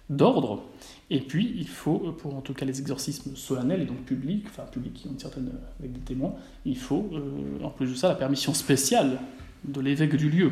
d'ordre. 0.10 0.64
Et 1.12 1.22
puis, 1.22 1.54
il 1.56 1.68
faut, 1.68 1.98
pour 2.00 2.36
en 2.36 2.42
tout 2.42 2.54
cas 2.54 2.66
les 2.66 2.80
exorcismes 2.80 3.36
solennels 3.36 3.82
et 3.82 3.86
donc 3.86 4.04
publics, 4.06 4.46
enfin 4.48 4.64
publics 4.64 5.06
une 5.10 5.20
certaine, 5.20 5.52
avec 5.80 5.94
des 5.94 6.00
témoins, 6.02 6.34
il 6.66 6.78
faut, 6.78 7.10
euh, 7.14 7.64
en 7.64 7.70
plus 7.70 7.90
de 7.90 7.96
ça, 7.96 8.10
la 8.10 8.16
permission 8.16 8.54
spéciale 8.54 9.20
de 9.64 9.82
l'évêque 9.82 10.16
du 10.16 10.30
lieu. 10.30 10.52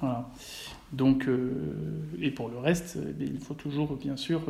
Voilà. 0.00 0.28
Donc, 0.92 1.28
euh, 1.28 1.52
et 2.20 2.30
pour 2.30 2.48
le 2.48 2.58
reste, 2.58 2.98
eh 2.98 3.24
il 3.24 3.38
faut 3.38 3.54
toujours, 3.54 3.94
bien 3.96 4.16
sûr, 4.16 4.40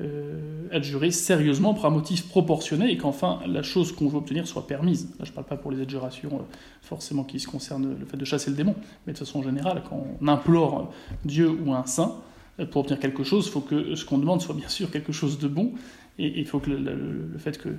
euh, 0.00 0.68
adjurer 0.70 1.10
sérieusement 1.10 1.74
pour 1.74 1.84
un 1.84 1.90
motif 1.90 2.28
proportionné 2.28 2.90
et 2.90 2.96
qu'enfin 2.96 3.40
la 3.46 3.62
chose 3.62 3.92
qu'on 3.92 4.08
veut 4.08 4.18
obtenir 4.18 4.46
soit 4.46 4.66
permise. 4.66 5.10
Là, 5.18 5.24
je 5.24 5.30
ne 5.30 5.34
parle 5.34 5.46
pas 5.46 5.56
pour 5.56 5.70
les 5.70 5.80
adjurations 5.80 6.30
euh, 6.32 6.56
forcément 6.80 7.24
qui 7.24 7.38
se 7.38 7.48
concernent 7.48 7.98
le 7.98 8.06
fait 8.06 8.16
de 8.16 8.24
chasser 8.24 8.50
le 8.50 8.56
démon, 8.56 8.74
mais 9.06 9.12
de 9.12 9.18
façon 9.18 9.42
générale, 9.42 9.82
quand 9.88 10.06
on 10.20 10.28
implore 10.28 10.92
Dieu 11.24 11.50
ou 11.50 11.74
un 11.74 11.84
saint 11.84 12.16
euh, 12.60 12.66
pour 12.66 12.82
obtenir 12.82 13.00
quelque 13.00 13.24
chose, 13.24 13.46
il 13.48 13.50
faut 13.50 13.60
que 13.60 13.94
ce 13.94 14.04
qu'on 14.04 14.16
demande 14.16 14.40
soit 14.40 14.54
bien 14.54 14.68
sûr 14.68 14.90
quelque 14.90 15.12
chose 15.12 15.38
de 15.38 15.48
bon 15.48 15.72
et 16.18 16.38
il 16.38 16.46
faut 16.46 16.60
que 16.60 16.70
le, 16.70 17.36
fait 17.38 17.58
que 17.58 17.70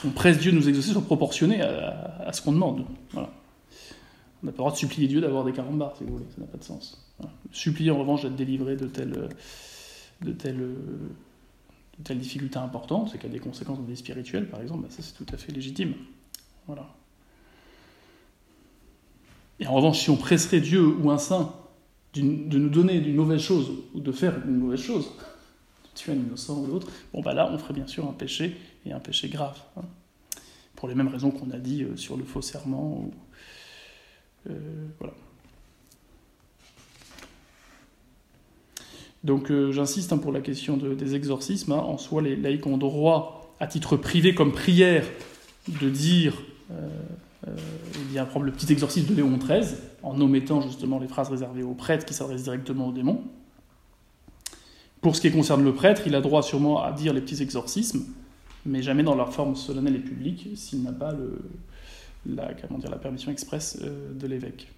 qu'on 0.00 0.10
presse 0.10 0.38
Dieu 0.38 0.52
de 0.52 0.56
nous 0.56 0.68
exaucer 0.68 0.92
soit 0.92 1.02
proportionné 1.02 1.60
à, 1.60 2.32
ce 2.32 2.40
qu'on 2.40 2.52
demande. 2.52 2.86
On 3.14 3.20
n'a 3.20 3.22
pas 3.24 3.30
le 4.44 4.52
droit 4.52 4.72
de 4.72 4.76
supplier 4.76 5.08
Dieu 5.08 5.20
d'avoir 5.20 5.44
des 5.44 5.52
carambars, 5.52 5.94
si 5.96 6.04
vous 6.04 6.12
voulez, 6.12 6.26
ça 6.34 6.40
n'a 6.40 6.46
pas 6.46 6.58
de 6.58 6.64
sens. 6.64 7.12
Supplier 7.52 7.90
en 7.90 7.98
revanche 7.98 8.22
d'être 8.22 8.36
délivré 8.36 8.76
de 8.76 8.88
de 10.22 10.32
telle 10.32 10.76
telle 12.04 12.18
difficulté 12.18 12.58
importante, 12.58 13.10
c'est 13.10 13.18
qu'il 13.18 13.28
y 13.28 13.32
a 13.32 13.34
des 13.34 13.40
conséquences 13.40 13.78
dans 13.78 13.84
des 13.84 13.96
spirituelles, 13.96 14.48
par 14.48 14.60
exemple, 14.60 14.82
bah, 14.82 14.88
ça 14.90 15.02
c'est 15.02 15.14
tout 15.14 15.26
à 15.32 15.36
fait 15.36 15.52
légitime. 15.52 15.94
Voilà. 16.66 16.94
Et 19.58 19.66
en 19.66 19.74
revanche, 19.74 20.00
si 20.00 20.10
on 20.10 20.16
presserait 20.16 20.60
Dieu 20.60 20.86
ou 20.86 21.10
un 21.10 21.18
saint 21.18 21.54
de 22.14 22.22
nous 22.58 22.68
donner 22.68 22.96
une 22.96 23.14
mauvaise 23.14 23.40
chose 23.40 23.70
ou 23.94 24.00
de 24.00 24.10
faire 24.10 24.36
une 24.46 24.56
mauvaise 24.56 24.80
chose, 24.80 25.06
de 25.84 25.98
tuer 25.98 26.12
un 26.12 26.16
innocent 26.16 26.58
ou 26.58 26.66
l'autre, 26.66 26.88
bon 27.12 27.20
bah 27.20 27.34
là 27.34 27.50
on 27.52 27.58
ferait 27.58 27.74
bien 27.74 27.86
sûr 27.86 28.08
un 28.08 28.12
péché 28.12 28.56
et 28.86 28.92
un 28.92 29.00
péché 29.00 29.28
grave. 29.28 29.60
Hein. 29.76 29.82
Pour 30.74 30.88
les 30.88 30.94
mêmes 30.94 31.08
raisons 31.08 31.30
qu'on 31.30 31.50
a 31.50 31.58
dit 31.58 31.82
euh, 31.82 31.96
sur 31.96 32.16
le 32.16 32.24
faux 32.24 32.40
serment. 32.40 33.00
Ou, 33.00 33.12
euh, 34.48 34.86
voilà. 34.98 35.12
Donc 39.24 39.50
euh, 39.50 39.70
j'insiste 39.72 40.12
hein, 40.12 40.18
pour 40.18 40.32
la 40.32 40.40
question 40.40 40.76
des 40.76 41.14
exorcismes. 41.14 41.72
Hein. 41.72 41.78
en 41.78 41.98
soi, 41.98 42.22
les 42.22 42.36
laïcs 42.36 42.66
ont 42.66 42.78
droit, 42.78 43.54
à 43.60 43.66
titre 43.66 43.96
privé 43.96 44.34
comme 44.34 44.52
prière, 44.52 45.04
de 45.68 45.90
dire, 45.90 46.34
euh, 46.70 46.88
euh, 47.46 48.40
le 48.42 48.52
petit 48.52 48.72
exorcisme 48.72 49.08
de 49.08 49.14
Léon 49.14 49.36
XIII, 49.36 49.76
en 50.02 50.18
omettant 50.20 50.62
justement 50.62 50.98
les 50.98 51.08
phrases 51.08 51.28
réservées 51.28 51.62
aux 51.62 51.74
prêtres 51.74 52.06
qui 52.06 52.14
s'adressent 52.14 52.44
directement 52.44 52.88
aux 52.88 52.92
démons. 52.92 53.22
Pour 55.02 55.16
ce 55.16 55.20
qui 55.20 55.30
concerne 55.30 55.64
le 55.64 55.74
prêtre, 55.74 56.02
il 56.06 56.14
a 56.14 56.20
droit 56.20 56.42
sûrement 56.42 56.82
à 56.82 56.92
dire 56.92 57.12
les 57.12 57.20
petits 57.20 57.42
exorcismes, 57.42 58.04
mais 58.66 58.82
jamais 58.82 59.02
dans 59.02 59.14
leur 59.14 59.32
forme 59.32 59.56
solennelle 59.56 59.96
et 59.96 60.00
publique, 60.00 60.48
s'il 60.54 60.82
n'a 60.82 60.92
pas 60.92 61.14
la, 62.26 62.52
comment 62.54 62.78
dire, 62.78 62.90
la 62.90 62.98
permission 62.98 63.30
expresse 63.30 63.78
de 63.80 64.26
l'évêque. 64.26 64.68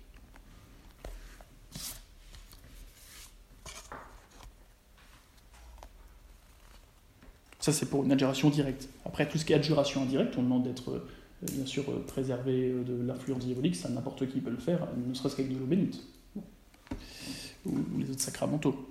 Ça, 7.63 7.73
c'est 7.73 7.87
pour 7.87 8.03
une 8.03 8.11
adjuration 8.11 8.51
directe. 8.51 8.89
Après, 9.07 9.29
tout 9.29 9.39
ce 9.39 9.45
qui 9.45 9.53
est 9.53 9.57
adjuration 9.57 10.03
indirecte, 10.03 10.35
on 10.37 10.43
demande 10.43 10.65
d'être, 10.65 10.91
euh, 10.91 11.07
bien 11.53 11.65
sûr, 11.65 11.85
euh, 11.89 12.05
préservé 12.05 12.71
euh, 12.71 12.83
de 12.83 13.07
l'influence 13.07 13.45
diabolique, 13.45 13.77
ça 13.77 13.89
n'importe 13.89 14.29
qui 14.29 14.41
peut 14.41 14.51
le 14.51 14.57
faire, 14.57 14.89
ne 14.97 15.15
serait-ce 15.15 15.37
qu'avec 15.37 15.55
de 15.55 15.61
l'eau 15.61 15.67
bénite. 15.67 16.03
Ou, 17.65 17.79
les 17.99 18.11
autres 18.11 18.21
sacramentaux. 18.21 18.91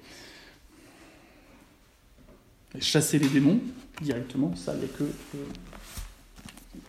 chasser 2.79 3.19
les 3.19 3.27
démons 3.27 3.59
directement, 4.01 4.55
ça, 4.55 4.73
il 4.73 4.79
n'y 4.79 4.85
a 4.85 4.87
que 4.87 5.03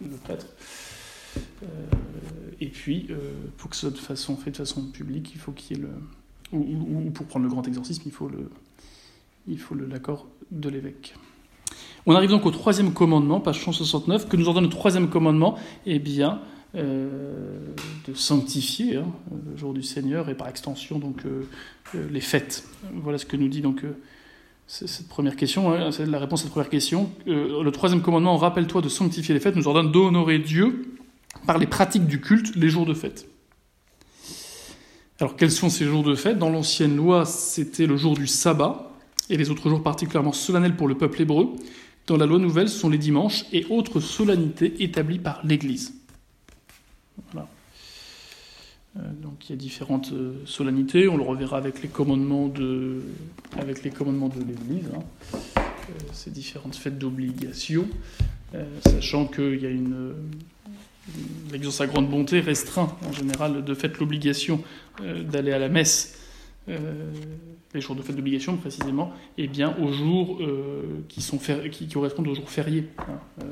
le 0.03 0.17
prêtre. 0.19 0.47
et 2.61 2.69
puis, 2.69 3.09
pour 3.57 3.71
que 3.71 3.75
ce 3.75 3.89
soit 3.89 3.91
de 3.91 3.99
façon, 3.99 4.37
fait 4.37 4.53
de 4.53 4.59
façon 4.59 4.87
publique, 4.87 5.33
il 5.35 5.41
faut 5.41 5.51
qu'il 5.51 5.77
y 5.77 5.81
ait 5.81 5.83
le. 5.83 5.91
Ou, 6.57 7.11
pour 7.11 7.27
prendre 7.27 7.45
le 7.45 7.51
grand 7.51 7.67
exorcisme, 7.67 8.03
il 8.07 8.13
faut 8.13 8.29
le, 8.29 8.49
il 9.49 9.59
faut 9.59 9.75
l'accord 9.75 10.29
de 10.53 10.69
l'évêque. 10.69 11.17
On 12.07 12.15
arrive 12.15 12.31
donc 12.31 12.47
au 12.47 12.51
troisième 12.51 12.93
commandement, 12.93 13.41
page 13.41 13.63
169, 13.63 14.29
que 14.29 14.37
nous 14.37 14.49
ordonne 14.49 14.65
le 14.65 14.71
troisième 14.71 15.09
commandement, 15.09 15.57
eh 15.87 16.01
bien, 16.01 16.41
euh, 16.75 17.75
de 18.09 18.15
sanctifier 18.15 18.97
hein, 18.97 19.07
le 19.31 19.57
jour 19.57 19.73
du 19.75 19.83
Seigneur 19.83 20.29
et 20.31 20.35
par 20.35 20.49
extension 20.49 20.99
donc 20.99 21.27
euh, 21.27 21.47
euh, 21.95 22.09
les 22.11 22.23
fêtes. 22.23 22.67
Voilà 22.95 23.19
ce 23.19 23.27
que 23.27 23.37
nous 23.37 23.49
dit 23.49 23.61
donc 23.61 23.83
cette 24.67 25.07
première 25.07 25.37
question, 25.37 25.71
hein, 25.71 25.93
c'est 25.93 26.07
la 26.07 26.19
réponse 26.19 26.41
à 26.41 26.43
cette 26.45 26.53
première 26.53 26.71
question. 26.71 27.11
le 27.27 27.71
troisième 27.71 28.01
commandement, 28.01 28.37
rappelle-toi 28.39 28.81
de 28.81 28.89
sanctifier 28.89 29.35
les 29.35 29.41
fêtes, 29.41 29.55
nous 29.55 29.69
ordonne 29.69 29.93
d'honorer 29.93 30.39
Dieu 30.39 30.97
par 31.47 31.59
les 31.59 31.67
pratiques 31.67 32.07
du 32.07 32.21
culte 32.21 32.57
les 32.57 32.71
jours 32.71 32.87
de 32.87 32.95
fête. 32.95 33.29
Alors 35.21 35.37
quels 35.37 35.51
sont 35.51 35.69
ces 35.69 35.85
jours 35.85 36.03
de 36.03 36.15
fête? 36.15 36.39
Dans 36.39 36.49
l'ancienne 36.49 36.97
loi, 36.97 37.27
c'était 37.27 37.87
le 37.87 37.97
jour 37.99 38.15
du 38.15 38.27
sabbat 38.27 38.91
et 39.29 39.37
les 39.37 39.51
autres 39.51 39.69
jours 39.69 39.83
particulièrement 39.83 40.33
solennels 40.33 40.75
pour 40.75 40.89
le 40.89 40.97
peuple 40.97 41.23
hébreu. 41.23 41.51
Dans 42.07 42.17
la 42.17 42.27
loi 42.27 42.39
nouvelle, 42.39 42.69
sont 42.69 42.89
les 42.89 42.99
dimanches 42.99 43.45
et 43.53 43.65
autres 43.71 44.01
solennités 44.01 44.83
établies 44.83 45.19
par 45.19 45.45
l'Église. 45.45 45.95
donc 48.95 49.49
il 49.49 49.51
y 49.51 49.53
a 49.53 49.57
différentes 49.57 50.13
solennités, 50.45 51.09
on 51.09 51.17
le 51.17 51.23
reverra 51.23 51.57
avec 51.57 51.81
les 51.83 51.89
commandements 51.89 52.49
de, 52.49 53.01
avec 53.59 53.83
les 53.85 53.91
commandements 53.91 54.29
de 54.29 54.41
l'Église, 54.41 54.91
hein. 54.95 55.63
ces 56.13 56.31
différentes 56.31 56.77
fêtes 56.77 56.99
d'obligation, 56.99 57.89
sachant 58.85 59.27
qu'il 59.27 59.63
y 59.63 59.67
a 59.67 59.71
une, 59.71 60.13
l'exercice 61.51 61.81
à 61.81 61.87
grande 61.87 62.11
bonté 62.11 62.41
restreint 62.41 62.97
en 63.09 63.13
général 63.13 63.65
de 63.65 63.75
fait 63.75 63.99
l'obligation 63.99 64.63
d'aller 65.01 65.53
à 65.53 65.59
la 65.59 65.69
messe 65.69 66.22
les 66.69 67.81
jours 67.81 67.97
de 67.97 68.03
fête 68.03 68.17
d'obligation 68.17 68.57
précisément, 68.57 69.13
et 69.39 69.45
eh 69.45 69.49
bien 69.49 69.77
aux 69.79 69.93
jours 69.93 70.39
euh, 70.41 71.01
qui, 71.09 71.23
sont 71.23 71.39
qui, 71.71 71.89
correspondent 71.89 72.29
aux 72.29 72.35
jours 72.35 72.51
fériés, 72.51 72.89
hein, 72.99 73.19
euh, 73.43 73.45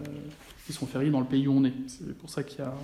qui 0.66 0.72
sont 0.72 0.86
fériés 0.86 1.10
dans 1.10 1.20
le 1.20 1.26
pays 1.26 1.48
où 1.48 1.52
on 1.52 1.64
est. 1.64 1.72
C'est 1.86 2.16
pour 2.16 2.30
ça 2.30 2.42
qu'il 2.42 2.60
n'y 2.60 2.66
a 2.66 2.74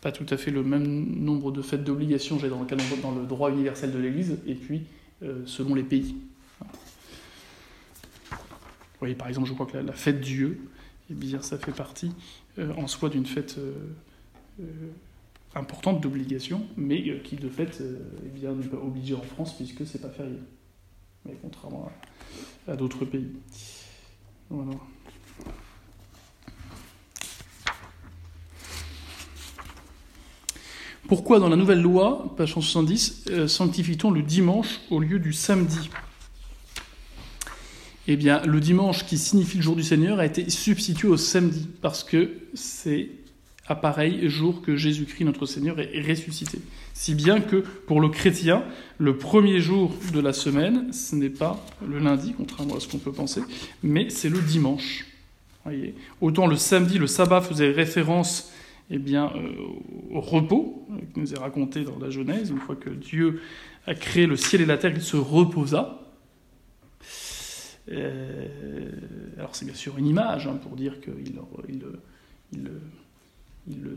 pas 0.00 0.12
tout 0.12 0.26
à 0.28 0.36
fait 0.36 0.50
le 0.50 0.62
même 0.62 0.84
nombre 0.84 1.50
de 1.50 1.62
fêtes 1.62 1.84
d'obligation 1.84 2.36
dans 2.36 2.60
le, 2.60 3.02
dans 3.02 3.12
le 3.12 3.24
droit 3.26 3.50
universel 3.50 3.92
de 3.92 3.98
l'Église, 3.98 4.38
et 4.46 4.54
puis 4.54 4.82
euh, 5.22 5.42
selon 5.46 5.74
les 5.74 5.82
pays. 5.82 6.16
Vous 8.30 9.00
voyez, 9.00 9.14
par 9.14 9.28
exemple, 9.28 9.48
je 9.48 9.54
crois 9.54 9.66
que 9.66 9.76
la, 9.76 9.92
fête 9.92 10.20
Dieu, 10.20 10.60
eh 11.10 11.14
bien, 11.14 11.40
ça 11.42 11.58
fait 11.58 11.72
partie 11.72 12.12
en 12.76 12.86
soi 12.86 13.08
d'une 13.08 13.26
fête 13.26 13.58
importante 15.54 16.00
d'obligation, 16.00 16.66
mais 16.76 17.20
qui 17.22 17.36
de 17.36 17.48
fait 17.48 17.82
bien, 18.34 18.52
n'est 18.52 18.66
pas 18.66 18.76
obligée 18.76 19.14
en 19.14 19.22
France 19.22 19.56
puisque 19.56 19.86
c'est 19.86 20.00
pas 20.00 20.10
férié 20.10 20.38
mais 21.24 21.36
contrairement 21.40 21.90
à, 22.68 22.76
d'autres 22.76 23.04
pays. 23.04 23.28
Voilà. 24.50 24.72
Pourquoi 31.08 31.38
dans 31.38 31.48
la 31.48 31.56
nouvelle 31.56 31.82
loi, 31.82 32.34
page 32.36 32.54
170, 32.54 33.24
euh, 33.28 33.48
sanctifie-t-on 33.48 34.10
le 34.10 34.22
dimanche 34.22 34.80
au 34.90 35.00
lieu 35.00 35.18
du 35.18 35.32
samedi? 35.32 35.90
Eh 38.06 38.16
bien, 38.16 38.42
le 38.44 38.60
dimanche 38.60 39.06
qui 39.06 39.16
signifie 39.16 39.58
le 39.58 39.62
jour 39.62 39.76
du 39.76 39.82
Seigneur 39.82 40.18
a 40.18 40.26
été 40.26 40.48
substitué 40.50 41.08
au 41.08 41.16
samedi 41.16 41.68
parce 41.80 42.04
que 42.04 42.32
c'est 42.54 43.08
à 43.66 43.74
pareil 43.74 44.28
jour 44.28 44.62
que 44.62 44.76
Jésus-Christ, 44.76 45.24
notre 45.24 45.46
Seigneur, 45.46 45.78
est 45.80 46.06
ressuscité. 46.06 46.58
Si 46.92 47.14
bien 47.14 47.40
que 47.40 47.56
pour 47.56 48.00
le 48.00 48.08
chrétien, 48.08 48.62
le 48.98 49.16
premier 49.16 49.60
jour 49.60 49.94
de 50.12 50.20
la 50.20 50.32
semaine, 50.32 50.92
ce 50.92 51.16
n'est 51.16 51.30
pas 51.30 51.64
le 51.86 51.98
lundi, 51.98 52.34
contrairement 52.36 52.76
à 52.76 52.80
ce 52.80 52.88
qu'on 52.88 52.98
peut 52.98 53.12
penser, 53.12 53.40
mais 53.82 54.10
c'est 54.10 54.28
le 54.28 54.40
dimanche. 54.40 55.06
Autant 56.20 56.46
le 56.46 56.56
samedi, 56.56 56.98
le 56.98 57.06
sabbat 57.06 57.40
faisait 57.40 57.70
référence 57.70 58.52
eh 58.90 58.98
bien, 58.98 59.32
euh, 59.34 59.50
au 60.10 60.20
repos, 60.20 60.86
euh, 60.90 60.98
qui 61.12 61.20
nous 61.20 61.32
est 61.32 61.38
raconté 61.38 61.84
dans 61.84 61.98
la 61.98 62.10
Genèse, 62.10 62.50
une 62.50 62.58
fois 62.58 62.76
que 62.76 62.90
Dieu 62.90 63.40
a 63.86 63.94
créé 63.94 64.26
le 64.26 64.36
ciel 64.36 64.60
et 64.60 64.66
la 64.66 64.76
terre, 64.76 64.92
il 64.94 65.02
se 65.02 65.16
reposa. 65.16 66.00
Euh, 67.90 68.90
alors 69.38 69.54
c'est 69.54 69.64
bien 69.64 69.74
sûr 69.74 69.98
une 69.98 70.06
image 70.06 70.46
hein, 70.46 70.58
pour 70.62 70.74
dire 70.74 71.00
qu'il 71.00 71.34
il, 71.68 71.82
il, 72.52 72.70
il, 73.68 73.96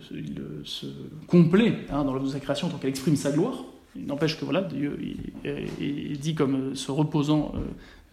se 0.64 0.86
complaît 1.28 1.80
hein, 1.90 2.04
dans 2.04 2.14
l'œuvre 2.14 2.32
de 2.32 2.40
création 2.40 2.70
tant 2.70 2.78
qu'elle 2.78 2.90
exprime 2.90 3.16
sa 3.16 3.32
gloire. 3.32 3.64
Il 3.96 4.06
n'empêche 4.06 4.40
que 4.40 4.46
voilà, 4.46 4.62
Dieu 4.62 4.98
est 5.44 6.18
dit 6.20 6.36
comme 6.36 6.76
se 6.76 6.92
reposant 6.92 7.54
euh, 7.56 7.60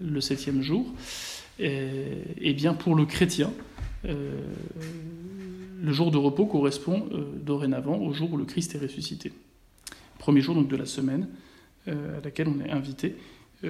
le 0.00 0.20
septième 0.20 0.62
jour. 0.62 0.86
Et, 1.58 2.52
bien 2.54 2.74
pour 2.74 2.96
le 2.96 3.04
chrétien, 3.04 3.52
euh, 4.06 4.40
le 5.80 5.92
jour 5.92 6.10
de 6.10 6.16
repos 6.16 6.46
correspond 6.46 7.06
euh, 7.12 7.24
dorénavant 7.44 7.98
au 7.98 8.12
jour 8.12 8.32
où 8.32 8.36
le 8.36 8.44
Christ 8.44 8.74
est 8.74 8.78
ressuscité. 8.78 9.32
Premier 10.18 10.40
jour 10.40 10.54
donc 10.54 10.68
de 10.68 10.76
la 10.76 10.86
semaine 10.86 11.28
à 11.86 12.24
laquelle 12.24 12.48
on 12.48 12.64
est 12.64 12.70
invité, 12.70 13.14
et 13.62 13.68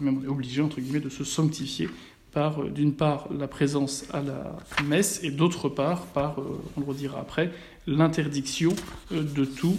même 0.00 0.20
on 0.20 0.24
est 0.24 0.28
obligé 0.28 0.62
entre 0.62 0.80
guillemets 0.80 1.00
de 1.00 1.10
se 1.10 1.22
sanctifier 1.22 1.86
par, 2.32 2.62
euh, 2.62 2.70
d'une 2.70 2.94
part, 2.94 3.28
la 3.32 3.46
présence 3.46 4.04
à 4.12 4.22
la 4.22 4.56
messe 4.84 5.20
et 5.22 5.30
d'autre 5.30 5.68
part, 5.68 6.06
par, 6.06 6.40
euh, 6.40 6.60
on 6.76 6.80
le 6.80 6.86
redira 6.86 7.20
après, 7.20 7.52
l'interdiction 7.86 8.74
euh, 9.12 9.22
de 9.22 9.44
tout 9.44 9.76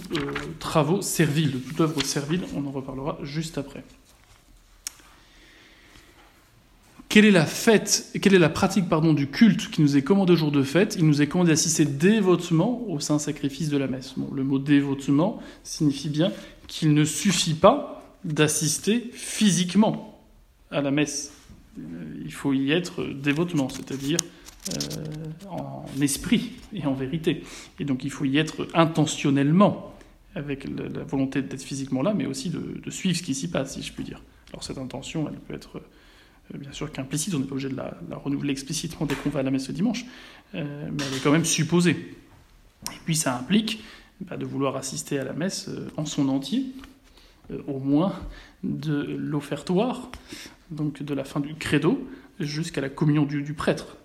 travaux 0.60 1.02
serviles, 1.02 1.52
de 1.52 1.58
toute 1.58 1.82
œuvre 1.82 2.02
servile. 2.04 2.42
On 2.56 2.66
en 2.66 2.72
reparlera 2.72 3.18
juste 3.24 3.58
après. 3.58 3.84
Quelle 7.10 7.26
est 7.26 7.32
la 7.32 7.46
fête, 7.46 8.10
quelle 8.22 8.34
est 8.34 8.40
la 8.40 8.50
pratique 8.50 8.90
pardon, 8.90 9.14
du 9.14 9.28
culte 9.28 9.70
qui 9.70 9.84
nous 9.84 9.98
est 9.98 10.02
commandé 10.02 10.34
au 10.34 10.36
jour 10.36 10.52
de 10.52 10.64
fête? 10.64 10.96
Il 10.98 11.06
nous 11.06 11.22
est 11.22 11.28
commandé 11.28 11.52
d'assister 11.52 11.86
dévotement 11.86 12.82
au 12.88 13.00
saint 13.00 13.20
sacrifice 13.20 13.70
de 13.70 13.78
la 13.78 13.86
messe. 13.88 14.16
le 14.34 14.44
mot 14.44 14.58
dévotement 14.58 15.40
signifie 15.64 16.10
bien 16.10 16.32
qu'il 16.68 16.94
ne 16.96 17.06
suffit 17.06 17.54
pas 17.54 18.04
d'assister 18.24 19.12
physiquement 19.14 20.20
à 20.72 20.82
la 20.82 20.90
messe 20.90 21.32
il 21.78 22.34
faut 22.34 22.54
y 22.54 22.72
être 22.72 23.04
dévotement, 23.06 23.70
c'est-à-dire 23.70 24.20
euh, 24.72 25.50
en 25.50 25.86
esprit 26.02 26.54
et 26.74 26.86
en 26.86 26.94
vérité. 26.94 27.44
Et 27.80 27.86
donc 27.86 28.04
il 28.04 28.12
faut 28.12 28.26
y 28.26 28.38
être 28.38 28.68
intentionnellement, 28.74 29.94
avec 30.36 30.66
la, 30.66 31.04
volonté 31.04 31.42
d'être 31.42 31.64
physiquement 31.64 32.02
là, 32.02 32.14
mais 32.14 32.26
aussi 32.26 32.50
de, 32.50 32.90
suivre 32.90 33.18
ce 33.18 33.24
qui 33.24 33.36
s'y 33.36 33.50
passe, 33.50 33.74
si 33.74 33.84
je 33.84 33.92
puis 33.92 34.04
dire. 34.04 34.22
Alors 34.52 34.64
cette 34.64 34.78
intention, 34.78 35.28
elle 35.28 35.40
peut 35.40 35.54
être 35.54 35.82
euh, 36.54 36.58
bien 36.58 36.72
sûr 36.72 36.92
qu'implicite, 36.92 37.34
on 37.36 37.40
n'est 37.40 37.46
pas 37.46 37.54
obligé 37.54 37.70
de 37.70 37.76
la, 37.76 37.94
renouveler 38.24 38.52
explicitement 38.52 39.06
dès 39.06 39.16
qu'on 39.16 39.30
va 39.30 39.42
à 39.42 39.44
la 39.44 39.52
messe 39.52 39.68
le 39.68 39.74
dimanche, 39.74 40.06
euh, 40.56 40.90
mais 40.92 41.04
elle 41.08 41.18
est 41.18 41.24
quand 41.24 41.32
même 41.32 41.46
supposée. 41.46 42.16
Et 42.92 43.00
puis 43.06 43.16
ça 43.16 43.38
implique 43.38 43.84
bah, 44.22 44.38
de 44.38 44.46
vouloir 44.46 44.76
assister 44.76 45.20
à 45.20 45.24
la 45.24 45.34
messe 45.34 45.70
en 45.98 46.06
son 46.06 46.30
entier, 46.30 46.68
au 47.68 47.80
moins 47.80 48.14
de 48.64 49.16
l'offertoire, 49.18 50.10
donc 50.72 51.04
de 51.04 51.14
la 51.14 51.24
fin 51.24 51.40
du 51.40 51.56
credo 51.56 52.08
jusqu'à 52.40 52.82
la 52.82 52.90
communion 52.90 53.24
du, 53.24 53.54
prêtre. 53.54 53.98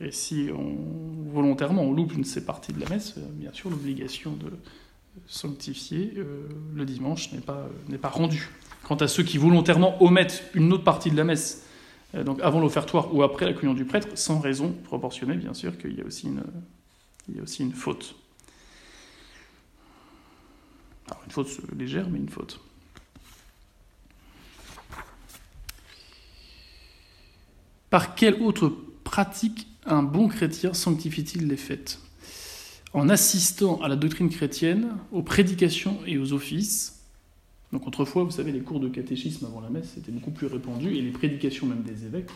Et 0.00 0.12
si 0.12 0.48
on, 0.56 1.32
volontairement 1.32 1.82
on 1.82 1.92
loupe 1.92 2.14
une 2.14 2.22
de 2.22 2.26
ces 2.26 2.44
parties 2.44 2.72
de 2.72 2.80
la 2.80 2.88
messe, 2.88 3.14
euh, 3.18 3.22
bien 3.32 3.52
sûr 3.52 3.68
l'obligation 3.70 4.32
de 4.32 4.50
sanctifier 5.26 6.14
euh, 6.16 6.46
le 6.74 6.84
dimanche 6.84 7.32
n'est 7.32 7.40
pas, 7.40 7.68
pas 8.00 8.08
rendue. 8.08 8.50
Quant 8.84 8.96
à 8.96 9.08
ceux 9.08 9.24
qui 9.24 9.38
volontairement 9.38 10.00
omettent 10.02 10.44
une 10.54 10.72
autre 10.72 10.84
partie 10.84 11.10
de 11.10 11.16
la 11.16 11.24
messe, 11.24 11.66
euh, 12.14 12.22
donc 12.22 12.40
avant 12.42 12.60
l'offertoire 12.60 13.14
ou 13.14 13.22
après 13.22 13.46
la 13.46 13.52
communion 13.52 13.74
du 13.74 13.84
prêtre, 13.84 14.08
sans 14.14 14.38
raison 14.38 14.72
proportionnée, 14.84 15.36
bien 15.36 15.54
sûr 15.54 15.76
qu'il 15.76 15.98
y 15.98 16.00
a 16.00 16.04
aussi 16.04 16.28
une, 16.28 16.44
il 17.28 17.36
y 17.36 17.40
a 17.40 17.42
aussi 17.42 17.62
une 17.62 17.72
faute. 17.72 18.14
Alors 21.10 21.22
une 21.24 21.30
faute 21.30 21.48
légère, 21.76 22.08
mais 22.10 22.18
une 22.18 22.28
faute. 22.28 22.60
Par 27.90 28.14
quelle 28.14 28.42
autre 28.42 28.70
pratique 29.04 29.66
un 29.86 30.02
bon 30.02 30.28
chrétien 30.28 30.74
sanctifie-t-il 30.74 31.48
les 31.48 31.56
fêtes? 31.56 31.98
En 32.92 33.08
assistant 33.08 33.80
à 33.82 33.88
la 33.88 33.96
doctrine 33.96 34.28
chrétienne, 34.28 34.96
aux 35.12 35.22
prédications 35.22 35.98
et 36.06 36.18
aux 36.18 36.32
offices. 36.32 37.02
Donc 37.72 37.86
autrefois, 37.86 38.24
vous 38.24 38.30
savez, 38.30 38.52
les 38.52 38.60
cours 38.60 38.80
de 38.80 38.88
catéchisme 38.88 39.46
avant 39.46 39.60
la 39.60 39.70
messe 39.70 39.96
étaient 39.96 40.12
beaucoup 40.12 40.30
plus 40.30 40.46
répandus, 40.46 40.94
et 40.94 41.02
les 41.02 41.10
prédications 41.10 41.66
même 41.66 41.82
des 41.82 42.04
évêques, 42.04 42.30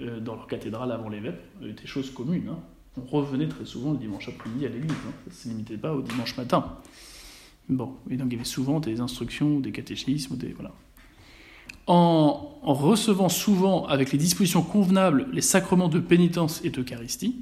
euh, 0.00 0.20
dans 0.20 0.34
leur 0.34 0.46
cathédrale 0.46 0.92
avant 0.92 1.08
les 1.08 1.20
vêpres, 1.20 1.42
étaient 1.62 1.86
choses 1.86 2.10
communes. 2.10 2.48
Hein. 2.48 2.58
On 2.96 3.04
revenait 3.04 3.48
très 3.48 3.64
souvent 3.64 3.92
le 3.92 3.98
dimanche 3.98 4.28
après-midi 4.28 4.66
à 4.66 4.68
l'église, 4.68 4.92
hein. 4.92 5.12
ça 5.24 5.30
ne 5.30 5.34
se 5.34 5.48
limitait 5.48 5.76
pas 5.76 5.94
au 5.94 6.02
dimanche 6.02 6.36
matin. 6.36 6.78
Bon, 7.68 7.94
et 8.10 8.16
donc 8.16 8.28
il 8.28 8.32
y 8.32 8.36
avait 8.36 8.44
souvent 8.44 8.80
des 8.80 9.00
instructions, 9.00 9.60
des 9.60 9.72
catéchismes, 9.72 10.36
des... 10.36 10.52
Voilà 10.52 10.72
en, 11.88 12.54
recevant 12.62 13.30
souvent 13.30 13.86
avec 13.86 14.12
les 14.12 14.18
dispositions 14.18 14.62
convenables 14.62 15.26
les 15.32 15.40
sacrements 15.40 15.88
de 15.88 15.98
pénitence 15.98 16.60
et 16.62 16.70
d'Eucharistie, 16.70 17.36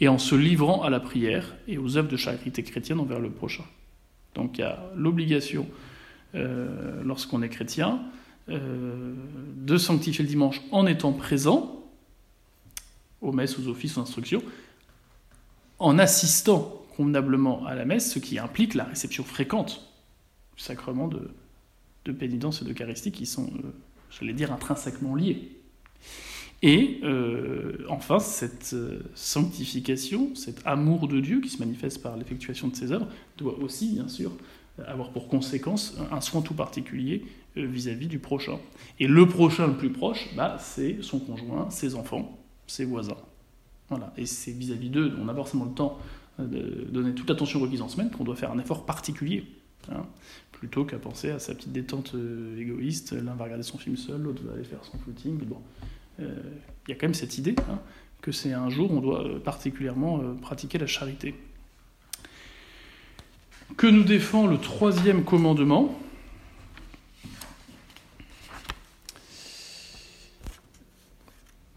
et 0.00 0.08
en 0.08 0.18
se 0.18 0.34
livrant 0.34 0.82
à 0.82 0.90
la 0.90 0.98
prière 0.98 1.54
et 1.68 1.78
aux 1.78 1.96
œuvres 1.96 2.08
de 2.08 2.16
charité 2.16 2.64
chrétienne 2.64 2.98
envers 2.98 3.20
le 3.20 3.30
prochain. 3.30 3.62
Donc 4.34 4.58
il 4.58 4.62
y 4.62 4.64
a 4.64 4.90
l'obligation, 4.96 5.68
euh, 6.34 7.00
lorsqu'on 7.04 7.42
est 7.42 7.48
chrétien, 7.48 8.02
euh, 8.48 9.14
de 9.56 9.76
sanctifier 9.76 10.24
le 10.24 10.28
dimanche 10.28 10.60
en 10.72 10.86
étant 10.86 11.12
présent 11.12 11.80
aux 13.20 13.30
messes, 13.30 13.56
aux 13.56 13.68
offices, 13.68 13.96
aux 13.96 14.00
instructions, 14.00 14.42
en 15.78 15.96
assistant 16.00 16.81
convenablement 16.96 17.64
à 17.66 17.74
la 17.74 17.84
messe, 17.84 18.12
ce 18.12 18.18
qui 18.18 18.38
implique 18.38 18.74
la 18.74 18.84
réception 18.84 19.24
fréquente 19.24 19.88
du 20.56 20.62
sacrement 20.62 21.08
de, 21.08 22.12
pénitence 22.12 22.62
et 22.62 22.64
d'Eucharistie 22.64 23.12
qui 23.12 23.26
sont, 23.26 23.50
euh, 23.64 23.68
j'allais 24.10 24.32
dire, 24.32 24.52
intrinsèquement 24.52 25.14
liés. 25.14 25.56
Et 26.62 27.00
euh, 27.02 27.84
enfin, 27.88 28.18
cette 28.18 28.72
euh, 28.74 29.00
sanctification, 29.14 30.34
cet 30.34 30.64
amour 30.64 31.08
de 31.08 31.20
Dieu 31.20 31.40
qui 31.40 31.48
se 31.48 31.58
manifeste 31.58 32.02
par 32.02 32.16
l'effectuation 32.16 32.68
de 32.68 32.76
ses 32.76 32.92
œuvres, 32.92 33.08
doit 33.36 33.58
aussi, 33.58 33.94
bien 33.94 34.08
sûr, 34.08 34.32
avoir 34.86 35.10
pour 35.10 35.28
conséquence 35.28 35.96
un 36.10 36.20
soin 36.20 36.40
tout 36.40 36.54
particulier 36.54 37.24
vis-à-vis 37.56 38.06
du 38.06 38.18
prochain. 38.18 38.58
Et 38.98 39.06
le 39.06 39.28
prochain 39.28 39.66
le 39.66 39.76
plus 39.76 39.90
proche, 39.90 40.28
bah, 40.34 40.56
c'est 40.58 41.02
son 41.02 41.18
conjoint, 41.18 41.68
ses 41.70 41.94
enfants, 41.94 42.38
ses 42.66 42.84
voisins. 42.84 43.18
Voilà. 43.90 44.12
Et 44.16 44.24
c'est 44.24 44.52
vis-à-vis 44.52 44.88
d'eux, 44.88 45.14
on 45.20 45.26
pas 45.26 45.34
forcément 45.34 45.66
le 45.66 45.72
temps 45.72 45.98
de 46.38 46.86
donner 46.90 47.14
toute 47.14 47.28
l'attention 47.28 47.60
requise 47.60 47.82
en 47.82 47.88
semaine, 47.88 48.10
qu'on 48.10 48.24
doit 48.24 48.36
faire 48.36 48.52
un 48.52 48.58
effort 48.58 48.86
particulier. 48.86 49.44
Hein, 49.90 50.06
plutôt 50.52 50.84
qu'à 50.84 50.98
penser 50.98 51.30
à 51.30 51.38
sa 51.38 51.54
petite 51.54 51.72
détente 51.72 52.14
euh, 52.14 52.56
égoïste, 52.56 53.12
l'un 53.12 53.34
va 53.34 53.44
regarder 53.44 53.64
son 53.64 53.78
film 53.78 53.96
seul, 53.96 54.20
l'autre 54.22 54.42
va 54.44 54.54
aller 54.54 54.64
faire 54.64 54.84
son 54.84 54.96
footing. 54.98 55.38
Bon, 55.38 55.60
il 56.18 56.26
y 56.88 56.92
a 56.92 56.94
quand 56.94 57.06
même 57.06 57.14
cette 57.14 57.36
idée 57.38 57.56
hein, 57.68 57.80
que 58.20 58.30
c'est 58.30 58.52
un 58.52 58.70
jour 58.70 58.92
où 58.92 58.98
on 58.98 59.00
doit 59.00 59.42
particulièrement 59.42 60.20
pratiquer 60.40 60.78
la 60.78 60.86
charité. 60.86 61.34
Que 63.76 63.86
nous 63.86 64.04
défend 64.04 64.46
le 64.46 64.58
troisième 64.58 65.24
commandement? 65.24 65.98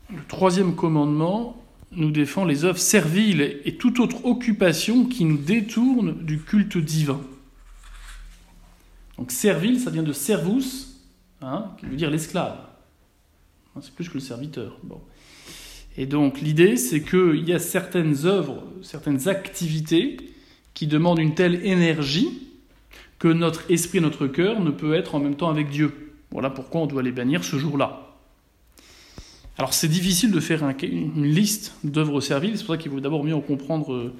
Le 0.10 0.24
troisième 0.28 0.76
commandement 0.76 1.64
nous 1.96 2.12
défend 2.12 2.46
les 2.46 2.66
œuvres 2.66 2.80
serviles 2.80 3.60
et 3.66 3.76
toute 3.76 4.00
autre 4.00 4.26
occupation 4.26 5.06
qui 5.06 5.26
nous 5.26 5.38
détourne 5.38 6.24
du 6.24 6.39
culte 6.39 6.78
divin. 6.78 7.22
Donc 9.18 9.32
servile, 9.32 9.80
ça 9.80 9.91
vient 9.91 10.04
de 10.04 10.14
servus, 10.14 10.88
hein, 11.41 11.72
qui 11.80 11.86
veut 11.86 11.96
dire 11.96 12.12
l'esclave. 12.12 12.58
Hein, 13.76 13.80
c'est 13.82 13.93
plus 13.93 14.10
que 14.10 14.16
le 14.16 14.20
serviteur. 14.20 14.78
Bon. 14.84 15.02
Et 15.98 16.06
donc 16.06 16.41
l'idée, 16.41 16.76
c'est 16.76 17.02
qu'il 17.02 17.48
y 17.48 17.54
a 17.54 17.60
certaines 17.60 18.26
œuvres, 18.26 18.64
certaines 18.82 19.28
activités 19.28 20.18
qui 20.74 20.88
demandent 20.88 21.20
une 21.20 21.36
telle 21.36 21.66
énergie 21.66 22.41
que 23.18 23.30
notre 23.30 23.72
esprit, 23.72 24.02
notre 24.02 24.28
cœur 24.28 24.60
ne 24.60 24.72
peut 24.72 24.93
être 24.93 25.16
en 25.16 25.20
même 25.20 25.36
temps 25.36 25.50
avec 25.50 25.70
Dieu. 25.70 26.14
Voilà 26.32 26.50
pourquoi 26.50 26.82
on 26.82 26.86
doit 26.86 27.02
les 27.02 27.14
bannir 27.14 27.46
ce 27.46 27.58
jour-là. 27.58 28.05
Alors 29.58 29.74
c'est 29.74 29.88
difficile 29.88 30.32
de 30.32 30.39
faire 30.39 30.64
une 30.84 31.26
liste 31.26 31.74
d'œuvres 31.84 32.20
serviles, 32.20 32.58
c'est 32.58 32.66
pour 32.66 32.76
ça 32.76 32.82
qu'il 32.82 32.91
faut 32.91 32.99
d'abord 32.99 33.24
mieux 33.24 33.36
en 33.36 33.41
comprendre 33.41 33.93
euh, 33.93 34.14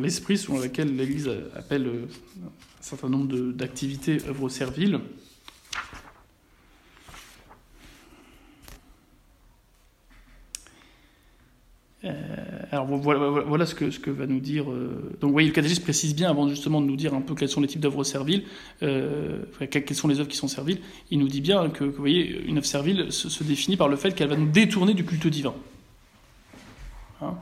l'esprit 0.00 0.36
selon 0.36 0.60
lequel 0.60 0.96
l'Église 0.96 1.30
appelle 1.54 1.86
euh, 1.86 2.06
un 2.44 2.82
certain 2.82 3.08
nombre 3.08 3.52
d'activités 3.52 4.18
œuvres 4.28 4.48
serviles. 4.48 5.00
Euh, 12.04 12.12
alors 12.72 12.86
voilà, 12.86 13.66
ce, 13.66 13.74
que, 13.74 14.10
va 14.10 14.26
nous 14.26 14.40
dire. 14.40 14.70
Euh, 14.70 15.16
donc 15.20 15.28
vous 15.28 15.32
voyez, 15.32 15.48
le 15.48 15.54
catéchisme 15.54 15.82
précise 15.82 16.14
bien, 16.14 16.30
avant 16.30 16.48
justement 16.48 16.80
de 16.80 16.86
nous 16.86 16.96
dire 16.96 17.14
un 17.14 17.20
peu 17.20 17.34
quels 17.34 17.48
sont 17.48 17.60
les 17.60 17.68
types 17.68 17.80
d'œuvres 17.80 18.02
serviles, 18.02 18.44
euh, 18.82 19.44
quelles 19.70 19.94
sont 19.94 20.08
les 20.08 20.18
œuvres 20.18 20.28
qui 20.28 20.36
sont 20.36 20.48
serviles, 20.48 20.80
il 21.10 21.18
nous 21.18 21.28
dit 21.28 21.40
bien 21.40 21.70
que, 21.70 21.84
vous 21.84 21.92
voyez, 21.92 22.42
une 22.44 22.58
œuvre 22.58 22.66
servile 22.66 23.12
se, 23.12 23.44
définit 23.44 23.76
par 23.76 23.88
le 23.88 23.96
fait 23.96 24.14
qu'elle 24.14 24.28
va 24.28 24.36
nous 24.36 24.50
détourner 24.50 24.94
du 24.94 25.04
culte 25.04 25.26
divin. 25.28 25.54
Hein? 27.20 27.36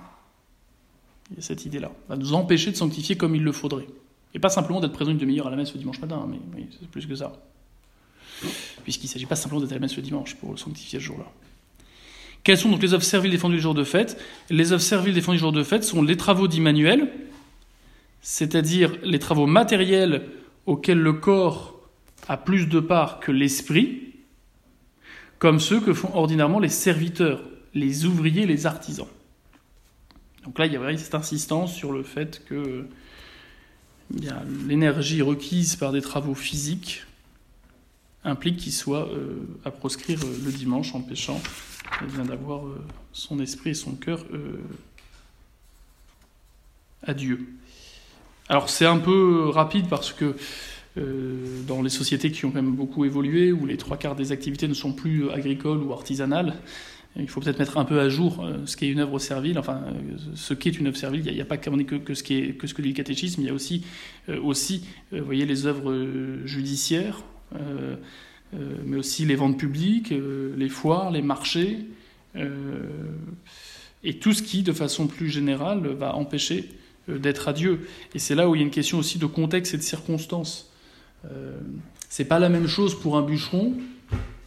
Il 1.30 1.36
y 1.36 1.38
a 1.38 1.42
cette 1.42 1.64
idée-là. 1.64 1.92
Va 2.08 2.16
nous 2.16 2.34
empêcher 2.34 2.70
de 2.70 2.76
sanctifier 2.76 3.16
comme 3.16 3.34
il 3.34 3.42
le 3.42 3.52
faudrait. 3.52 3.86
Et 4.34 4.38
pas 4.38 4.50
simplement 4.50 4.80
d'être 4.80 4.92
présent 4.92 5.10
une 5.10 5.18
demi-heure 5.18 5.46
à 5.46 5.50
la 5.50 5.56
messe 5.56 5.72
le 5.72 5.78
dimanche 5.78 6.00
matin, 6.00 6.26
mais, 6.28 6.38
mais 6.54 6.66
c'est 6.78 6.88
plus 6.88 7.06
que 7.06 7.14
ça. 7.14 7.32
Puisqu'il 8.82 9.06
ne 9.06 9.12
s'agit 9.12 9.26
pas 9.26 9.36
simplement 9.36 9.60
d'être 9.60 9.72
à 9.72 9.74
la 9.74 9.80
messe 9.80 9.96
le 9.96 10.02
dimanche 10.02 10.34
pour 10.36 10.50
le 10.50 10.56
sanctifier 10.56 10.98
ce 10.98 11.04
jour-là. 11.04 11.26
Quelles 12.42 12.58
sont 12.58 12.70
donc 12.70 12.82
les 12.82 12.94
œuvres 12.94 13.02
serviles 13.02 13.30
défendues 13.30 13.56
le 13.56 13.62
jour 13.62 13.74
de 13.74 13.84
fête? 13.84 14.18
Les 14.48 14.72
œuvres 14.72 14.82
serviles 14.82 15.14
défendues 15.14 15.36
le 15.36 15.42
jour 15.42 15.52
de 15.52 15.62
fête 15.62 15.84
sont 15.84 16.02
les 16.02 16.16
travaux 16.16 16.48
d'Immanuel, 16.48 17.10
c'est-à-dire 18.22 18.92
les 19.02 19.18
travaux 19.18 19.46
matériels 19.46 20.22
auxquels 20.66 20.98
le 20.98 21.12
corps 21.12 21.80
a 22.28 22.36
plus 22.36 22.66
de 22.66 22.80
part 22.80 23.20
que 23.20 23.32
l'esprit, 23.32 24.14
comme 25.38 25.60
ceux 25.60 25.80
que 25.80 25.92
font 25.92 26.14
ordinairement 26.14 26.58
les 26.58 26.68
serviteurs, 26.68 27.42
les 27.74 28.04
ouvriers, 28.06 28.46
les 28.46 28.66
artisans. 28.66 29.06
Donc 30.44 30.58
là, 30.58 30.66
il 30.66 30.72
y 30.72 30.76
a 30.76 30.78
vraiment 30.78 30.98
cette 30.98 31.14
insistance 31.14 31.74
sur 31.74 31.92
le 31.92 32.02
fait 32.02 32.42
que 32.46 32.86
eh 34.16 34.28
l'énergie 34.66 35.22
requise 35.22 35.76
par 35.76 35.92
des 35.92 36.00
travaux 36.00 36.34
physiques 36.34 37.04
implique 38.24 38.58
qu'il 38.58 38.72
soit 38.72 39.08
euh, 39.08 39.46
à 39.64 39.70
proscrire 39.70 40.18
euh, 40.22 40.38
le 40.44 40.52
dimanche, 40.52 40.94
empêchant 40.94 41.40
elle 42.02 42.08
vient 42.08 42.24
d'avoir 42.24 42.66
euh, 42.66 42.78
son 43.12 43.40
esprit 43.40 43.70
et 43.70 43.74
son 43.74 43.92
cœur 43.92 44.24
à 47.02 47.14
Dieu. 47.14 47.48
Alors 48.48 48.68
c'est 48.68 48.86
un 48.86 48.98
peu 48.98 49.48
rapide 49.48 49.88
parce 49.88 50.12
que 50.12 50.36
dans 51.66 51.82
les 51.82 51.88
sociétés 51.88 52.30
qui 52.30 52.44
ont 52.44 52.50
quand 52.50 52.62
même 52.62 52.74
beaucoup 52.74 53.04
évolué, 53.04 53.52
où 53.52 53.66
les 53.66 53.76
trois 53.76 53.96
quarts 53.96 54.14
des 54.14 54.32
activités 54.32 54.68
ne 54.68 54.74
sont 54.74 54.92
plus 54.92 55.30
agricoles 55.30 55.82
ou 55.82 55.92
artisanales, 55.92 56.54
il 57.16 57.28
faut 57.28 57.40
peut-être 57.40 57.58
mettre 57.58 57.78
un 57.78 57.84
peu 57.84 58.00
à 58.00 58.08
jour 58.08 58.46
ce 58.66 58.76
qu'est 58.76 58.88
une 58.88 59.00
œuvre 59.00 59.18
servile, 59.18 59.58
enfin 59.58 59.82
ce 60.34 60.54
qu'est 60.54 60.70
une 60.70 60.88
œuvre 60.88 60.96
servile. 60.96 61.26
Il 61.26 61.34
n'y 61.34 61.40
a, 61.40 61.44
pas 61.44 61.56
que, 61.56 61.70
que, 61.96 62.14
ce 62.14 62.22
que 62.22 62.66
ce 62.66 62.74
que 62.74 62.82
dit 62.82 62.88
le 62.88 62.94
catéchisme, 62.94 63.40
il 63.40 63.46
y 63.46 63.50
a 63.50 63.54
aussi, 63.54 63.84
aussi 64.42 64.84
voyez, 65.10 65.46
les 65.46 65.66
œuvres 65.66 65.94
judiciaires, 66.44 67.22
mais 68.52 68.96
aussi 68.96 69.24
les 69.24 69.36
ventes 69.36 69.58
publiques, 69.58 70.12
euh, 70.12 70.54
les 70.56 70.68
foires, 70.68 71.10
les 71.10 71.22
marchés, 71.22 71.78
euh, 72.36 72.82
et 74.02 74.18
tout 74.18 74.32
ce 74.32 74.42
qui, 74.42 74.62
de 74.62 74.72
façon 74.72 75.06
plus 75.06 75.28
générale, 75.28 75.86
va 75.86 76.14
empêcher 76.14 76.68
d'être 77.08 77.48
à 77.48 77.52
Dieu. 77.52 77.88
Et 78.14 78.18
c'est 78.18 78.34
là 78.34 78.48
où 78.48 78.54
il 78.54 78.58
y 78.58 78.62
a 78.62 78.64
une 78.64 78.72
question 78.72 78.98
aussi 78.98 79.18
de 79.18 79.26
contexte 79.26 79.74
et 79.74 79.76
de 79.76 79.82
circonstances. 79.82 80.70
c'est 82.08 82.24
pas 82.24 82.38
la 82.38 82.48
même 82.48 82.66
chose 82.66 82.98
pour 82.98 83.16
un 83.18 83.22
bûcheron 83.22 83.74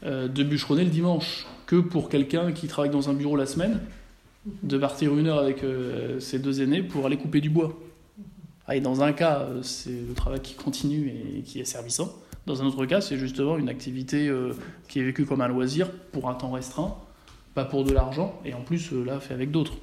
de 0.03 0.43
bûcheronner 0.43 0.83
le 0.85 0.89
dimanche 0.89 1.45
que 1.67 1.75
pour 1.75 2.09
quelqu'un 2.09 2.51
qui 2.51 2.67
travaille 2.67 2.89
dans 2.89 3.09
un 3.09 3.13
bureau 3.13 3.35
la 3.35 3.45
semaine, 3.45 3.79
de 4.63 4.77
partir 4.77 5.15
une 5.17 5.27
heure 5.27 5.39
avec 5.39 5.63
ses 6.19 6.39
deux 6.39 6.61
aînés 6.61 6.81
pour 6.81 7.05
aller 7.05 7.17
couper 7.17 7.41
du 7.41 7.49
bois. 7.49 7.77
Ah, 8.65 8.75
et 8.75 8.79
dans 8.79 9.03
un 9.03 9.13
cas, 9.13 9.47
c'est 9.61 10.07
le 10.07 10.13
travail 10.15 10.39
qui 10.39 10.55
continue 10.55 11.13
et 11.37 11.41
qui 11.41 11.59
est 11.59 11.65
servissant. 11.65 12.11
Dans 12.45 12.61
un 12.61 12.65
autre 12.65 12.85
cas, 12.85 12.99
c'est 12.99 13.17
justement 13.17 13.57
une 13.57 13.69
activité 13.69 14.27
euh, 14.27 14.53
qui 14.89 14.99
est 14.99 15.03
vécue 15.03 15.25
comme 15.25 15.41
un 15.41 15.47
loisir 15.47 15.89
pour 16.11 16.29
un 16.29 16.33
temps 16.33 16.51
restreint, 16.51 16.97
pas 17.53 17.63
pour 17.63 17.85
de 17.85 17.93
l'argent, 17.93 18.39
et 18.43 18.53
en 18.53 18.61
plus, 18.61 18.91
euh, 18.91 19.03
là, 19.03 19.19
fait 19.19 19.33
avec 19.33 19.51
d'autres. 19.51 19.75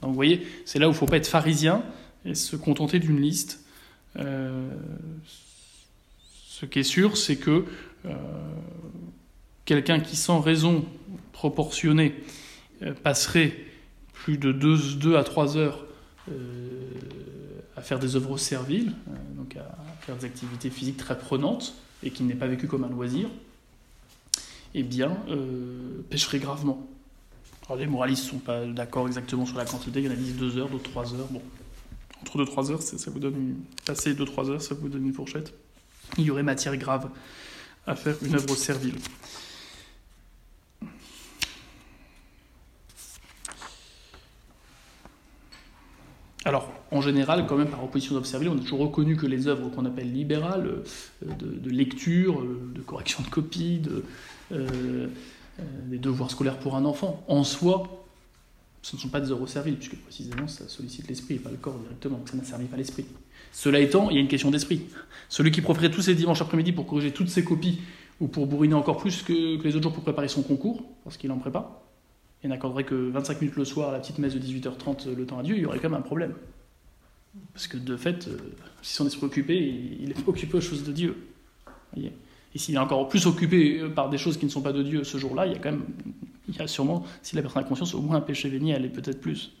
Donc 0.00 0.10
vous 0.10 0.14
voyez, 0.14 0.46
c'est 0.64 0.78
là 0.78 0.88
où 0.88 0.90
il 0.90 0.94
ne 0.94 0.98
faut 0.98 1.06
pas 1.06 1.16
être 1.16 1.28
pharisien 1.28 1.82
et 2.24 2.34
se 2.34 2.56
contenter 2.56 2.98
d'une 2.98 3.20
liste. 3.20 3.64
Euh, 4.18 4.68
ce 6.48 6.66
qui 6.66 6.80
est 6.80 6.84
sûr, 6.84 7.16
c'est 7.16 7.36
que 7.36 7.64
quelqu'un 9.64 10.00
qui, 10.00 10.16
sans 10.16 10.40
raison 10.40 10.84
proportionnée, 11.32 12.14
passerait 13.02 13.56
plus 14.12 14.38
de 14.38 14.52
2 14.52 15.16
à 15.16 15.24
3 15.24 15.56
heures 15.56 15.84
à 17.76 17.82
faire 17.82 17.98
des 17.98 18.16
œuvres 18.16 18.38
serviles, 18.38 18.92
donc 19.36 19.56
à 19.56 19.85
faire 20.06 20.16
des 20.16 20.24
activités 20.24 20.70
physiques 20.70 20.96
très 20.96 21.18
prenantes 21.18 21.74
et 22.02 22.10
qui 22.10 22.22
n'est 22.22 22.34
pas 22.34 22.46
vécu 22.46 22.68
comme 22.68 22.84
un 22.84 22.88
loisir, 22.88 23.28
eh 24.74 24.82
bien, 24.82 25.18
euh, 25.28 26.02
pêcherait 26.08 26.38
gravement. 26.38 26.86
Alors, 27.66 27.78
les 27.78 27.86
moralistes 27.86 28.26
ne 28.26 28.30
sont 28.30 28.38
pas 28.38 28.64
d'accord 28.66 29.08
exactement 29.08 29.46
sur 29.46 29.56
la 29.56 29.64
quantité, 29.64 30.00
il 30.00 30.06
y 30.06 30.08
en 30.08 30.12
a 30.12 30.16
10, 30.16 30.34
2 30.34 30.58
heures, 30.58 30.68
d'autres 30.68 30.90
3 30.90 31.14
heures. 31.14 31.26
Bon, 31.30 31.42
entre 32.22 32.44
2-3 32.44 32.70
heures, 32.70 32.82
ça, 32.82 33.10
vous 33.10 33.18
donne 33.18 33.34
une... 33.34 33.56
passer 33.84 34.14
2-3 34.14 34.50
heures, 34.50 34.62
ça 34.62 34.74
vous 34.74 34.88
donne 34.88 35.06
une 35.06 35.12
fourchette. 35.12 35.52
Il 36.18 36.24
y 36.24 36.30
aurait 36.30 36.44
matière 36.44 36.76
grave 36.76 37.10
à 37.86 37.96
faire 37.96 38.16
une 38.22 38.34
œuvre 38.34 38.54
servile. 38.54 38.94
Alors, 46.46 46.70
en 46.92 47.00
général, 47.00 47.44
quand 47.48 47.56
même, 47.56 47.66
par 47.66 47.82
opposition 47.82 48.14
d'observer, 48.14 48.48
on 48.48 48.56
a 48.56 48.60
toujours 48.60 48.78
reconnu 48.78 49.16
que 49.16 49.26
les 49.26 49.48
œuvres 49.48 49.68
qu'on 49.68 49.84
appelle 49.84 50.12
libérales, 50.12 50.84
euh, 51.26 51.32
de, 51.34 51.70
lecture, 51.70 52.40
euh, 52.40 52.70
de 52.72 52.80
correction 52.82 53.24
de 53.24 53.28
copie, 53.28 53.80
de, 53.80 54.04
euh, 54.52 55.08
des 55.86 55.98
devoirs 55.98 56.30
scolaires 56.30 56.60
pour 56.60 56.76
un 56.76 56.84
enfant, 56.84 57.24
en 57.26 57.42
soi, 57.42 58.06
ce 58.80 58.94
ne 58.94 59.00
sont 59.00 59.08
pas 59.08 59.20
des 59.20 59.32
œuvres 59.32 59.48
serviles, 59.48 59.74
puisque 59.74 59.96
précisément 59.96 60.46
ça 60.46 60.68
sollicite 60.68 61.08
l'esprit 61.08 61.34
et 61.34 61.38
pas 61.40 61.50
le 61.50 61.56
corps 61.56 61.80
directement, 61.80 62.18
donc 62.18 62.28
ça 62.28 62.36
n'a 62.36 62.44
servi 62.44 62.66
pas 62.66 62.76
l'esprit. 62.76 63.06
Cela 63.50 63.80
étant, 63.80 64.08
il 64.10 64.14
y 64.14 64.18
a 64.18 64.22
une 64.22 64.28
question 64.28 64.52
d'esprit. 64.52 64.82
Celui 65.28 65.50
qui 65.50 65.62
profiterait 65.62 65.90
tous 65.90 66.02
ses 66.02 66.14
dimanches 66.14 66.42
après-midi 66.42 66.70
pour 66.70 66.86
corriger 66.86 67.10
toutes 67.10 67.28
ses 67.28 67.42
copies 67.42 67.80
ou 68.20 68.28
pour 68.28 68.46
bourriner 68.46 68.74
encore 68.74 68.98
plus 68.98 69.24
que, 69.24 69.56
que 69.56 69.64
les 69.64 69.74
autres 69.74 69.82
jours 69.82 69.94
pour 69.94 70.04
préparer 70.04 70.28
son 70.28 70.42
concours, 70.42 70.84
parce 71.02 71.16
qu'il 71.16 71.32
en 71.32 71.38
prépare, 71.38 71.80
et 72.46 72.48
n'accorderait 72.48 72.84
que 72.84 72.94
25 72.94 73.40
minutes 73.40 73.56
le 73.56 73.64
soir 73.64 73.88
à 73.90 73.92
la 73.92 73.98
petite 73.98 74.18
messe 74.18 74.34
de 74.34 74.38
18h30 74.38 75.14
le 75.14 75.26
temps 75.26 75.38
à 75.38 75.42
Dieu, 75.42 75.56
il 75.56 75.62
y 75.62 75.66
aurait 75.66 75.78
quand 75.78 75.90
même 75.90 75.98
un 75.98 76.02
problème. 76.02 76.34
Parce 77.52 77.66
que 77.66 77.76
de 77.76 77.96
fait, 77.96 78.28
euh, 78.28 78.38
si 78.82 78.94
son 78.94 79.06
esprit 79.06 79.22
est 79.22 79.26
occupé, 79.26 79.56
il 80.00 80.10
est 80.10 80.28
occupé 80.28 80.56
aux 80.56 80.60
choses 80.60 80.84
de 80.84 80.92
Dieu. 80.92 81.16
Et 81.96 82.58
s'il 82.58 82.76
est 82.76 82.78
encore 82.78 83.08
plus 83.08 83.26
occupé 83.26 83.80
euh, 83.80 83.88
par 83.88 84.08
des 84.08 84.16
choses 84.16 84.38
qui 84.38 84.46
ne 84.46 84.50
sont 84.50 84.62
pas 84.62 84.72
de 84.72 84.82
Dieu 84.82 85.04
ce 85.04 85.18
jour-là, 85.18 85.46
il 85.46 85.52
y 85.52 85.56
a 85.56 85.58
quand 85.58 85.72
même, 85.72 85.84
il 86.48 86.56
y 86.56 86.62
a 86.62 86.66
sûrement, 86.66 87.04
si 87.22 87.34
la 87.34 87.42
personne 87.42 87.62
a 87.62 87.66
conscience, 87.66 87.94
au 87.94 88.00
moins 88.00 88.16
un 88.16 88.20
péché 88.20 88.48
véniel 88.48 88.84
et 88.84 88.88
peut-être 88.88 89.20
plus. 89.20 89.52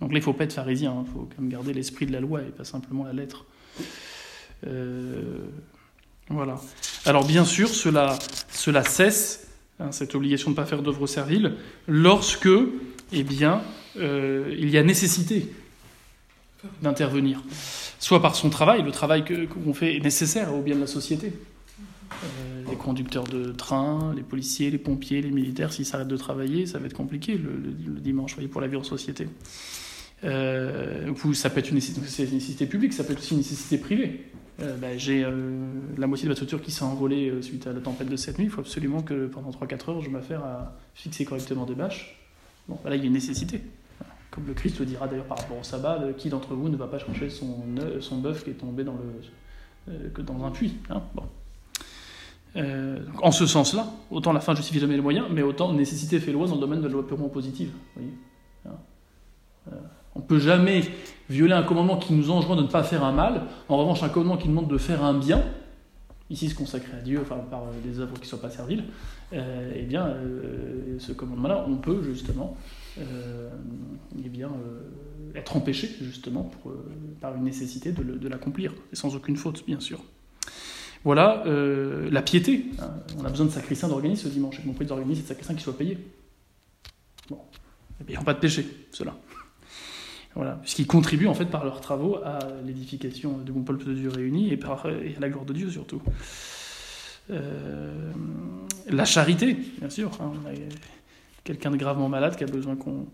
Donc 0.00 0.12
là, 0.12 0.16
il 0.16 0.20
ne 0.20 0.20
faut 0.20 0.32
pas 0.32 0.44
être 0.44 0.52
pharisien, 0.52 0.94
il 0.94 1.00
hein. 1.00 1.04
faut 1.12 1.28
quand 1.28 1.42
même 1.42 1.50
garder 1.50 1.72
l'esprit 1.72 2.06
de 2.06 2.12
la 2.12 2.20
loi 2.20 2.42
et 2.42 2.50
pas 2.50 2.64
simplement 2.64 3.04
la 3.04 3.12
lettre. 3.12 3.44
Euh, 4.66 5.46
voilà. 6.28 6.58
Alors 7.04 7.26
bien 7.26 7.44
sûr, 7.44 7.68
cela, 7.68 8.18
cela 8.50 8.82
cesse, 8.82 9.45
hein, 9.80 9.92
cette 9.92 10.14
obligation 10.14 10.50
de 10.50 10.56
ne 10.56 10.56
pas 10.56 10.66
faire 10.66 10.82
d'œuvre 10.82 11.06
servile, 11.06 11.54
lorsque, 11.88 12.48
eh 13.12 13.22
bien, 13.22 13.62
il 13.98 14.68
y 14.68 14.76
a 14.76 14.82
nécessité 14.82 15.50
d'intervenir. 16.82 17.42
Soit 17.98 18.20
par 18.20 18.34
son 18.34 18.50
travail, 18.50 18.82
le 18.82 18.90
travail 18.90 19.24
qu'on 19.24 19.74
fait 19.74 19.96
est 19.96 20.00
nécessaire 20.00 20.54
au 20.54 20.60
bien 20.60 20.74
de 20.74 20.80
la 20.80 20.86
société. 20.86 21.32
Euh, 22.12 22.70
les 22.70 22.76
conducteurs 22.76 23.24
de 23.24 23.52
train, 23.52 24.12
les 24.14 24.22
policiers, 24.22 24.70
les 24.70 24.78
pompiers, 24.78 25.20
les 25.22 25.30
militaires, 25.30 25.72
s'ils 25.72 25.86
s'arrêtent 25.86 26.08
de 26.08 26.16
travailler, 26.16 26.66
ça 26.66 26.78
va 26.78 26.86
être 26.86 26.94
compliqué 26.94 27.36
le, 27.36 28.00
dimanche 28.00 28.34
voyez, 28.34 28.48
pour 28.48 28.60
la 28.60 28.68
vie 28.68 28.76
en 28.76 28.84
société. 28.84 29.28
Euh, 30.24 31.14
ça 31.34 31.50
peut 31.50 31.60
être 31.60 31.68
une 31.68 31.76
nécessité, 31.76 32.66
publique, 32.66 32.92
ça 32.92 33.04
peut 33.04 33.12
être 33.12 33.18
aussi 33.18 33.32
une 33.32 33.38
nécessité 33.38 33.78
privée. 33.78 34.24
Euh, 34.62 34.76
bah, 34.76 34.96
j'ai 34.96 35.22
euh, 35.22 35.58
la 35.98 36.06
moitié 36.06 36.24
de 36.24 36.30
ma 36.30 36.34
structure 36.34 36.62
qui 36.62 36.70
s'est 36.70 36.84
envolée 36.84 37.42
suite 37.42 37.66
à 37.66 37.72
la 37.72 37.80
tempête 37.80 38.08
de 38.08 38.16
cette 38.16 38.38
nuit. 38.38 38.46
Il 38.46 38.50
faut 38.50 38.62
absolument 38.62 39.02
que 39.02 39.26
pendant 39.26 39.50
3-4 39.50 39.90
heures, 39.90 40.00
je 40.00 40.08
m'affaire 40.08 40.42
à 40.44 40.76
fixer 40.94 41.24
correctement 41.24 41.66
des 41.66 41.74
bâches. 41.74 42.18
Bon, 42.68 42.78
là, 42.84 42.96
il 42.96 43.00
y 43.00 43.04
a 43.04 43.06
une 43.06 43.12
nécessité. 43.12 43.60
Comme 44.30 44.46
le 44.46 44.54
Christ 44.54 44.80
le 44.80 44.86
dira 44.86 45.06
d'ailleurs 45.06 45.26
par 45.26 45.38
rapport 45.38 45.58
au 45.58 45.62
sabbat, 45.62 46.12
qui 46.16 46.28
d'entre 46.28 46.54
vous 46.54 46.68
ne 46.68 46.76
va 46.76 46.86
pas 46.86 46.98
chercher 46.98 47.30
son, 47.30 47.64
son 48.00 48.18
bœuf 48.18 48.44
qui 48.44 48.50
est 48.50 48.54
tombé 48.54 48.84
dans, 48.84 48.96
le, 49.86 50.08
que 50.10 50.20
dans 50.20 50.44
un 50.44 50.50
puits 50.50 50.74
hein 50.90 51.02
bon. 51.14 51.22
en 53.22 53.30
ce 53.30 53.46
sens-là, 53.46 53.86
autant 54.10 54.34
la 54.34 54.40
fin 54.40 54.54
justifie 54.54 54.78
jamais 54.78 54.96
les 54.96 55.00
moyens, 55.00 55.26
mais 55.30 55.40
autant 55.40 55.72
nécessité 55.72 56.20
fait 56.20 56.32
loi 56.32 56.46
dans 56.46 56.56
le 56.56 56.60
domaine 56.60 56.80
de 56.80 56.86
la 56.86 56.92
loi 56.92 57.06
purement 57.06 57.28
positive. 57.28 57.70
Voyez 57.94 58.12
hein 58.66 58.76
on 60.16 60.20
ne 60.20 60.24
peut 60.24 60.38
jamais 60.38 60.82
violer 61.28 61.52
un 61.52 61.62
commandement 61.62 61.98
qui 61.98 62.14
nous 62.14 62.30
enjoint 62.30 62.56
de 62.56 62.62
ne 62.62 62.68
pas 62.68 62.82
faire 62.82 63.04
un 63.04 63.12
mal. 63.12 63.42
En 63.68 63.76
revanche, 63.76 64.02
un 64.02 64.08
commandement 64.08 64.38
qui 64.38 64.48
demande 64.48 64.68
de 64.68 64.78
faire 64.78 65.04
un 65.04 65.14
bien, 65.14 65.42
ici 66.30 66.48
se 66.48 66.54
consacrer 66.54 66.96
à 66.96 67.00
Dieu 67.00 67.20
enfin, 67.20 67.36
par 67.50 67.64
euh, 67.64 67.72
des 67.84 68.00
œuvres 68.00 68.14
qui 68.14 68.22
ne 68.22 68.26
soient 68.26 68.40
pas 68.40 68.50
serviles, 68.50 68.84
euh, 69.32 69.72
eh 69.76 69.82
bien, 69.82 70.06
euh, 70.06 70.96
ce 70.98 71.12
commandement-là, 71.12 71.66
on 71.68 71.76
peut 71.76 72.02
justement 72.02 72.56
eh 72.98 74.28
bien, 74.30 74.50
être 75.34 75.54
empêché 75.54 75.90
justement 76.00 76.50
par 77.20 77.36
une 77.36 77.44
nécessité 77.44 77.92
de, 77.92 78.26
l'accomplir, 78.28 78.72
et 78.90 78.96
sans 78.96 79.14
aucune 79.14 79.36
faute, 79.36 79.66
bien 79.66 79.80
sûr. 79.80 80.02
Voilà 81.04 81.44
la 81.44 82.22
piété. 82.22 82.70
Hein. 82.80 82.94
On 83.18 83.24
a 83.26 83.28
besoin 83.28 83.44
de 83.44 83.50
sacristiens 83.50 83.88
d'organismes 83.90 84.28
ce 84.28 84.32
dimanche, 84.32 84.60
y 84.60 84.62
compris 84.62 84.86
d'organismes 84.86 85.20
et 85.20 85.22
de 85.24 85.28
sacristiens 85.28 85.54
qui 85.54 85.62
soient 85.62 85.76
payés. 85.76 85.98
Bon, 87.28 87.38
ils 88.08 88.14
n'ont 88.14 88.22
pas 88.22 88.32
de 88.32 88.38
péché, 88.38 88.66
cela. 88.92 89.14
Voilà, 90.36 90.52
puisqu'ils 90.62 90.86
contribuent 90.86 91.28
en 91.28 91.34
fait 91.34 91.46
par 91.46 91.64
leurs 91.64 91.80
travaux 91.80 92.18
à 92.22 92.38
l'édification 92.64 93.38
de 93.38 93.50
mon 93.52 93.62
peuple 93.62 93.86
de 93.86 93.94
Dieu 93.94 94.10
réuni 94.10 94.52
et, 94.52 94.58
par, 94.58 94.86
et 94.86 95.14
à 95.16 95.20
la 95.20 95.30
gloire 95.30 95.46
de 95.46 95.54
Dieu 95.54 95.70
surtout. 95.70 96.02
Euh, 97.30 98.12
la 98.88 99.04
charité, 99.04 99.56
bien 99.78 99.90
sûr. 99.90 100.10
Hein, 100.20 100.32
quelqu'un 101.42 101.70
de 101.70 101.76
gravement 101.76 102.08
malade 102.08 102.36
qui 102.36 102.44
a 102.44 102.46
besoin 102.46 102.76
qu'on 102.76 103.06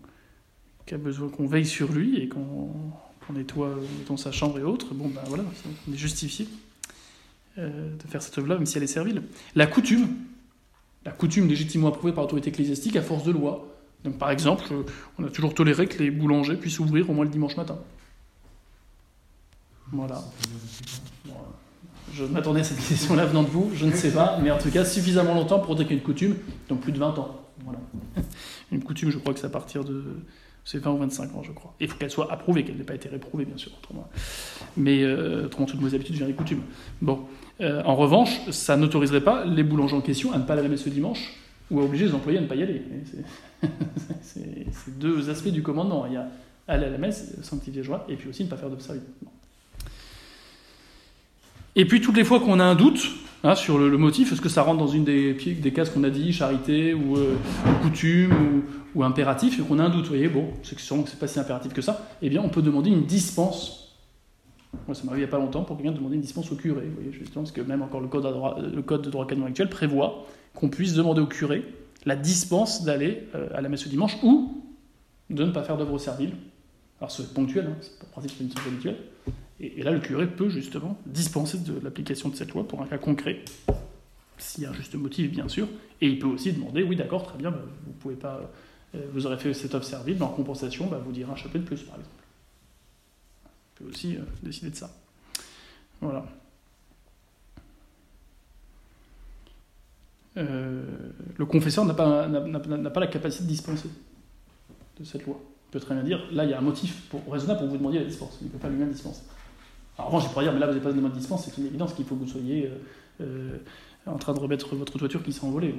besoin 0.91 1.29
qu'on 1.29 1.47
veille 1.47 1.65
sur 1.65 1.91
lui 1.91 2.17
et 2.17 2.27
qu'on 2.27 2.69
nettoie 3.33 3.79
dans 4.07 4.17
sa 4.17 4.31
chambre 4.31 4.59
et 4.59 4.63
autres. 4.63 4.93
Bon, 4.93 5.07
ben 5.07 5.21
voilà, 5.27 5.43
on 5.87 5.93
est 5.93 5.97
justifié 5.97 6.47
euh, 7.57 7.95
de 7.95 8.07
faire 8.07 8.21
cette 8.21 8.37
œuvre-là, 8.37 8.55
même 8.55 8.65
si 8.65 8.77
elle 8.77 8.83
est 8.83 8.87
servile. 8.87 9.23
La 9.55 9.65
coutume, 9.65 10.07
la 11.05 11.11
coutume 11.11 11.47
légitimement 11.47 11.87
approuvée 11.87 12.13
par 12.13 12.23
l'autorité 12.25 12.49
ecclésiastique 12.49 12.95
à 12.95 13.01
force 13.01 13.23
de 13.23 13.31
loi. 13.31 13.72
Par 14.11 14.31
exemple, 14.31 14.65
on 15.17 15.23
a 15.23 15.29
toujours 15.29 15.53
toléré 15.53 15.87
que 15.87 16.01
les 16.01 16.11
boulangers 16.11 16.55
puissent 16.55 16.79
ouvrir 16.79 17.09
au 17.09 17.13
moins 17.13 17.25
le 17.25 17.31
dimanche 17.31 17.55
matin. 17.55 17.77
Voilà. 19.91 20.21
je 22.13 22.23
m'attendais 22.25 22.61
à 22.61 22.63
cette 22.63 22.85
question-là 22.87 23.25
venant 23.25 23.43
de 23.43 23.49
vous, 23.49 23.71
je 23.75 23.85
ne 23.85 23.91
sais 23.91 24.11
pas, 24.11 24.39
mais 24.41 24.51
en 24.51 24.57
tout 24.57 24.71
cas 24.71 24.85
suffisamment 24.85 25.35
longtemps 25.35 25.59
pour 25.59 25.75
dire 25.75 25.85
qu'il 25.85 25.95
y 25.95 25.99
a 25.99 26.01
une 26.01 26.05
coutume, 26.05 26.35
donc 26.67 26.81
plus 26.81 26.91
de 26.91 26.99
20 26.99 27.17
ans. 27.19 27.39
Voilà. 27.63 27.79
Une 28.71 28.83
coutume, 28.83 29.11
je 29.11 29.19
crois 29.19 29.33
que 29.33 29.39
c'est 29.39 29.45
à 29.45 29.51
partir 29.51 29.83
de. 29.83 30.03
C'est 30.65 30.79
20 30.79 30.91
ou 30.91 30.97
25 30.97 31.35
ans, 31.35 31.43
je 31.43 31.51
crois. 31.51 31.75
il 31.79 31.87
faut 31.89 31.97
qu'elle 31.97 32.09
soit 32.09 32.31
approuvée, 32.31 32.63
qu'elle 32.63 32.77
n'ait 32.77 32.85
pas 32.85 32.95
été 32.95 33.09
réprouvée, 33.09 33.43
bien 33.45 33.57
sûr, 33.57 33.71
autrement. 33.77 34.09
Mais 34.77 35.03
euh, 35.03 35.45
autrement, 35.45 35.67
toutes 35.67 35.81
mes 35.81 35.93
habitudes 35.93 36.15
viennent 36.15 36.29
des 36.29 36.33
coutumes. 36.33 36.61
Bon. 37.01 37.19
Euh, 37.61 37.83
en 37.83 37.95
revanche, 37.95 38.49
ça 38.49 38.77
n'autoriserait 38.77 39.23
pas 39.23 39.45
les 39.45 39.61
boulangers 39.63 39.95
en 39.95 40.01
question 40.01 40.31
à 40.31 40.37
ne 40.37 40.43
pas 40.43 40.55
laver 40.55 40.77
ce 40.77 40.89
dimanche 40.89 41.33
ou 41.71 41.79
à 41.79 41.83
obliger 41.83 42.05
les 42.05 42.13
employés 42.13 42.37
à 42.37 42.41
ne 42.41 42.47
pas 42.47 42.55
y 42.55 42.63
aller. 42.63 42.81
C'est 44.21 44.99
deux 44.99 45.29
aspects 45.29 45.49
du 45.49 45.61
commandement. 45.61 46.05
Il 46.05 46.13
y 46.13 46.17
a 46.17 46.27
aller 46.67 46.85
à 46.85 46.89
la 46.89 46.97
messe, 46.97 47.35
sanctifier 47.41 47.83
joie, 47.83 48.05
et 48.09 48.15
puis 48.15 48.29
aussi 48.29 48.43
ne 48.43 48.49
pas 48.49 48.57
faire 48.57 48.69
service. 48.79 49.03
Et 51.75 51.85
puis 51.85 52.01
toutes 52.01 52.17
les 52.17 52.23
fois 52.23 52.39
qu'on 52.39 52.59
a 52.59 52.63
un 52.63 52.75
doute 52.75 53.01
hein, 53.43 53.55
sur 53.55 53.77
le, 53.77 53.97
motif, 53.97 54.31
est-ce 54.31 54.41
que 54.41 54.49
ça 54.49 54.61
rentre 54.61 54.79
dans 54.79 54.87
une 54.87 55.03
des, 55.03 55.33
des 55.33 55.73
cases 55.73 55.89
qu'on 55.89 56.03
a 56.03 56.09
dit, 56.09 56.31
charité 56.31 56.93
ou, 56.93 57.17
euh, 57.17 57.35
coutume 57.81 58.63
ou, 58.95 59.03
impératif, 59.03 59.59
et 59.59 59.63
qu'on 59.63 59.79
a 59.79 59.83
un 59.83 59.89
doute, 59.89 60.03
vous 60.03 60.09
voyez, 60.09 60.29
bon, 60.29 60.51
c'est 60.61 60.75
que 60.75 60.81
c'est 60.81 61.19
pas 61.19 61.27
si 61.27 61.39
impératif 61.39 61.73
que 61.73 61.81
ça, 61.81 62.07
eh 62.21 62.29
bien 62.29 62.41
on 62.41 62.49
peut 62.49 62.61
demander 62.61 62.91
une 62.91 63.05
dispense. 63.05 63.82
Moi, 64.87 64.95
ça 64.95 65.03
m'arrive 65.03 65.19
il 65.19 65.25
n'y 65.25 65.29
a 65.29 65.31
pas 65.31 65.37
longtemps 65.37 65.63
pour 65.63 65.77
quelqu'un 65.77 65.91
demander 65.91 66.15
une 66.15 66.21
dispense 66.21 66.51
au 66.51 66.55
curé, 66.55 66.85
vous 66.85 66.95
voyez, 66.95 67.11
justement, 67.11 67.43
parce 67.43 67.51
que 67.51 67.61
même 67.61 67.81
encore 67.81 68.01
le 68.01 68.07
code, 68.07 68.23
de 69.03 69.09
droit 69.09 69.27
canon 69.27 69.45
actuel 69.45 69.69
prévoit 69.69 70.25
qu'on 70.53 70.69
puisse 70.69 70.93
demander 70.93 71.21
au 71.21 71.27
curé 71.27 71.63
la 72.05 72.15
dispense 72.15 72.83
d'aller 72.83 73.27
euh, 73.35 73.47
à 73.53 73.61
la 73.61 73.69
messe 73.69 73.85
le 73.85 73.89
dimanche 73.89 74.17
ou 74.23 74.61
de 75.29 75.43
ne 75.45 75.51
pas 75.51 75.63
faire 75.63 75.77
d'œuvre 75.77 75.97
servile. 75.97 76.33
Alors 76.99 77.11
c'est 77.11 77.33
ponctuel, 77.33 77.67
hein, 77.67 77.77
c'est 77.81 77.99
pas 77.99 78.21
c'est 78.21 78.43
une 78.43 78.49
chose 78.49 78.67
habituelle. 78.67 78.97
Et, 79.59 79.81
là, 79.83 79.91
le 79.91 79.99
curé 79.99 80.27
peut 80.27 80.49
justement 80.49 80.97
dispenser 81.05 81.59
de 81.59 81.79
l'application 81.81 82.29
de 82.29 82.35
cette 82.35 82.53
loi 82.53 82.67
pour 82.67 82.81
un 82.81 82.87
cas 82.87 82.97
concret, 82.97 83.43
s'il 84.37 84.63
y 84.63 84.65
a 84.65 84.71
un 84.71 84.73
juste 84.73 84.95
motif, 84.95 85.31
bien 85.31 85.47
sûr. 85.47 85.67
Et 86.01 86.07
il 86.07 86.19
peut 86.19 86.27
aussi 86.27 86.51
demander, 86.51 86.83
oui, 86.83 86.95
d'accord, 86.95 87.23
très 87.23 87.37
bien, 87.37 87.51
bah, 87.51 87.63
vous 87.85 87.93
pouvez 87.93 88.15
pas, 88.15 88.41
euh, 88.95 88.99
vous 89.13 89.25
aurez 89.25 89.37
fait 89.37 89.53
cette 89.53 89.73
œuvre 89.73 89.85
servile, 89.85 90.17
mais 90.19 90.25
en 90.25 90.29
compensation, 90.29 90.87
bah, 90.87 91.01
vous 91.03 91.11
direz 91.13 91.31
un 91.31 91.35
chapelet 91.35 91.61
de 91.61 91.65
plus, 91.65 91.81
par 91.83 91.95
exemple. 91.95 92.22
Aussi 93.89 94.15
euh, 94.15 94.21
décider 94.41 94.71
de 94.71 94.75
ça. 94.75 94.91
Voilà. 96.01 96.25
Euh, 100.37 100.83
le 101.37 101.45
confesseur 101.45 101.85
n'a 101.85 101.93
pas, 101.93 102.27
la 102.27 103.07
capacité 103.07 103.43
de 103.43 103.49
dispenser 103.49 103.89
de 104.99 105.03
cette 105.03 105.25
loi. 105.25 105.39
Il 105.67 105.71
peut 105.71 105.79
très 105.79 105.95
bien 105.95 106.03
dire, 106.03 106.23
là, 106.31 106.43
il 106.43 106.51
y 106.51 106.53
a 106.53 106.57
un 106.57 106.61
motif 106.61 107.07
pour, 107.09 107.21
raisonnable 107.31 107.59
pour 107.59 107.69
vous 107.69 107.77
demander 107.77 107.99
la 107.99 108.05
dispense. 108.05 108.37
Il 108.41 108.47
ne 108.47 108.51
peut 108.51 108.57
pas 108.57 108.69
lui-même 108.69 108.91
dispenser. 108.91 109.23
Alors, 109.97 110.11
moi, 110.11 110.21
je 110.21 110.27
pourrais 110.27 110.45
dire, 110.45 110.53
mais 110.53 110.59
là, 110.59 110.67
vous 110.67 110.73
n'avez 110.73 110.83
pas 110.83 110.91
de 110.91 110.97
demande 110.97 111.13
de 111.13 111.17
dispense, 111.17 111.45
c'est 111.45 111.57
une 111.57 111.67
évidence 111.67 111.93
qu'il 111.93 112.05
faut 112.05 112.15
que 112.15 112.21
vous 112.21 112.29
soyez 112.29 112.71
euh, 113.21 113.57
en 114.05 114.17
train 114.17 114.33
de 114.33 114.39
remettre 114.39 114.75
votre 114.75 114.97
toiture 114.97 115.23
qui 115.23 115.33
s'est 115.33 115.45
envolée. 115.45 115.75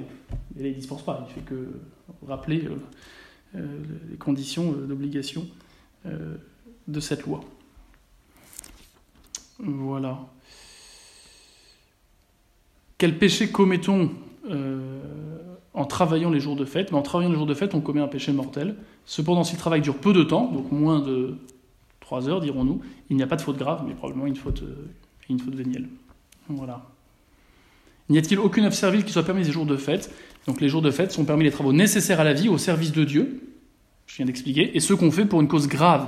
Et 0.57 0.63
là, 0.63 0.67
il 0.67 0.71
ne 0.71 0.73
dispense 0.73 1.03
pas. 1.03 1.25
Il 1.29 1.33
fait 1.33 1.41
que 1.41 1.69
rappeler 2.27 2.67
les 3.53 4.17
conditions 4.17 4.71
d'obligation 4.71 5.47
de 6.05 6.99
cette 6.99 7.25
loi. 7.25 7.41
Voilà. 9.59 10.19
Quel 12.97 13.17
péché 13.17 13.49
commettons 13.49 14.11
euh, 14.49 15.01
en 15.73 15.85
travaillant 15.85 16.29
les 16.29 16.39
jours 16.39 16.55
de 16.55 16.65
fête, 16.65 16.91
mais 16.91 16.97
en 16.97 17.01
travaillant 17.01 17.29
les 17.29 17.37
jours 17.37 17.45
de 17.45 17.53
fête, 17.53 17.75
on 17.75 17.81
commet 17.81 18.01
un 18.01 18.07
péché 18.07 18.31
mortel. 18.31 18.75
Cependant, 19.05 19.43
si 19.43 19.53
le 19.53 19.59
travail 19.59 19.81
dure 19.81 19.97
peu 19.97 20.13
de 20.13 20.23
temps, 20.23 20.51
donc 20.51 20.71
moins 20.71 20.99
de 20.99 21.37
3 21.99 22.29
heures, 22.29 22.39
dirons-nous, 22.39 22.81
il 23.09 23.17
n'y 23.17 23.23
a 23.23 23.27
pas 23.27 23.35
de 23.35 23.41
faute 23.41 23.57
grave, 23.57 23.83
mais 23.85 23.93
probablement 23.93 24.27
une 24.27 24.35
faute, 24.35 24.61
euh, 24.63 24.87
une 25.29 25.39
faute 25.39 25.55
vénielle. 25.55 25.87
Voilà. 26.47 26.85
N'y 28.09 28.17
a-t-il 28.17 28.39
aucune 28.39 28.65
œuvre 28.65 28.75
servile 28.75 29.03
qui 29.03 29.11
soit 29.11 29.23
permise 29.23 29.47
les 29.47 29.53
jours 29.53 29.65
de 29.65 29.77
fête? 29.77 30.13
Donc 30.47 30.61
les 30.61 30.69
jours 30.69 30.81
de 30.81 30.91
fête 30.91 31.11
sont 31.11 31.25
permis 31.25 31.43
les 31.43 31.51
travaux 31.51 31.73
nécessaires 31.73 32.19
à 32.19 32.23
la 32.23 32.33
vie, 32.33 32.49
au 32.49 32.57
service 32.57 32.91
de 32.91 33.03
Dieu, 33.03 33.41
je 34.05 34.17
viens 34.17 34.25
d'expliquer, 34.25 34.77
et 34.77 34.79
ceux 34.79 34.95
qu'on 34.95 35.11
fait 35.11 35.25
pour 35.25 35.41
une 35.41 35.47
cause 35.47 35.67
grave. 35.67 36.07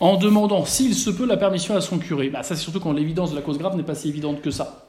En 0.00 0.16
demandant, 0.16 0.64
s'il 0.64 0.94
se 0.94 1.10
peut, 1.10 1.26
la 1.26 1.36
permission 1.36 1.74
à 1.74 1.80
son 1.80 1.98
curé. 1.98 2.30
Bah, 2.30 2.42
ça, 2.42 2.54
c'est 2.54 2.62
surtout 2.62 2.80
quand 2.80 2.92
l'évidence 2.92 3.30
de 3.30 3.36
la 3.36 3.42
cause 3.42 3.58
grave 3.58 3.76
n'est 3.76 3.82
pas 3.82 3.96
si 3.96 4.08
évidente 4.08 4.40
que 4.40 4.50
ça. 4.50 4.88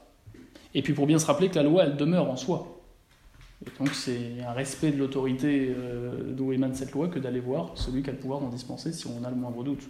Et 0.76 0.82
puis 0.82 0.93
pour 0.93 1.07
bien 1.07 1.18
se 1.18 1.26
rappeler 1.26 1.49
que 1.49 1.55
la 1.55 1.64
loi, 1.64 1.84
elle 1.84 1.97
demeure 1.97 2.30
en 2.30 2.36
soi. 2.36 2.80
Et 3.66 3.70
donc 3.78 3.93
c'est 3.93 4.41
un 4.47 4.53
respect 4.53 4.91
de 4.91 4.97
l'autorité 4.97 5.74
euh, 5.76 6.34
d'où 6.34 6.53
émane 6.53 6.76
cette 6.76 6.91
loi 6.91 7.10
que 7.10 7.20
d'aller 7.20 7.41
voir 7.41 7.72
celui 7.76 8.03
qui 8.03 8.10
a 8.10 8.14
le 8.14 8.20
pouvoir 8.20 8.39
d'en 8.39 8.49
dispenser 8.49 8.93
si 8.93 9.07
on 9.07 9.24
a 9.26 9.30
le 9.30 9.36
moindre 9.36 9.64
doute. 9.64 9.89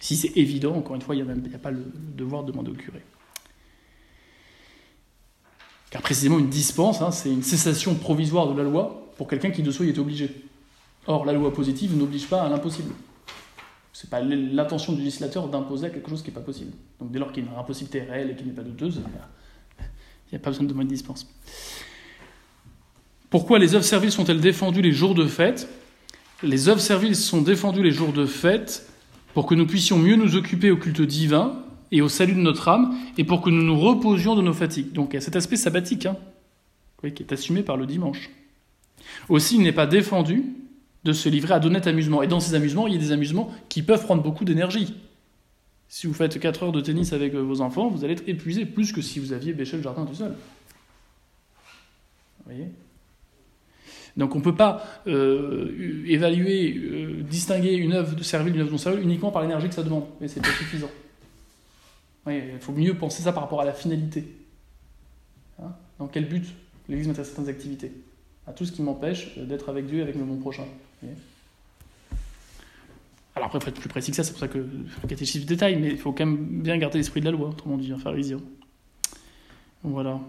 Si 0.00 0.16
c'est 0.16 0.36
évident, 0.36 0.74
encore 0.76 0.96
une 0.96 1.02
fois, 1.02 1.14
il 1.14 1.24
n'y 1.24 1.54
a, 1.54 1.58
pas 1.58 1.70
le 1.70 1.84
devoir 2.16 2.42
de 2.42 2.52
demander 2.52 2.70
au 2.70 2.74
curé. 2.74 3.02
Car 5.90 6.02
précisément 6.02 6.38
une 6.38 6.48
dispense, 6.48 7.02
hein, 7.02 7.10
c'est 7.10 7.30
une 7.30 7.42
cessation 7.42 7.94
provisoire 7.94 8.52
de 8.52 8.56
la 8.56 8.64
loi 8.64 9.12
pour 9.16 9.28
quelqu'un 9.28 9.50
qui 9.50 9.62
de 9.62 9.70
soi 9.70 9.86
y 9.86 9.90
est 9.90 9.98
obligé. 9.98 10.30
Or, 11.06 11.24
la 11.24 11.32
loi 11.32 11.52
positive 11.52 11.96
n'oblige 11.96 12.28
pas 12.28 12.42
à 12.42 12.48
l'impossible. 12.48 12.92
Ce 13.92 14.06
n'est 14.06 14.10
pas 14.10 14.20
l'intention 14.20 14.92
du 14.92 15.00
législateur 15.02 15.48
d'imposer 15.48 15.90
quelque 15.90 16.08
chose 16.08 16.22
qui 16.22 16.28
n'est 16.28 16.34
pas 16.34 16.40
possible. 16.40 16.72
Donc 17.00 17.10
dès 17.10 17.18
lors 17.18 17.32
qu'il 17.32 17.44
y 17.44 17.48
a 17.48 17.50
une 17.50 17.58
impossibilité 17.58 18.02
réelle 18.02 18.30
et 18.30 18.36
qui 18.36 18.44
n'est 18.44 18.52
pas 18.52 18.62
douteuse, 18.62 19.00
il 19.78 20.32
n'y 20.32 20.36
a, 20.36 20.38
pas 20.38 20.50
besoin 20.50 20.64
de 20.64 20.68
demander 20.68 20.88
de 20.88 20.94
dispense. 20.94 21.26
Pourquoi 23.28 23.58
les 23.58 23.74
œuvres 23.74 23.84
serviles 23.84 24.12
sont-elles 24.12 24.40
défendues 24.40 24.82
les 24.82 24.92
jours 24.92 25.14
de 25.14 25.26
fête? 25.26 25.68
Les 26.42 26.68
œuvres 26.68 26.80
serviles 26.80 27.16
sont 27.16 27.42
défendues 27.42 27.82
les 27.82 27.92
jours 27.92 28.12
de 28.12 28.26
fête 28.26 28.88
pour 29.34 29.46
que 29.46 29.54
nous 29.54 29.66
puissions 29.66 29.98
mieux 29.98 30.16
nous 30.16 30.36
occuper 30.36 30.70
au 30.70 30.76
culte 30.76 31.02
divin 31.02 31.62
et 31.92 32.02
au 32.02 32.08
salut 32.08 32.34
de 32.34 32.40
notre 32.40 32.68
âme, 32.68 32.96
et 33.18 33.24
pour 33.24 33.40
que 33.40 33.50
nous 33.50 33.62
nous 33.62 33.78
reposions 33.78 34.36
de 34.36 34.42
nos 34.42 34.52
fatigues. 34.52 34.92
Donc 34.92 35.10
il 35.10 35.14
y 35.14 35.16
a 35.18 35.20
cet 35.20 35.34
aspect 35.34 35.56
sabbatique, 35.56 36.06
hein, 36.06 36.16
qui 37.02 37.22
est 37.22 37.32
assumé 37.32 37.62
par 37.62 37.76
le 37.76 37.86
dimanche. 37.86 38.30
Aussi, 39.28 39.56
il 39.56 39.62
n'est 39.62 39.72
pas 39.72 39.86
défendu 39.86 40.44
de 41.04 41.12
se 41.12 41.28
livrer 41.28 41.54
à 41.54 41.60
d'honnêtes 41.60 41.86
amusements. 41.86 42.22
Et 42.22 42.26
dans 42.26 42.40
ces 42.40 42.54
amusements, 42.54 42.86
il 42.86 42.94
y 42.94 42.96
a 42.96 43.00
des 43.00 43.12
amusements 43.12 43.50
qui 43.68 43.82
peuvent 43.82 44.04
prendre 44.04 44.22
beaucoup 44.22 44.44
d'énergie. 44.44 44.94
Si 45.88 46.06
vous 46.06 46.14
faites 46.14 46.38
4 46.38 46.62
heures 46.62 46.72
de 46.72 46.80
tennis 46.80 47.12
avec 47.12 47.34
euh, 47.34 47.40
vos 47.40 47.60
enfants, 47.62 47.88
vous 47.88 48.04
allez 48.04 48.12
être 48.12 48.28
épuisé 48.28 48.64
plus 48.64 48.92
que 48.92 49.02
si 49.02 49.18
vous 49.18 49.32
aviez 49.32 49.52
bêché 49.52 49.76
le 49.76 49.82
jardin 49.82 50.04
tout 50.04 50.14
seul. 50.14 50.36
Vous 52.38 52.44
voyez? 52.46 52.68
Donc 54.16 54.34
on 54.34 54.38
ne 54.38 54.44
peut 54.44 54.54
pas 54.54 54.84
euh, 55.06 56.04
évaluer, 56.06 56.76
euh, 56.76 57.22
distinguer 57.22 57.74
une 57.74 57.92
œuvre 57.92 58.14
de 58.14 58.22
servile 58.22 58.52
d'une 58.52 58.62
œuvre 58.62 58.70
non 58.70 58.78
servile 58.78 59.02
uniquement 59.02 59.30
par 59.30 59.42
l'énergie 59.42 59.68
que 59.68 59.74
ça 59.74 59.82
demande. 59.82 60.04
Mais 60.20 60.28
c'est 60.28 60.40
pas 60.40 60.52
suffisant. 60.52 60.90
Il 62.28 62.58
faut 62.60 62.72
mieux 62.72 62.94
penser 62.94 63.22
ça 63.22 63.32
par 63.32 63.42
rapport 63.44 63.60
à 63.60 63.64
la 63.64 63.72
finalité. 63.72 64.24
Hein? 65.60 65.72
Dans 65.98 66.06
quel 66.06 66.28
but 66.28 66.44
l'Église 66.88 67.08
met 67.08 67.18
à 67.18 67.24
certaines 67.24 67.48
activités? 67.48 67.92
À 68.46 68.52
tout 68.52 68.64
ce 68.64 68.72
qui 68.72 68.82
m'empêche 68.82 69.36
d'être 69.38 69.68
avec 69.68 69.86
Dieu 69.86 69.98
et 69.98 70.02
avec 70.02 70.14
mon 70.16 70.36
prochain. 70.36 70.64
Alors 73.36 73.46
après, 73.46 73.58
il 73.58 73.62
faut 73.62 73.70
être 73.70 73.80
plus 73.80 73.88
précis 73.88 74.10
que 74.10 74.16
ça, 74.16 74.24
c'est 74.24 74.32
pour 74.32 74.40
ça 74.40 74.48
que 74.48 74.58
le 74.58 75.08
catéchisme 75.08 75.46
détail, 75.46 75.76
mais 75.80 75.88
il 75.88 75.98
faut 75.98 76.12
quand 76.12 76.26
même 76.26 76.62
bien 76.62 76.76
garder 76.76 76.98
l'esprit 76.98 77.20
de 77.20 77.26
la 77.26 77.30
loi, 77.30 77.48
autrement 77.48 77.78
dit, 77.78 77.92
un 77.92 77.98
pharisien. 77.98 78.40
Voilà. 79.82 80.20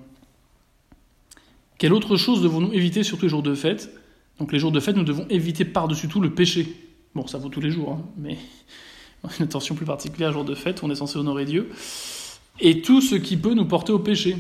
Quelle 1.78 1.94
autre 1.94 2.16
chose 2.16 2.42
devons-nous 2.42 2.74
éviter, 2.74 3.04
surtout 3.04 3.24
les 3.24 3.30
jours 3.30 3.44
de 3.44 3.56
fête? 3.56 3.90
Donc 4.40 4.54
les 4.54 4.60
jours 4.60 4.72
de 4.72 4.80
fête, 4.80 4.96
nous 4.96 5.04
devons 5.04 5.28
éviter 5.30 5.66
par-dessus 5.66 6.08
tout 6.08 6.22
le 6.22 6.34
péché. 6.34 6.76
Bon, 7.16 7.28
ça 7.28 7.38
vaut 7.38 7.50
tous 7.50 7.60
les 7.60 7.72
jours, 7.72 7.92
hein, 7.94 8.06
mais 8.18 8.38
une 9.40 9.46
attention 9.46 9.76
plus 9.76 9.86
particulière 9.86 10.30
aux 10.30 10.34
jours 10.34 10.46
de 10.46 10.56
fête, 10.56 10.84
on 10.84 10.90
est 10.90 10.96
censé 10.96 11.18
honorer 11.18 11.46
Dieu. 11.46 11.70
Et 12.60 12.82
tout 12.82 13.02
ce 13.02 13.16
qui 13.16 13.38
peut 13.38 13.54
nous 13.54 13.66
porter 13.66 13.92
au 13.92 14.00
péché, 14.00 14.38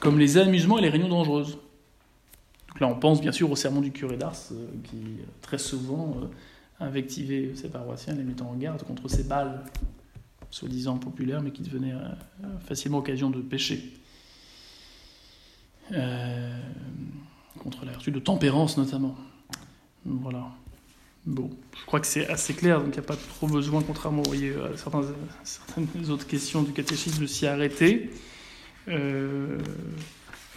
comme 0.00 0.18
les 0.18 0.36
amusements 0.38 0.78
et 0.78 0.82
les 0.82 0.88
réunions 0.88 1.08
dangereuses. 1.08 1.58
Là, 2.80 2.88
on 2.88 2.94
pense 2.94 3.20
bien 3.20 3.32
sûr 3.32 3.50
au 3.50 3.56
sermon 3.56 3.80
du 3.80 3.90
curé 3.90 4.16
d'Ars, 4.16 4.36
euh, 4.52 4.66
qui 4.84 5.18
très 5.40 5.58
souvent 5.58 6.16
euh, 6.22 6.26
invectivait 6.84 7.54
ses 7.54 7.68
paroissiens, 7.68 8.14
les 8.14 8.24
mettant 8.24 8.50
en 8.50 8.54
garde 8.54 8.82
contre 8.82 9.08
ces 9.08 9.24
balles, 9.24 9.64
soi-disant 10.50 10.96
populaires, 10.98 11.42
mais 11.42 11.50
qui 11.50 11.62
devenaient 11.62 11.94
euh, 11.94 12.58
facilement 12.66 12.98
occasion 12.98 13.30
de 13.30 13.40
péché. 13.40 13.92
Euh, 15.92 16.58
contre 17.58 17.84
la 17.84 17.92
vertu 17.92 18.10
de 18.10 18.18
tempérance 18.18 18.76
notamment. 18.76 19.16
Voilà. 20.04 20.48
Bon, 21.24 21.50
je 21.76 21.84
crois 21.86 21.98
que 21.98 22.06
c'est 22.06 22.28
assez 22.28 22.54
clair, 22.54 22.78
donc 22.78 22.88
il 22.88 23.00
n'y 23.00 23.04
a 23.04 23.08
pas 23.08 23.16
trop 23.16 23.48
besoin, 23.48 23.82
contrairement 23.82 24.22
à 24.22 24.76
certaines 25.42 26.10
autres 26.10 26.26
questions 26.26 26.62
du 26.62 26.72
catéchisme, 26.72 27.22
de 27.22 27.26
s'y 27.26 27.46
arrêter. 27.46 28.10
Euh, 28.88 29.58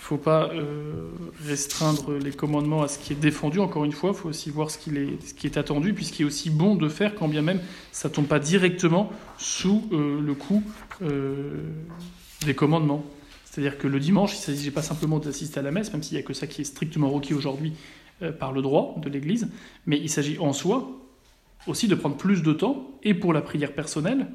faut 0.09 0.17
pas 0.17 0.49
euh, 0.53 1.09
restreindre 1.45 2.13
les 2.13 2.31
commandements 2.31 2.81
à 2.81 2.87
ce 2.87 2.97
qui 2.99 3.13
est 3.13 3.15
défendu, 3.15 3.59
encore 3.59 3.85
une 3.85 3.91
fois, 3.91 4.11
il 4.11 4.15
faut 4.15 4.29
aussi 4.29 4.49
voir 4.49 4.71
ce, 4.71 4.79
ce 4.79 5.33
qui 5.33 5.47
est 5.47 5.57
attendu, 5.57 5.93
puisqu'il 5.93 6.23
est 6.23 6.25
aussi 6.25 6.49
bon 6.49 6.75
de 6.75 6.89
faire, 6.89 7.15
quand 7.15 7.27
bien 7.27 7.41
même 7.41 7.61
ça 7.91 8.09
tombe 8.09 8.25
pas 8.25 8.39
directement 8.39 9.11
sous 9.37 9.87
le 9.91 10.33
coup 10.33 10.63
des 12.45 12.55
commandements. 12.55 13.05
C'est-à-dire 13.49 13.77
que 13.77 13.87
le 13.87 13.99
dimanche, 13.99 14.33
il 14.33 14.51
ne 14.51 14.57
s'agit 14.57 14.71
pas 14.71 14.83
simplement 14.83 15.19
d'assister 15.19 15.59
à 15.59 15.63
la 15.63 15.71
messe, 15.71 15.91
même 15.91 16.03
s'il 16.03 16.15
n'y 16.17 16.23
a 16.23 16.25
que 16.25 16.33
ça 16.33 16.47
qui 16.47 16.61
est 16.61 16.65
strictement 16.65 17.09
requis 17.09 17.33
aujourd'hui 17.33 17.73
euh, 18.21 18.31
par 18.31 18.51
le 18.51 18.61
droit 18.61 18.95
de 18.97 19.09
l'Église, 19.09 19.49
mais 19.85 19.99
il 19.99 20.09
s'agit 20.09 20.37
en 20.39 20.53
soi 20.53 20.89
aussi 21.67 21.87
de 21.87 21.95
prendre 21.95 22.15
plus 22.15 22.41
de 22.41 22.53
temps, 22.53 22.89
et 23.03 23.13
pour 23.13 23.33
la 23.33 23.41
prière 23.41 23.73
personnelle, 23.73 24.27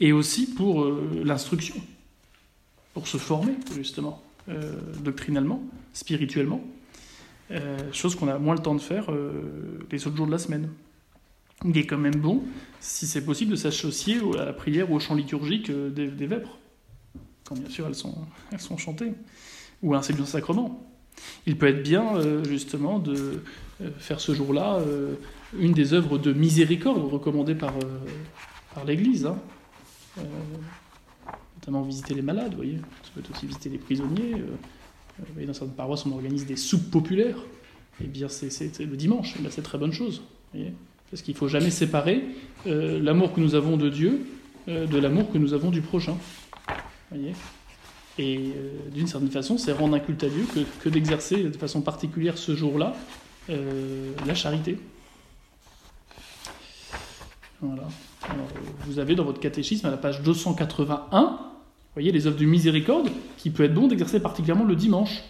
et 0.00 0.12
aussi 0.12 0.46
pour 0.46 0.82
euh, 0.82 1.22
l'instruction, 1.24 1.74
pour 2.94 3.08
se 3.08 3.16
former, 3.16 3.54
justement, 3.74 4.22
euh, 4.22 4.27
doctrinalement, 5.02 5.62
spirituellement, 5.92 6.62
chose 7.92 8.14
qu'on 8.14 8.28
a 8.28 8.38
moins 8.38 8.54
le 8.54 8.62
temps 8.62 8.74
de 8.74 8.80
faire 8.80 9.10
les 9.90 10.06
autres 10.06 10.16
jours 10.16 10.26
de 10.26 10.32
la 10.32 10.38
semaine. 10.38 10.68
Il 11.64 11.76
est 11.76 11.86
quand 11.86 11.98
même 11.98 12.16
bon, 12.16 12.42
si 12.80 13.06
c'est 13.06 13.24
possible, 13.24 13.50
de 13.52 13.56
s'associer 13.56 14.18
à 14.38 14.44
la 14.44 14.52
prière 14.52 14.90
ou 14.90 14.96
au 14.96 15.00
chant 15.00 15.14
liturgique 15.14 15.70
des, 15.70 16.26
vêpres 16.26 16.58
quand 17.48 17.58
bien 17.58 17.70
sûr 17.70 17.86
elles 17.86 17.94
sont, 17.94 18.14
elles 18.52 18.60
sont 18.60 18.76
chantées, 18.76 19.12
ou 19.82 19.94
un 19.94 20.02
Saint 20.02 20.24
sacrement. 20.24 20.84
Il 21.46 21.56
peut 21.56 21.66
être 21.66 21.82
bien, 21.82 22.16
euh, 22.16 22.44
justement, 22.44 22.98
de 22.98 23.42
euh, 23.80 23.90
faire 23.98 24.20
ce 24.20 24.34
jour-là 24.34 24.76
euh, 24.76 25.14
une 25.58 25.72
des 25.72 25.94
œuvres 25.94 26.18
de 26.18 26.32
miséricorde 26.32 27.10
recommandées 27.10 27.54
par, 27.54 27.72
par 28.74 28.84
l'Église. 28.84 29.26
Hein. 29.26 29.38
Visiter 31.82 32.14
les 32.14 32.22
malades, 32.22 32.50
vous 32.50 32.56
voyez. 32.56 32.78
Ça 33.02 33.10
peut 33.14 33.22
aussi 33.32 33.46
visiter 33.46 33.68
les 33.68 33.78
prisonniers. 33.78 34.32
Vous 35.18 35.32
voyez, 35.32 35.46
dans 35.46 35.52
certaines 35.52 35.74
paroisses, 35.74 36.06
on 36.06 36.12
organise 36.12 36.46
des 36.46 36.56
soupes 36.56 36.90
populaires. 36.90 37.38
Eh 38.02 38.06
bien, 38.06 38.28
c'est 38.28 38.78
le 38.80 38.96
dimanche. 38.96 39.34
Eh 39.38 39.50
c'est 39.50 39.62
très 39.62 39.78
bonne 39.78 39.92
chose. 39.92 40.22
Parce 41.10 41.22
qu'il 41.22 41.34
ne 41.34 41.38
faut 41.38 41.48
jamais 41.48 41.70
séparer 41.70 42.24
l'amour 42.66 43.32
que 43.32 43.40
nous 43.40 43.54
avons 43.54 43.76
de 43.76 43.88
Dieu 43.88 44.26
de 44.66 44.98
l'amour 44.98 45.32
que 45.32 45.38
nous 45.38 45.54
avons 45.54 45.70
du 45.70 45.80
prochain. 45.80 46.16
Voyez 47.10 47.32
et 48.18 48.52
euh, 48.56 48.90
d'une 48.92 49.06
certaine 49.06 49.30
façon, 49.30 49.58
c'est 49.58 49.72
rendre 49.72 49.94
un 49.94 50.00
culte 50.00 50.24
à 50.24 50.28
Dieu 50.28 50.44
que, 50.82 50.88
d'exercer 50.88 51.44
de 51.44 51.56
façon 51.56 51.80
particulière 51.82 52.36
ce 52.36 52.54
jour-là 52.54 52.94
euh, 53.48 54.12
la 54.26 54.34
charité. 54.34 54.78
Voilà. 57.60 57.88
vous 58.86 58.98
avez 58.98 59.14
dans 59.16 59.24
votre 59.24 59.40
catéchisme, 59.40 59.86
à 59.86 59.90
la 59.90 59.96
page 59.96 60.22
281, 60.22 61.40
voyez 61.94 62.12
les 62.12 62.26
œuvres 62.26 62.36
du 62.36 62.46
miséricorde, 62.46 63.08
qui 63.36 63.50
peut 63.50 63.64
être 63.64 63.74
bon 63.74 63.88
d'exercer 63.88 64.20
particulièrement 64.20 64.64
le 64.64 64.76
dimanche. 64.76 65.22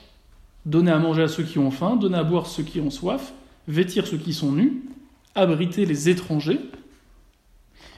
Donner 0.66 0.90
à 0.90 0.98
manger 0.98 1.22
à 1.22 1.28
ceux 1.28 1.44
qui 1.44 1.58
ont 1.58 1.70
faim, 1.70 1.96
donner 1.96 2.18
à 2.18 2.24
boire 2.24 2.46
ceux 2.46 2.62
qui 2.62 2.80
ont 2.80 2.90
soif, 2.90 3.32
vêtir 3.68 4.06
ceux 4.06 4.18
qui 4.18 4.34
sont 4.34 4.52
nus, 4.52 4.82
abriter 5.34 5.86
les 5.86 6.08
étrangers, 6.08 6.60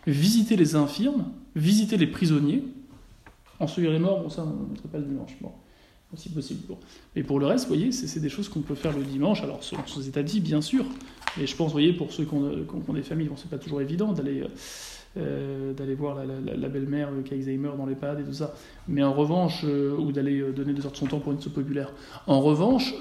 visiter 0.07 0.57
les 0.57 0.77
infirmes, 0.77 1.27
visiter 1.57 1.97
les 1.97 2.07
prisonniers, 2.07 2.63
Ensevelir 3.61 3.91
les 3.93 3.99
morts, 3.99 4.23
bon, 4.23 4.31
ça, 4.31 4.43
on 4.43 4.73
ne 4.73 4.77
serait 4.77 4.89
pas 4.89 4.99
le 4.99 5.05
dimanche. 5.05 5.37
Bon, 5.43 5.53
si 6.17 6.31
possible. 6.31 6.63
Mais 7.15 7.23
pour 7.23 7.39
le 7.39 7.47
reste, 7.47 7.65
vous 7.65 7.75
voyez, 7.75 7.93
c'est 7.93 8.19
des 8.19 8.31
choses 8.31 8.49
qu'on 8.49 8.63
peut 8.63 8.75
faire 8.75 8.97
le 8.97 9.05
dimanche, 9.05 9.43
alors 9.43 9.63
selon 9.63 9.87
ses 9.87 10.09
états 10.09 10.23
de 10.23 10.39
bien 10.41 10.63
sûr. 10.63 10.87
Mais 11.37 11.47
je 11.47 11.55
pense, 11.55 11.67
vous 11.67 11.73
voyez, 11.73 11.93
pour 11.93 12.11
ceux 12.11 12.25
qui 12.25 12.35
ont, 12.35 12.95
des 12.95 13.03
familles, 13.03 13.29
bon, 13.29 13.37
c'est 13.37 13.51
pas 13.51 13.59
toujours 13.59 13.83
évident 13.83 14.15
d'aller. 14.15 14.45
Euh, 15.17 15.73
d'aller 15.73 15.97
voir 15.97 16.19
la, 16.25 16.69
belle-mère 16.69 17.09
qui 17.25 17.35
a 17.35 17.37
Alzheimer 17.37 17.71
dans 17.77 17.85
l'EHPAD 17.85 18.21
et 18.21 18.23
tout 18.23 18.33
ça. 18.33 18.55
Mais 18.87 19.03
en 19.03 19.13
revanche, 19.13 19.63
euh, 19.65 19.97
ou 19.97 20.13
d'aller 20.13 20.39
euh, 20.39 20.53
donner 20.53 20.73
deux 20.73 20.87
heures 20.87 20.93
de 20.93 20.97
son 20.97 21.07
temps 21.07 21.19
pour 21.19 21.33
une 21.33 21.41
soupe 21.41 21.55
populaire. 21.55 21.93
En 22.29 22.41
revanche, 22.41 22.95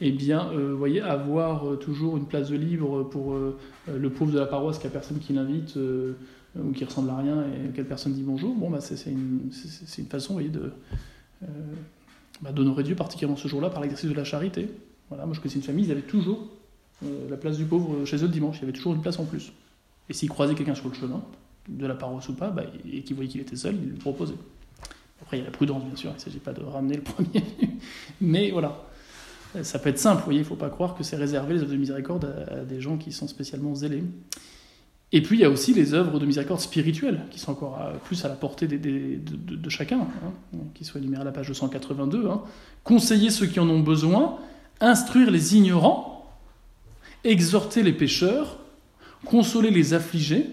eh 0.00 0.10
bien, 0.10 0.50
vous 0.52 0.76
voyez, 0.76 1.00
avoir 1.00 1.78
toujours 1.78 2.16
une 2.16 2.26
place 2.26 2.50
de 2.50 2.56
libre 2.56 3.04
pour 3.04 3.36
le 3.88 4.10
pauvre 4.10 4.32
de 4.32 4.38
la 4.40 4.46
paroisse 4.46 4.78
qui 4.78 4.88
a 4.88 4.90
personne 4.90 5.18
qui 5.18 5.32
l'invite 5.32 5.78
ou 6.58 6.72
qui 6.72 6.84
ressemble 6.84 7.10
à 7.10 7.18
rien 7.18 7.42
et 7.42 7.68
auquel 7.68 7.86
personne 7.86 8.12
dit 8.12 8.22
bonjour, 8.22 8.54
bon, 8.54 8.70
bah, 8.70 8.80
c'est 8.80 9.10
une, 9.10 9.50
une, 9.98 10.06
façon 10.06 10.34
voyez, 10.34 10.48
de, 10.48 10.72
euh, 11.42 11.46
bah, 12.40 12.52
d'honorer 12.52 12.82
Dieu, 12.82 12.94
particulièrement 12.94 13.36
ce 13.36 13.48
jour-là, 13.48 13.70
par 13.70 13.82
l'exercice 13.82 14.08
de 14.08 14.14
la 14.14 14.24
charité. 14.24 14.68
Voilà, 15.08 15.26
moi 15.26 15.34
je 15.34 15.40
connaissais 15.40 15.58
une 15.58 15.64
famille, 15.64 15.84
ils 15.84 15.92
avaient 15.92 16.02
toujours 16.02 16.48
euh, 17.04 17.28
la 17.30 17.36
place 17.36 17.56
du 17.56 17.64
pauvre 17.64 18.04
chez 18.04 18.16
eux 18.16 18.22
le 18.22 18.28
dimanche, 18.28 18.56
il 18.58 18.62
y 18.62 18.64
avait 18.64 18.72
toujours 18.72 18.94
une 18.94 19.02
place 19.02 19.18
en 19.18 19.24
plus. 19.24 19.52
Et 20.08 20.12
s'ils 20.12 20.28
croisaient 20.28 20.54
quelqu'un 20.54 20.74
sur 20.74 20.88
le 20.88 20.94
chemin, 20.94 21.22
de 21.68 21.86
la 21.86 21.94
paroisse 21.94 22.28
ou 22.28 22.34
pas, 22.34 22.50
bah, 22.50 22.62
et 22.90 23.02
qu'ils 23.02 23.16
voyaient 23.16 23.30
qu'il 23.30 23.40
était 23.40 23.56
seul, 23.56 23.74
ils 23.74 23.90
lui 23.90 23.98
proposaient. 23.98 24.34
Après, 25.22 25.38
il 25.38 25.40
y 25.40 25.42
a 25.42 25.46
la 25.46 25.52
prudence, 25.52 25.84
bien 25.84 25.96
sûr, 25.96 26.10
il 26.10 26.14
ne 26.14 26.20
s'agit 26.20 26.38
pas 26.38 26.52
de 26.52 26.62
ramener 26.62 26.96
le 26.96 27.02
premier 27.02 27.42
Mais 28.20 28.50
voilà, 28.50 28.86
ça 29.62 29.78
peut 29.78 29.88
être 29.88 29.98
simple, 29.98 30.18
vous 30.18 30.26
voyez, 30.26 30.40
il 30.40 30.42
ne 30.42 30.48
faut 30.48 30.56
pas 30.56 30.70
croire 30.70 30.94
que 30.94 31.02
c'est 31.02 31.16
réservé 31.16 31.54
les 31.54 31.60
œuvres 31.60 31.72
de 31.72 31.76
miséricorde 31.76 32.46
à, 32.50 32.64
des 32.64 32.80
gens 32.80 32.96
qui 32.96 33.12
sont 33.12 33.28
spécialement 33.28 33.74
zélés. 33.74 34.04
Et 35.12 35.22
puis 35.22 35.38
il 35.38 35.40
y 35.40 35.44
a 35.44 35.50
aussi 35.50 35.72
les 35.72 35.94
œuvres 35.94 36.18
de 36.18 36.26
miséricorde 36.26 36.60
spirituelle, 36.60 37.22
qui 37.30 37.38
sont 37.38 37.52
encore 37.52 37.80
euh, 37.80 37.94
plus 38.04 38.24
à 38.24 38.28
la 38.28 38.34
portée 38.34 38.66
de, 38.66 39.70
chacun, 39.70 40.00
hein, 40.00 40.58
qui 40.74 40.84
sont 40.84 40.98
énumérées 40.98 41.22
à 41.22 41.24
la 41.24 41.32
page 41.32 41.48
282. 41.48 42.28
Hein. 42.28 42.42
Conseiller 42.84 43.30
ceux 43.30 43.46
qui 43.46 43.60
en 43.60 43.68
ont 43.68 43.80
besoin, 43.80 44.38
instruire 44.80 45.30
les 45.30 45.56
ignorants, 45.56 46.28
exhorter 47.24 47.82
les 47.82 47.92
pécheurs, 47.92 48.58
consoler 49.24 49.70
les 49.70 49.94
affligés, 49.94 50.46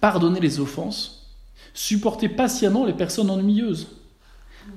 pardonner 0.00 0.40
les 0.40 0.60
offenses, 0.60 1.36
supporter 1.74 2.28
patiemment 2.28 2.84
les 2.84 2.92
personnes 2.92 3.30
ennuyeuses, 3.30 3.88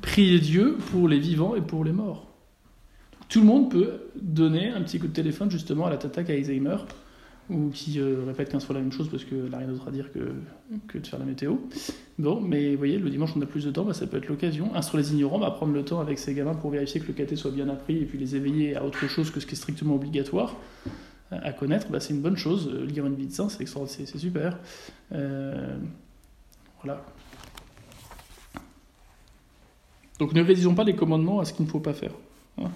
prier 0.02 0.39
Dieu 0.39 0.78
pour 0.92 1.08
les 1.08 1.20
vivants 1.20 1.56
et 1.56 1.62
pour 1.62 1.84
les 1.84 1.92
morts. 1.92 2.28
Tout 3.30 3.39
le 3.39 3.46
monde 3.46 3.72
peut 3.72 4.02
donner 4.22 4.70
un 4.70 4.82
petit 4.82 5.00
coup 5.00 5.08
de 5.08 5.14
téléphone 5.14 5.50
justement 5.50 5.86
à 5.86 5.89
la 5.89 5.98
tata 5.98 6.22
à 6.22 6.34
Alzheimer 6.34 6.78
ou 7.50 7.70
qui 7.70 8.00
euh, 8.00 8.24
répète 8.26 8.50
15 8.50 8.66
fois 8.66 8.76
la 8.76 8.82
même 8.82 8.92
chose 8.92 9.10
parce 9.10 9.26
qu'elle 9.26 9.50
n'a 9.50 9.58
rien 9.58 9.68
d'autre 9.68 9.88
à 9.88 9.92
dire 9.92 10.12
que, 10.12 10.20
que 10.88 10.98
de 10.98 11.08
faire 11.08 11.20
la 11.20 11.26
météo. 11.26 11.56
Bon, 12.18 12.39
mais 12.39 12.72
vous 12.72 12.78
voyez, 12.78 12.98
le 12.98 13.10
dimanche 13.10 13.32
on 13.36 13.42
a 13.42 13.46
plus 13.46 13.66
de 13.66 13.72
temps, 13.72 13.84
bah, 13.84 13.94
ça 13.94 14.08
peut 14.08 14.18
être 14.18 14.28
l'occasion. 14.28 14.74
Instruire 14.76 15.04
les 15.04 15.14
ignorants, 15.14 15.39
bah, 15.39 15.52
prendre 15.52 15.74
le 15.74 15.84
temps 15.84 16.00
avec 16.00 16.20
ses 16.20 16.34
gamins 16.34 16.54
pour 16.54 16.72
vérifier 16.72 17.02
que 17.02 17.08
le 17.08 17.14
caté 17.14 17.36
soit 17.36 17.52
bien 17.52 17.68
appris 17.70 17.98
et 17.98 18.06
puis 18.06 18.18
les 18.18 18.36
éveiller 18.36 18.76
à 18.76 18.86
autre 18.86 19.08
chose 19.08 19.32
que 19.32 19.39
ce 19.39 19.46
qui 19.46 19.54
est 19.54 19.58
strictement 19.58 19.96
obligatoire 19.96 20.56
à 21.32 21.53
connaître, 21.53 21.88
bah, 21.89 21.99
c'est 21.99 22.13
une 22.13 22.21
bonne 22.21 22.38
chose. 22.38 22.69
Euh, 22.73 22.86
lire 22.86 23.05
une 23.05 23.15
vie 23.15 23.27
de 23.27 23.34
saint, 23.34 23.49
c'est, 23.49 23.65
c'est 23.88 24.17
super. 24.17 24.57
voilà. 25.09 27.03
Donc 30.19 30.34
ne 30.34 30.41
réalisons 30.41 30.75
pas 30.75 30.84
les 30.84 30.95
commandements 30.95 31.39
à 31.39 31.45
ce 31.45 31.53
qu'il 31.53 31.65
ne 31.65 31.69
faut 31.69 31.79
pas 31.79 31.93
faire. 31.93 32.11
Hein. 32.59 32.69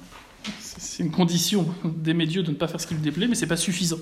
C'est 0.59 1.03
une 1.03 1.11
condition 1.11 1.67
d'aimer 1.83 2.25
Dieu 2.25 2.43
de 2.43 2.51
ne 2.51 2.55
pas 2.55 2.67
faire 2.67 2.81
ce 2.81 2.87
qui 2.87 2.95
lui 2.95 3.01
déplaît, 3.01 3.27
mais 3.27 3.35
c'est 3.35 3.47
pas 3.47 3.57
suffisant. 3.57 3.99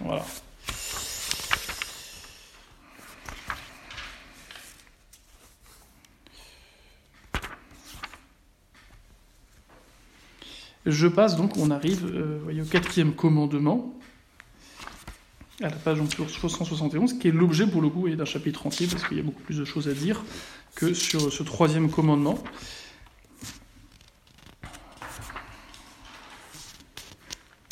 Voilà. 0.00 0.24
Je 10.90 11.06
passe 11.06 11.36
donc, 11.36 11.56
on 11.56 11.70
arrive 11.70 12.04
euh, 12.12 12.62
au 12.62 12.64
quatrième 12.64 13.12
commandement, 13.14 13.94
à 15.62 15.68
la 15.68 15.76
page 15.76 15.98
171, 15.98 17.14
qui 17.14 17.28
est 17.28 17.30
l'objet 17.30 17.66
pour 17.66 17.80
le 17.80 17.88
coup 17.88 18.08
d'un 18.08 18.24
chapitre 18.24 18.66
entier, 18.66 18.88
parce 18.88 19.06
qu'il 19.06 19.16
y 19.16 19.20
a 19.20 19.22
beaucoup 19.22 19.42
plus 19.42 19.58
de 19.58 19.64
choses 19.64 19.88
à 19.88 19.92
dire 19.92 20.24
que 20.74 20.92
sur 20.92 21.32
ce 21.32 21.42
troisième 21.44 21.90
commandement. 21.90 22.42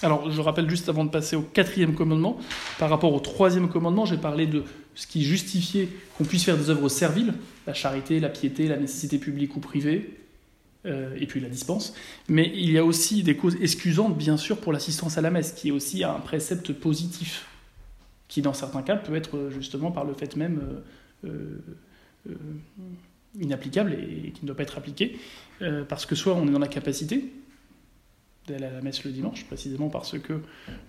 Alors, 0.02 0.30
je 0.30 0.40
rappelle 0.40 0.70
juste 0.70 0.88
avant 0.88 1.04
de 1.04 1.10
passer 1.10 1.34
au 1.34 1.42
quatrième 1.42 1.94
commandement, 1.94 2.38
par 2.78 2.88
rapport 2.88 3.12
au 3.12 3.18
troisième 3.18 3.68
commandement, 3.68 4.06
j'ai 4.06 4.18
parlé 4.18 4.46
de 4.46 4.62
ce 4.94 5.08
qui 5.08 5.24
justifiait 5.24 5.88
qu'on 6.16 6.24
puisse 6.24 6.44
faire 6.44 6.56
des 6.56 6.70
œuvres 6.70 6.88
serviles, 6.88 7.34
la 7.66 7.74
charité, 7.74 8.20
la 8.20 8.28
piété, 8.28 8.68
la 8.68 8.76
nécessité 8.76 9.18
publique 9.18 9.56
ou 9.56 9.60
privée, 9.60 10.27
euh, 10.86 11.16
et 11.18 11.26
puis 11.26 11.40
la 11.40 11.48
dispense. 11.48 11.92
Mais 12.28 12.52
il 12.54 12.70
y 12.70 12.78
a 12.78 12.84
aussi 12.84 13.24
des 13.24 13.36
causes 13.36 13.56
excusantes, 13.60 14.16
bien 14.16 14.36
sûr, 14.36 14.58
pour 14.58 14.72
l'assistance 14.72 15.18
à 15.18 15.20
la 15.20 15.30
messe, 15.30 15.52
qui 15.52 15.68
est 15.68 15.72
aussi 15.72 16.04
un 16.04 16.20
précepte 16.20 16.72
positif, 16.72 17.46
qui 18.28 18.42
dans 18.42 18.52
certains 18.52 18.82
cas 18.82 18.96
peut 18.96 19.16
être 19.16 19.36
euh, 19.36 19.50
justement 19.50 19.90
par 19.90 20.04
le 20.04 20.14
fait 20.14 20.36
même 20.36 20.60
euh, 21.24 21.58
inapplicable 23.40 23.94
et, 23.94 24.30
qui 24.30 24.42
ne 24.42 24.46
doit 24.46 24.56
pas 24.56 24.62
être 24.62 24.78
appliqué, 24.78 25.18
parce 25.88 26.06
que 26.06 26.14
soit 26.14 26.34
on 26.34 26.46
est 26.46 26.50
dans 26.50 26.58
la 26.58 26.68
capacité 26.68 27.32
d'aller 28.46 28.66
à 28.66 28.72
la 28.72 28.80
messe 28.80 29.02
le 29.04 29.10
dimanche, 29.10 29.44
précisément 29.44 29.88
parce 29.88 30.16
que 30.18 30.40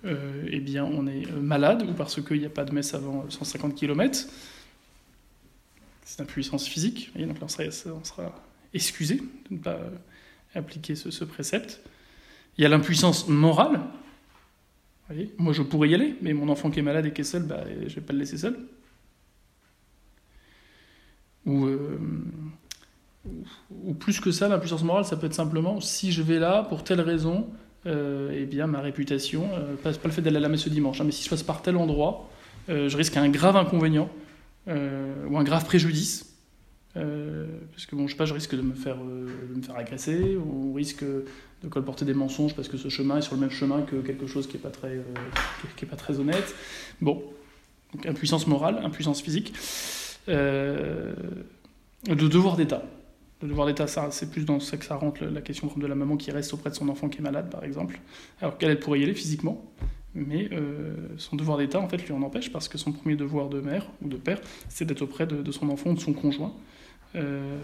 eh 0.04 0.60
bien, 0.60 0.86
on 0.86 1.08
est 1.08 1.32
malade 1.32 1.84
ou 1.90 1.94
parce 1.94 2.22
qu'il 2.22 2.40
n'y 2.40 2.46
a 2.46 2.50
pas 2.50 2.66
de 2.66 2.74
messe 2.74 2.94
avant 2.94 3.30
150 3.30 3.74
km. 3.76 4.28
C'est 6.04 6.22
une 6.22 6.28
puissance 6.28 6.68
physique, 6.68 7.12
donc 7.16 7.40
là 7.40 7.48
on 7.48 8.04
sera 8.04 8.49
excusé 8.74 9.15
de 9.15 9.55
ne 9.55 9.57
pas 9.59 9.80
appliquer 10.55 10.95
ce, 10.95 11.24
précepte. 11.24 11.82
Il 12.57 12.63
y 12.63 12.65
a 12.65 12.70
l'impuissance 12.70 13.28
morale. 13.28 13.82
Moi, 15.38 15.53
je 15.53 15.63
pourrais 15.63 15.89
y 15.89 15.95
aller, 15.95 16.15
mais 16.22 16.34
mon 16.34 16.49
enfant 16.49 16.70
qui 16.70 16.80
est 16.80 16.84
malade 16.84 17.05
et 17.05 17.13
qui 17.13 17.22
est 17.22 17.26
seul, 17.26 17.43
bah, 17.43 17.63
je 17.65 17.84
ne 17.84 17.89
vais 17.89 18.01
pas 18.01 18.13
le 18.13 18.20
laisser 18.20 18.38
seul. 18.38 18.57
Ou, 21.45 21.65
euh, 21.65 21.97
ou, 23.86 23.93
plus 23.93 24.20
que 24.20 24.32
ça, 24.32 24.47
l'impuissance 24.47 24.84
morale, 24.84 25.05
ça 25.05 25.17
peut 25.17 25.26
être 25.26 25.34
simplement 25.34 25.82
si 25.82 26.11
je 26.11 26.22
vais 26.22 26.38
là 26.38 26.63
pour 26.63 26.84
telle 26.84 27.01
raison, 27.01 27.49
euh, 27.88 28.32
eh 28.36 28.45
bien 28.45 28.67
ma 28.67 28.82
réputation, 28.82 29.49
euh, 29.53 29.76
pas, 29.76 29.91
le 29.91 30.11
fait 30.11 30.22
d'aller 30.22 30.38
à 30.38 30.41
la 30.41 30.49
messe 30.49 30.61
ce 30.61 30.70
dimanche, 30.70 31.01
hein, 31.01 31.05
mais 31.05 31.11
si 31.11 31.24
je 31.24 31.30
passe 31.30 31.43
par 31.43 31.61
tel 31.61 31.76
endroit, 31.78 32.30
je 32.67 32.95
risque 32.95 33.17
un 33.17 33.30
grave 33.30 33.55
inconvénient 33.57 34.11
ou 34.67 35.38
un 35.39 35.43
grave 35.43 35.65
préjudice 35.65 36.39
euh, 36.98 37.46
parce 37.72 37.86
que 37.86 37.96
bon, 37.96 38.08
je 38.08 38.14
sais 38.14 38.18
pas, 38.18 38.26
je 38.26 38.34
risque 38.34 38.56
de 38.56 38.62
me 38.62 38.74
faire, 38.74 38.98
euh, 38.98 39.28
me 39.56 39.62
faire 39.62 39.76
agresser, 39.76 40.36
ou 40.36 40.74
risque 40.74 41.04
de 41.04 41.68
colporter 41.70 42.06
des 42.06 42.14
mensonges 42.14 42.56
parce 42.56 42.68
que 42.68 42.78
ce 42.78 42.90
chemin 42.90 43.18
est 43.18 43.22
sur 43.22 43.36
le 43.36 43.42
même 43.42 43.52
chemin 43.52 43.82
que 43.82 43.98
quelque 43.98 44.28
chose 44.28 44.48
qui 44.48 44.56
n'est 44.56 44.64
pas, 44.64 44.70
très, 44.70 44.94
euh, 44.94 45.86
pas 45.90 45.96
très 45.96 46.20
honnête. 46.20 46.56
Bon, 47.02 47.24
donc 47.94 48.06
impuissance 48.06 48.48
morale, 48.48 48.80
impuissance 48.84 49.22
physique. 49.22 49.54
de 50.28 51.14
devoir 52.08 52.56
d'État. 52.56 52.84
Le 53.42 53.48
devoir 53.48 53.68
d'État, 53.68 53.88
c'est 53.88 54.32
plus 54.32 54.46
dans 54.46 54.60
ce 54.60 54.76
que 54.76 54.84
ça 54.84 54.96
rentre 54.96 55.24
la 55.24 55.42
question 55.42 55.72
de 55.76 55.88
la 55.88 55.96
maman 55.96 56.18
qui 56.18 56.30
reste 56.32 56.54
auprès 56.54 56.72
de 56.72 56.76
son 56.76 56.90
enfant 56.90 57.08
qui 57.08 57.20
est 57.20 57.22
malade, 57.22 57.50
par 57.50 57.64
exemple, 57.64 58.00
alors 58.42 58.58
qu'elle 58.58 58.72
elle 58.72 58.80
pourrait 58.80 59.00
y 59.00 59.04
aller 59.04 59.14
physiquement, 59.14 59.64
mais 60.14 60.50
son 61.18 61.38
devoir 61.38 61.58
d'État, 61.58 61.80
en 61.80 61.88
fait, 61.88 62.06
lui 62.06 62.12
en 62.12 62.22
empêche 62.22 62.52
parce 62.52 62.68
que 62.68 62.78
son 62.78 62.92
premier 62.92 63.16
devoir 63.16 63.48
de 63.48 63.62
mère 63.62 63.88
ou 64.02 64.10
de 64.10 64.18
père, 64.18 64.42
c'est 64.68 64.84
d'être 64.84 65.04
auprès 65.04 65.26
de, 65.26 65.42
de, 65.42 65.52
son 65.54 65.70
enfant 65.70 65.92
ou 65.92 65.94
de 65.94 66.02
son 66.02 66.12
conjoint. 66.12 66.54
Euh, 67.16 67.57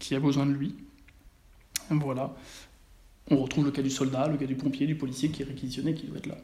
qui 0.00 0.16
a 0.16 0.20
besoin 0.20 0.46
de 0.46 0.52
lui. 0.52 0.74
Voilà. 1.90 2.34
On 3.30 3.36
retrouve 3.36 3.64
le 3.64 3.70
cas 3.70 3.82
du 3.82 3.90
soldat, 3.90 4.26
le 4.26 4.36
cas 4.36 4.46
du 4.46 4.56
pompier, 4.56 4.86
du 4.86 4.96
policier 4.96 5.30
qui 5.30 5.42
est 5.42 5.44
réquisitionné, 5.44 5.94
qui 5.94 6.06
doit 6.06 6.18
être 6.18 6.26
là. 6.26 6.36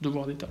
Devoir 0.00 0.26
d'État. 0.26 0.48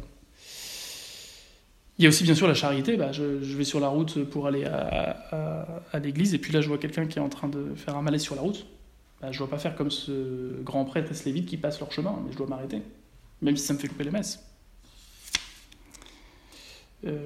Il 1.97 2.03
y 2.03 2.05
a 2.05 2.09
aussi 2.09 2.23
bien 2.23 2.35
sûr 2.35 2.47
la 2.47 2.53
charité. 2.53 2.97
Bah, 2.97 3.11
je, 3.11 3.23
vais 3.23 3.63
sur 3.63 3.79
la 3.79 3.87
route 3.87 4.23
pour 4.25 4.45
aller 4.45 4.65
à, 4.65 5.99
l'église 5.99 6.33
et 6.33 6.37
puis 6.37 6.51
là 6.53 6.61
je 6.61 6.67
vois 6.67 6.77
quelqu'un 6.77 7.05
qui 7.07 7.17
est 7.17 7.21
en 7.21 7.29
train 7.29 7.47
de 7.47 7.73
faire 7.75 7.95
un 7.95 8.01
malaise 8.03 8.21
sur 8.21 8.35
la 8.35 8.41
route. 8.41 8.65
Bah, 9.21 9.31
je 9.31 9.37
ne 9.37 9.39
dois 9.39 9.49
pas 9.49 9.57
faire 9.57 9.75
comme 9.75 9.89
ce 9.89 10.61
grand 10.61 10.85
prêtre 10.85 11.11
eslévite 11.11 11.47
qui 11.47 11.57
passe 11.57 11.79
leur 11.79 11.91
chemin, 11.91 12.19
mais 12.25 12.31
je 12.31 12.37
dois 12.37 12.47
m'arrêter, 12.47 12.81
même 13.41 13.57
si 13.57 13.65
ça 13.65 13.73
me 13.73 13.79
fait 13.79 13.87
couper 13.87 14.03
les 14.03 14.11
messes. 14.11 14.39
Euh, 17.05 17.25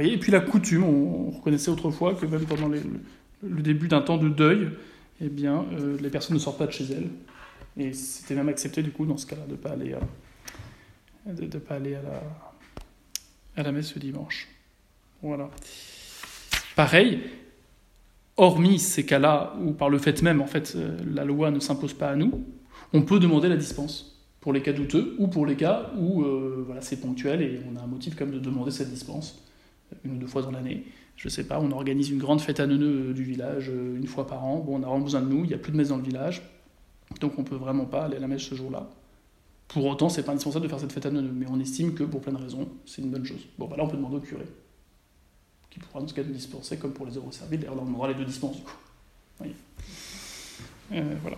Et 0.00 0.18
puis 0.18 0.32
la 0.32 0.40
coutume, 0.40 0.84
on, 0.84 1.30
reconnaissait 1.30 1.70
autrefois 1.70 2.14
que 2.14 2.26
même 2.26 2.44
pendant 2.44 2.68
le 2.68 3.62
début 3.62 3.88
d'un 3.88 4.00
temps 4.00 4.18
de 4.18 4.28
deuil, 4.28 4.70
eh 5.20 5.28
bien, 5.28 5.66
euh, 5.72 5.96
les 6.00 6.10
personnes 6.10 6.34
ne 6.34 6.40
sortent 6.40 6.58
pas 6.58 6.66
de 6.66 6.72
chez 6.72 6.84
elles. 6.84 7.08
Et 7.76 7.92
c'était 7.92 8.34
même 8.34 8.48
accepté, 8.48 8.82
du 8.82 8.90
coup, 8.90 9.06
dans 9.06 9.16
ce 9.16 9.26
cas-là, 9.26 9.46
de 9.46 9.52
ne 9.52 9.56
pas 9.56 9.70
aller, 9.70 9.94
à, 9.94 11.32
de, 11.32 11.58
pas 11.58 11.76
aller 11.76 11.94
à, 13.56 13.62
la, 13.62 13.72
messe 13.72 13.88
ce 13.88 13.98
dimanche. 13.98 14.48
Voilà. 15.22 15.48
Pareil, 16.74 17.20
hormis 18.36 18.78
ces 18.78 19.06
cas-là 19.06 19.54
où, 19.62 19.72
par 19.72 19.88
le 19.88 19.98
fait 19.98 20.22
même, 20.22 20.40
en 20.40 20.46
fait, 20.46 20.74
euh, 20.74 20.96
la 21.06 21.24
loi 21.24 21.50
ne 21.50 21.60
s'impose 21.60 21.94
pas 21.94 22.10
à 22.10 22.16
nous, 22.16 22.44
on 22.92 23.02
peut 23.02 23.20
demander 23.20 23.48
la 23.48 23.56
dispense 23.56 24.20
pour 24.40 24.52
les 24.52 24.60
cas 24.60 24.72
douteux 24.72 25.14
ou 25.18 25.28
pour 25.28 25.46
les 25.46 25.54
cas 25.54 25.92
où 25.96 26.22
euh, 26.22 26.64
voilà, 26.66 26.80
c'est 26.80 27.00
ponctuel 27.00 27.40
et 27.42 27.60
on 27.72 27.76
a 27.76 27.82
un 27.82 27.86
motif 27.86 28.16
comme 28.16 28.32
de 28.32 28.40
demander 28.40 28.72
cette 28.72 28.90
dispense 28.90 29.42
une 30.04 30.16
ou 30.16 30.18
deux 30.18 30.26
fois 30.26 30.42
dans 30.42 30.50
l'année. 30.50 30.84
Je 31.16 31.28
sais 31.28 31.44
pas, 31.44 31.60
on 31.60 31.70
organise 31.70 32.10
une 32.10 32.18
grande 32.18 32.40
fête 32.40 32.60
à 32.60 32.66
neuneux 32.66 33.10
euh, 33.10 33.12
du 33.12 33.22
village 33.22 33.70
euh, 33.70 33.96
une 33.96 34.06
fois 34.06 34.26
par 34.26 34.44
an. 34.44 34.58
Bon, 34.58 34.78
on 34.78 34.82
a 34.82 34.86
vraiment 34.86 35.04
besoin 35.04 35.20
de 35.20 35.28
nous, 35.28 35.44
il 35.44 35.48
n'y 35.48 35.54
a 35.54 35.58
plus 35.58 35.72
de 35.72 35.76
messe 35.76 35.88
dans 35.88 35.96
le 35.96 36.02
village, 36.02 36.42
donc 37.20 37.38
on 37.38 37.44
peut 37.44 37.56
vraiment 37.56 37.84
pas 37.84 38.04
aller 38.04 38.16
à 38.16 38.20
la 38.20 38.28
messe 38.28 38.42
ce 38.42 38.54
jour-là. 38.54 38.88
Pour 39.68 39.86
autant, 39.86 40.08
c'est 40.08 40.22
pas 40.22 40.32
indispensable 40.32 40.64
de 40.64 40.68
faire 40.68 40.80
cette 40.80 40.92
fête 40.92 41.06
à 41.06 41.10
neuneux, 41.10 41.32
mais 41.32 41.46
on 41.48 41.60
estime 41.60 41.94
que 41.94 42.04
pour 42.04 42.20
plein 42.20 42.32
de 42.32 42.42
raisons, 42.42 42.68
c'est 42.84 43.02
une 43.02 43.10
bonne 43.10 43.24
chose. 43.24 43.46
Bon, 43.58 43.66
bah 43.66 43.76
là, 43.76 43.84
on 43.84 43.88
peut 43.88 43.96
demander 43.96 44.16
au 44.16 44.20
curé, 44.20 44.44
qui 45.70 45.78
pourra 45.78 46.00
dans 46.00 46.08
ce 46.08 46.14
cas 46.14 46.22
nous 46.22 46.32
dispenser, 46.32 46.76
comme 46.76 46.92
pour 46.92 47.06
les 47.06 47.16
œuvres 47.16 47.32
serviles. 47.32 47.60
D'ailleurs, 47.60 47.76
là, 47.76 47.82
on 47.86 47.94
aura 47.94 48.08
les 48.08 48.14
deux 48.14 48.24
dispenses 48.24 48.56
du 48.56 48.62
coup. 48.62 48.76
Euh, 50.92 51.14
voilà. 51.22 51.36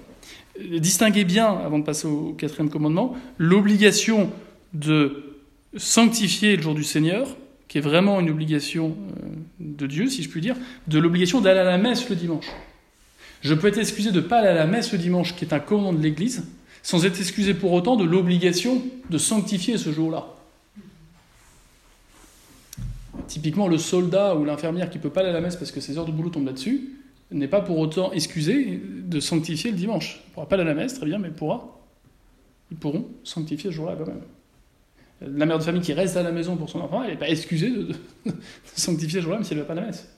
Distinguez 0.80 1.24
bien, 1.24 1.46
avant 1.46 1.78
de 1.78 1.84
passer 1.84 2.06
au 2.06 2.32
quatrième 2.32 2.70
commandement, 2.70 3.16
l'obligation 3.38 4.30
de 4.72 5.36
sanctifier 5.76 6.56
le 6.56 6.62
jour 6.62 6.74
du 6.74 6.84
Seigneur 6.84 7.36
qui 7.74 7.78
est 7.78 7.80
vraiment 7.80 8.20
une 8.20 8.30
obligation 8.30 8.96
euh, 9.20 9.30
de 9.58 9.88
Dieu, 9.88 10.06
si 10.06 10.22
je 10.22 10.28
puis 10.28 10.40
dire, 10.40 10.54
de 10.86 10.96
l'obligation 11.00 11.40
d'aller 11.40 11.58
à 11.58 11.64
la 11.64 11.76
messe 11.76 12.08
le 12.08 12.14
dimanche. 12.14 12.46
Je 13.40 13.52
peux 13.52 13.66
être 13.66 13.78
excusé 13.78 14.12
de 14.12 14.20
ne 14.20 14.24
pas 14.24 14.38
aller 14.38 14.46
à 14.46 14.54
la 14.54 14.68
messe 14.68 14.92
le 14.92 14.98
dimanche, 14.98 15.34
qui 15.34 15.44
est 15.44 15.52
un 15.52 15.58
commandement 15.58 15.92
de 15.92 16.00
l'Église, 16.00 16.46
sans 16.84 17.04
être 17.04 17.18
excusé 17.18 17.52
pour 17.52 17.72
autant 17.72 17.96
de 17.96 18.04
l'obligation 18.04 18.80
de 19.10 19.18
sanctifier 19.18 19.76
ce 19.76 19.90
jour-là. 19.90 20.24
Typiquement, 23.26 23.66
le 23.66 23.78
soldat 23.78 24.36
ou 24.36 24.44
l'infirmière 24.44 24.88
qui 24.88 24.98
ne 24.98 25.02
peut 25.02 25.10
pas 25.10 25.22
aller 25.22 25.30
à 25.30 25.32
la 25.32 25.40
messe 25.40 25.56
parce 25.56 25.72
que 25.72 25.80
ses 25.80 25.98
heures 25.98 26.06
de 26.06 26.12
boulot 26.12 26.30
tombent 26.30 26.46
là-dessus, 26.46 26.90
n'est 27.32 27.48
pas 27.48 27.60
pour 27.60 27.80
autant 27.80 28.12
excusé 28.12 28.80
de 29.02 29.18
sanctifier 29.18 29.72
le 29.72 29.76
dimanche. 29.76 30.20
Il 30.26 30.28
ne 30.28 30.34
pourra 30.34 30.48
pas 30.48 30.54
aller 30.54 30.62
à 30.62 30.72
la 30.72 30.74
messe, 30.74 30.94
très 30.94 31.06
bien, 31.06 31.18
mais 31.18 31.30
pourra. 31.30 31.76
Ils 32.70 32.76
pourront 32.76 33.08
sanctifier 33.24 33.70
ce 33.70 33.74
jour-là 33.74 33.96
quand 33.98 34.06
même 34.06 34.22
la 35.20 35.46
mère 35.46 35.58
de 35.58 35.62
famille 35.62 35.82
qui 35.82 35.92
reste 35.92 36.16
à 36.16 36.22
la 36.22 36.32
maison 36.32 36.56
pour 36.56 36.68
son 36.68 36.80
enfant, 36.80 37.02
elle 37.02 37.10
n'est 37.10 37.16
pas 37.16 37.28
excusée 37.28 37.70
de, 37.70 37.94
sanctifier 38.74 39.20
ce 39.20 39.24
jour-là, 39.24 39.38
même 39.38 39.44
si 39.44 39.52
elle 39.52 39.58
ne 39.58 39.62
va 39.62 39.68
pas 39.68 39.80
à 39.80 39.82
la 39.82 39.86
messe. 39.86 40.08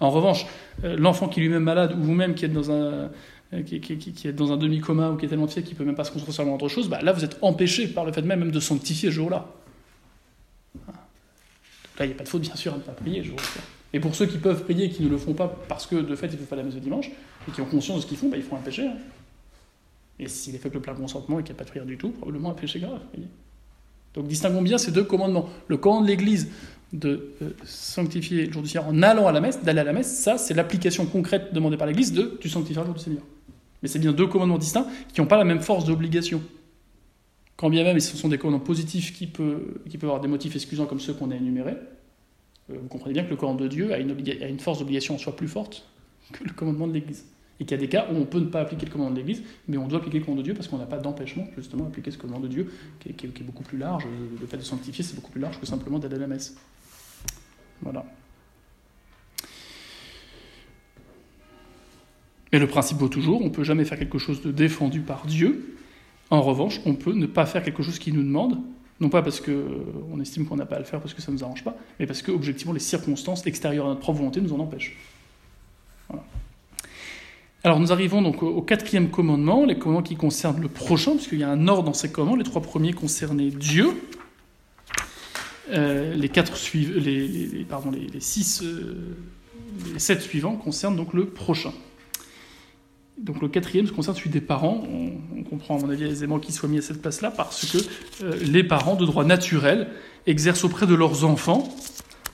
En 0.00 0.10
revanche, 0.10 0.46
euh, 0.82 0.96
l'enfant 0.96 1.28
qui 1.28 1.40
est 1.40 1.42
lui-même 1.42 1.62
malade, 1.62 1.94
ou 1.96 2.02
vous-même 2.02 2.34
qui 2.34 2.44
êtes 2.44 2.52
dans 2.52 2.70
un, 2.70 3.10
euh, 3.52 3.62
qui, 3.62 4.32
dans 4.32 4.52
un 4.52 4.56
demi-coma 4.56 5.10
ou 5.10 5.16
qui 5.16 5.26
est 5.26 5.28
tellement 5.28 5.46
fier 5.46 5.62
qu'il 5.62 5.74
ne 5.74 5.78
peut 5.78 5.84
même 5.84 5.94
pas 5.94 6.04
se 6.04 6.10
concentrer 6.10 6.32
sur 6.32 6.52
autre 6.52 6.68
chose, 6.68 6.88
bah, 6.88 7.00
là 7.02 7.12
vous 7.12 7.24
êtes 7.24 7.38
empêché 7.42 7.86
par 7.86 8.04
le 8.04 8.12
fait 8.12 8.22
même, 8.22 8.50
de 8.50 8.60
sanctifier 8.60 9.10
ce 9.10 9.14
jour-là. 9.14 9.46
Là, 11.96 12.06
il 12.06 12.08
n'y 12.08 12.14
a 12.14 12.16
pas 12.16 12.24
de 12.24 12.28
faute, 12.28 12.42
bien 12.42 12.56
sûr, 12.56 12.74
à 12.74 12.76
ne 12.76 12.82
pas 12.82 12.90
prier 12.90 13.22
ce 13.22 13.28
jour-là. 13.28 13.42
Et 13.92 14.00
pour 14.00 14.16
ceux 14.16 14.26
qui 14.26 14.38
peuvent 14.38 14.64
prier 14.64 14.86
et 14.86 14.90
qui 14.90 15.04
ne 15.04 15.08
le 15.08 15.16
font 15.16 15.34
pas 15.34 15.46
parce 15.68 15.86
que 15.86 15.94
de 15.94 16.16
fait 16.16 16.26
ils 16.26 16.32
ne 16.32 16.36
peuvent 16.38 16.48
pas 16.48 16.56
la 16.56 16.64
messe 16.64 16.74
le 16.74 16.80
dimanche, 16.80 17.10
et 17.48 17.52
qui 17.52 17.60
ont 17.60 17.66
conscience 17.66 17.98
de 17.98 18.02
ce 18.02 18.06
qu'ils 18.08 18.16
font, 18.16 18.28
bah, 18.28 18.36
ils 18.36 18.42
font 18.42 18.56
un 18.56 18.60
péché. 18.60 18.86
Hein. 18.86 18.96
Et 20.18 20.26
s'il 20.26 20.54
est 20.54 20.58
fait 20.58 20.66
avec 20.66 20.74
le 20.74 20.80
plein 20.80 20.94
consentement 20.94 21.38
et 21.38 21.42
qu'il 21.44 21.52
n'y 21.52 21.58
a 21.58 21.58
pas 21.58 21.64
de 21.64 21.70
prière 21.70 21.86
du 21.86 21.96
tout, 21.96 22.10
probablement 22.10 22.50
un 22.50 22.54
péché 22.54 22.80
grave. 22.80 23.00
Donc 24.14 24.28
distinguons 24.28 24.62
bien 24.62 24.78
ces 24.78 24.92
deux 24.92 25.04
commandements. 25.04 25.48
Le 25.68 25.76
commandement 25.76 26.04
de 26.04 26.10
l'Église 26.10 26.48
de 26.92 27.32
euh, 27.42 27.50
sanctifier 27.64 28.46
le 28.46 28.52
jour 28.52 28.62
du 28.62 28.68
Seigneur 28.68 28.88
en 28.88 29.02
allant 29.02 29.26
à 29.26 29.32
la 29.32 29.40
messe, 29.40 29.62
d'aller 29.62 29.80
à 29.80 29.84
la 29.84 29.92
messe, 29.92 30.16
ça 30.16 30.38
c'est 30.38 30.54
l'application 30.54 31.06
concrète 31.06 31.52
demandée 31.52 31.76
par 31.76 31.88
l'Église 31.88 32.12
de 32.12 32.38
tu 32.40 32.48
sanctifieras 32.48 32.82
le 32.82 32.86
jour 32.86 32.94
du 32.94 33.02
Seigneur. 33.02 33.22
Mais 33.82 33.88
c'est 33.88 33.98
bien 33.98 34.12
deux 34.12 34.28
commandements 34.28 34.58
distincts 34.58 34.86
qui 35.12 35.20
n'ont 35.20 35.26
pas 35.26 35.36
la 35.36 35.44
même 35.44 35.60
force 35.60 35.84
d'obligation. 35.84 36.40
Quand 37.56 37.68
bien 37.68 37.82
même 37.82 37.98
ce 37.98 38.16
sont 38.16 38.28
des 38.28 38.38
commandements 38.38 38.64
positifs 38.64 39.12
qui, 39.12 39.26
peuvent, 39.26 39.60
avoir 40.02 40.20
des 40.20 40.28
motifs 40.28 40.54
excusants 40.54 40.86
comme 40.86 41.00
ceux 41.00 41.14
qu'on 41.14 41.32
a 41.32 41.34
énumérés, 41.34 41.76
euh, 42.70 42.76
vous 42.80 42.88
comprenez 42.88 43.12
bien 43.12 43.24
que 43.24 43.30
le 43.30 43.36
commandement 43.36 43.64
de 43.64 43.68
Dieu 43.68 43.92
a 43.92 43.98
une, 43.98 44.14
a 44.40 44.46
une 44.46 44.60
force 44.60 44.78
d'obligation 44.78 45.16
en 45.16 45.18
soi 45.18 45.34
plus 45.34 45.48
forte 45.48 45.84
que 46.32 46.44
le 46.44 46.52
commandement 46.52 46.86
de 46.86 46.92
l'Église. 46.92 47.24
Et 47.60 47.64
qu'il 47.64 47.70
y 47.72 47.74
a 47.74 47.80
des 47.80 47.88
cas 47.88 48.06
où 48.12 48.16
on 48.16 48.24
peut 48.24 48.40
ne 48.40 48.46
pas 48.46 48.60
appliquer 48.60 48.86
le 48.86 48.90
commandement 48.90 49.14
de 49.14 49.20
l'Église, 49.20 49.42
mais 49.68 49.76
on 49.76 49.86
doit 49.86 49.98
appliquer 49.98 50.18
le 50.18 50.24
commandement 50.24 50.42
de 50.42 50.46
Dieu 50.46 50.54
parce 50.54 50.66
qu'on 50.66 50.78
n'a 50.78 50.86
pas 50.86 50.98
d'empêchement, 50.98 51.46
justement, 51.56 51.84
d'appliquer 51.84 52.10
ce 52.10 52.18
commandement 52.18 52.42
de 52.42 52.48
Dieu, 52.48 52.72
qui 53.00 53.10
est, 53.10 53.42
beaucoup 53.42 53.62
plus 53.62 53.78
large. 53.78 54.06
Le 54.40 54.46
fait 54.46 54.56
de 54.56 54.62
sanctifier, 54.62 55.04
c'est 55.04 55.14
beaucoup 55.14 55.30
plus 55.30 55.40
large 55.40 55.60
que 55.60 55.66
simplement 55.66 55.98
d'aller 55.98 56.16
à 56.16 56.18
la 56.18 56.26
messe. 56.26 56.56
Voilà. 57.82 58.04
Mais 62.52 62.60
le 62.60 62.68
principe 62.68 62.98
vaut 62.98 63.08
toujours, 63.08 63.40
on 63.40 63.46
ne 63.46 63.50
peut 63.50 63.64
jamais 63.64 63.84
faire 63.84 63.98
quelque 63.98 64.18
chose 64.18 64.40
de 64.42 64.52
défendu 64.52 65.00
par 65.00 65.26
Dieu. 65.26 65.76
En 66.30 66.40
revanche, 66.40 66.80
on 66.86 66.94
peut 66.94 67.12
ne 67.12 67.26
pas 67.26 67.46
faire 67.46 67.62
quelque 67.62 67.82
chose 67.82 67.98
qui 67.98 68.12
nous 68.12 68.22
demande, 68.22 68.60
non 69.00 69.08
pas 69.08 69.22
parce 69.22 69.40
qu'on 69.40 70.20
estime 70.20 70.46
qu'on 70.46 70.56
n'a 70.56 70.66
pas 70.66 70.76
à 70.76 70.78
le 70.78 70.84
faire 70.84 71.00
parce 71.00 71.14
que 71.14 71.20
ça 71.20 71.32
ne 71.32 71.36
nous 71.36 71.44
arrange 71.44 71.64
pas, 71.64 71.76
mais 71.98 72.06
parce 72.06 72.22
que, 72.22 72.30
objectivement, 72.30 72.72
les 72.72 72.80
circonstances 72.80 73.44
extérieures 73.46 73.86
à 73.86 73.88
notre 73.88 74.00
propre 74.00 74.18
volonté 74.18 74.40
nous 74.40 74.52
en 74.52 74.60
empêchent. 74.60 74.96
Alors 77.64 77.80
nous 77.80 77.92
arrivons 77.92 78.20
donc 78.20 78.42
au, 78.42 78.60
quatrième 78.60 79.08
commandement, 79.08 79.64
les 79.64 79.78
commandements 79.78 80.02
qui 80.02 80.16
concernent 80.16 80.60
le 80.60 80.68
prochain, 80.68 81.12
puisqu'il 81.12 81.38
y 81.38 81.44
a 81.44 81.48
un 81.48 81.66
ordre 81.66 81.84
dans 81.84 81.94
ces 81.94 82.12
commandements. 82.12 82.36
Les 82.36 82.44
trois 82.44 82.60
premiers 82.60 82.92
concernaient 82.92 83.48
Dieu. 83.48 84.02
Euh, 85.72 86.12
les 86.12 86.28
quatre 86.28 86.58
suivants, 86.58 87.00
les, 87.00 87.64
pardon, 87.66 87.90
les, 87.90 88.20
six, 88.20 88.60
euh, 88.62 89.16
les 89.94 89.98
sept 89.98 90.20
suivants 90.20 90.56
concernent 90.56 90.94
donc 90.94 91.14
le 91.14 91.24
prochain. 91.24 91.72
Donc 93.16 93.40
le 93.40 93.48
quatrième 93.48 93.86
se 93.86 93.92
concerne 93.92 94.14
celui 94.14 94.28
des 94.28 94.42
parents. 94.42 94.84
On, 94.86 95.12
on 95.38 95.42
comprend 95.42 95.78
à 95.78 95.80
mon 95.80 95.88
avis 95.88 96.04
aisément 96.04 96.38
qu'il 96.38 96.54
soit 96.54 96.68
mis 96.68 96.78
à 96.78 96.82
cette 96.82 97.00
place-là 97.00 97.30
parce 97.30 97.64
que 97.64 97.78
euh, 98.24 98.36
les 98.42 98.62
parents, 98.62 98.94
de 98.94 99.06
droit 99.06 99.24
naturel, 99.24 99.88
exercent 100.26 100.64
auprès 100.64 100.86
de 100.86 100.94
leurs 100.94 101.24
enfants 101.24 101.74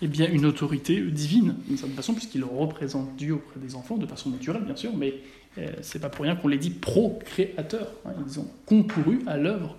eh 0.03 0.09
bien, 0.09 0.29
une 0.31 0.47
autorité 0.47 1.01
divine, 1.11 1.55
d'une 1.67 1.77
certaine 1.77 1.97
façon, 1.97 2.15
puisqu'ils 2.15 2.45
représentent 2.45 3.15
Dieu 3.17 3.35
auprès 3.35 3.61
des 3.61 3.75
enfants, 3.75 3.97
de 3.99 4.07
façon 4.07 4.31
naturelle, 4.31 4.63
bien 4.65 4.77
sûr, 4.77 4.97
mais 4.97 5.15
euh, 5.59 5.67
c'est 5.83 5.99
pas 5.99 6.09
pour 6.09 6.25
rien 6.25 6.37
qu'on 6.37 6.49
les 6.49 6.59
dit 6.59 6.71
procréateurs. 6.71 7.89
hein. 8.07 8.13
Ils 8.27 8.39
ont 8.41 8.47
concouru 8.67 9.21
à 9.27 9.37
l'œuvre 9.37 9.77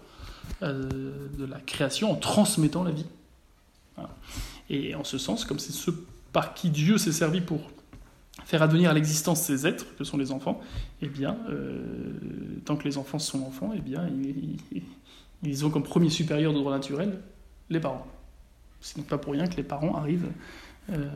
euh, 0.64 1.28
de 1.38 1.46
la 1.46 1.60
création 1.60 2.12
en 2.12 2.16
transmettant 2.16 2.84
la 2.84 2.92
vie. 2.92 3.06
Et 4.70 4.96
en 4.96 5.04
ce 5.04 5.18
sens, 5.18 5.44
comme 5.46 5.60
c'est 5.60 5.74
ce 5.74 5.92
par 6.34 6.54
qui 6.54 6.70
Dieu 6.70 6.98
s'est 6.98 7.12
servi 7.12 7.42
pour 7.42 7.60
faire 8.46 8.62
advenir 8.64 8.90
à 8.90 8.94
l'existence 8.94 9.42
ces 9.42 9.68
êtres, 9.68 9.86
que 9.98 10.04
sont 10.04 10.18
les 10.18 10.32
enfants, 10.32 10.62
eh 11.02 11.08
bien, 11.08 11.38
euh, 11.50 11.82
tant 12.66 12.76
que 12.78 12.86
les 12.86 12.98
enfants 12.98 13.20
sont 13.20 13.42
enfants, 13.42 13.72
eh 13.76 13.82
bien, 13.82 14.08
ils- 14.08 14.82
ils 15.44 15.66
ont 15.66 15.70
comme 15.70 15.84
premier 15.84 16.10
supérieur 16.10 16.54
de 16.54 16.58
droit 16.58 16.72
naturel 16.72 17.20
les 17.70 17.80
parents. 17.80 18.08
C'est 18.82 18.98
donc 18.98 19.08
pas 19.08 19.18
pour 19.18 19.34
rien 19.34 19.48
que 19.48 19.56
les 19.56 19.64
parents 19.64 19.96
arrivent 19.96 20.32
euh, 20.92 21.08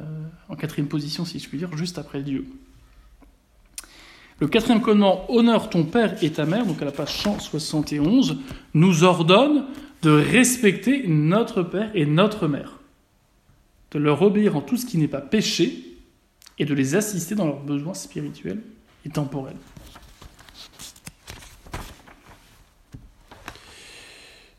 en 0.49 0.55
quatrième 0.55 0.88
position, 0.88 1.26
si 1.26 1.39
je 1.39 1.49
puis 1.49 1.57
dire, 1.57 1.76
juste 1.76 1.97
après 1.97 2.22
Dieu. 2.22 2.45
Le 4.39 4.47
quatrième 4.47 4.82
commandement, 4.82 5.26
honore 5.32 5.70
ton 5.70 5.86
père 5.86 6.22
et 6.24 6.32
ta 6.32 6.45
mère, 6.45 6.66
donc 6.66 6.82
à 6.82 6.86
la 6.86 6.91
page 6.91 7.13
171, 7.24 8.38
nous 8.74 9.03
ordonne 9.03 9.66
de 10.01 10.11
respecter 10.11 11.07
notre 11.07 11.63
père 11.63 11.89
et 11.95 12.05
notre 12.05 12.47
mère, 12.47 12.80
de 13.91 13.99
leur 13.99 14.22
obéir 14.22 14.55
en 14.55 14.61
tout 14.61 14.78
ce 14.78 14.86
qui 14.86 14.97
n'est 14.97 15.07
pas 15.07 15.22
péché 15.22 15.97
et 16.59 16.66
de 16.66 16.74
les 16.74 16.95
assister 16.95 17.34
dans 17.34 17.45
leurs 17.45 17.61
besoins 17.61 17.93
spirituels 17.93 18.61
et 19.05 19.09
temporels. 19.09 19.57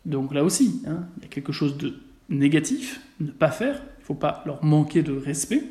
Donc 0.05 0.33
là 0.33 0.43
aussi, 0.45 0.83
hein, 0.87 1.05
il 1.19 1.23
y 1.25 1.27
a 1.27 1.29
quelque 1.29 1.53
chose 1.53 1.77
de 1.77 1.95
négatif, 2.29 3.01
ne 3.21 3.31
pas 3.31 3.51
faire, 3.51 3.83
il 3.99 4.01
ne 4.01 4.05
faut 4.05 4.15
pas 4.15 4.43
leur 4.47 4.65
manquer 4.65 5.03
de 5.03 5.13
respect 5.13 5.65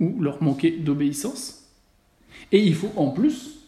ou 0.00 0.20
leur 0.20 0.42
manquer 0.42 0.70
d'obéissance. 0.70 1.68
Et 2.52 2.64
il 2.64 2.74
faut 2.74 2.92
en 2.96 3.10
plus 3.10 3.66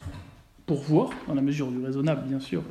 pourvoir, 0.67 1.11
dans 1.27 1.35
la 1.35 1.43
mesure 1.43 1.71
du 1.71 1.83
raisonnable 1.83 2.29
bien 2.29 2.41
sûr, 2.41 2.63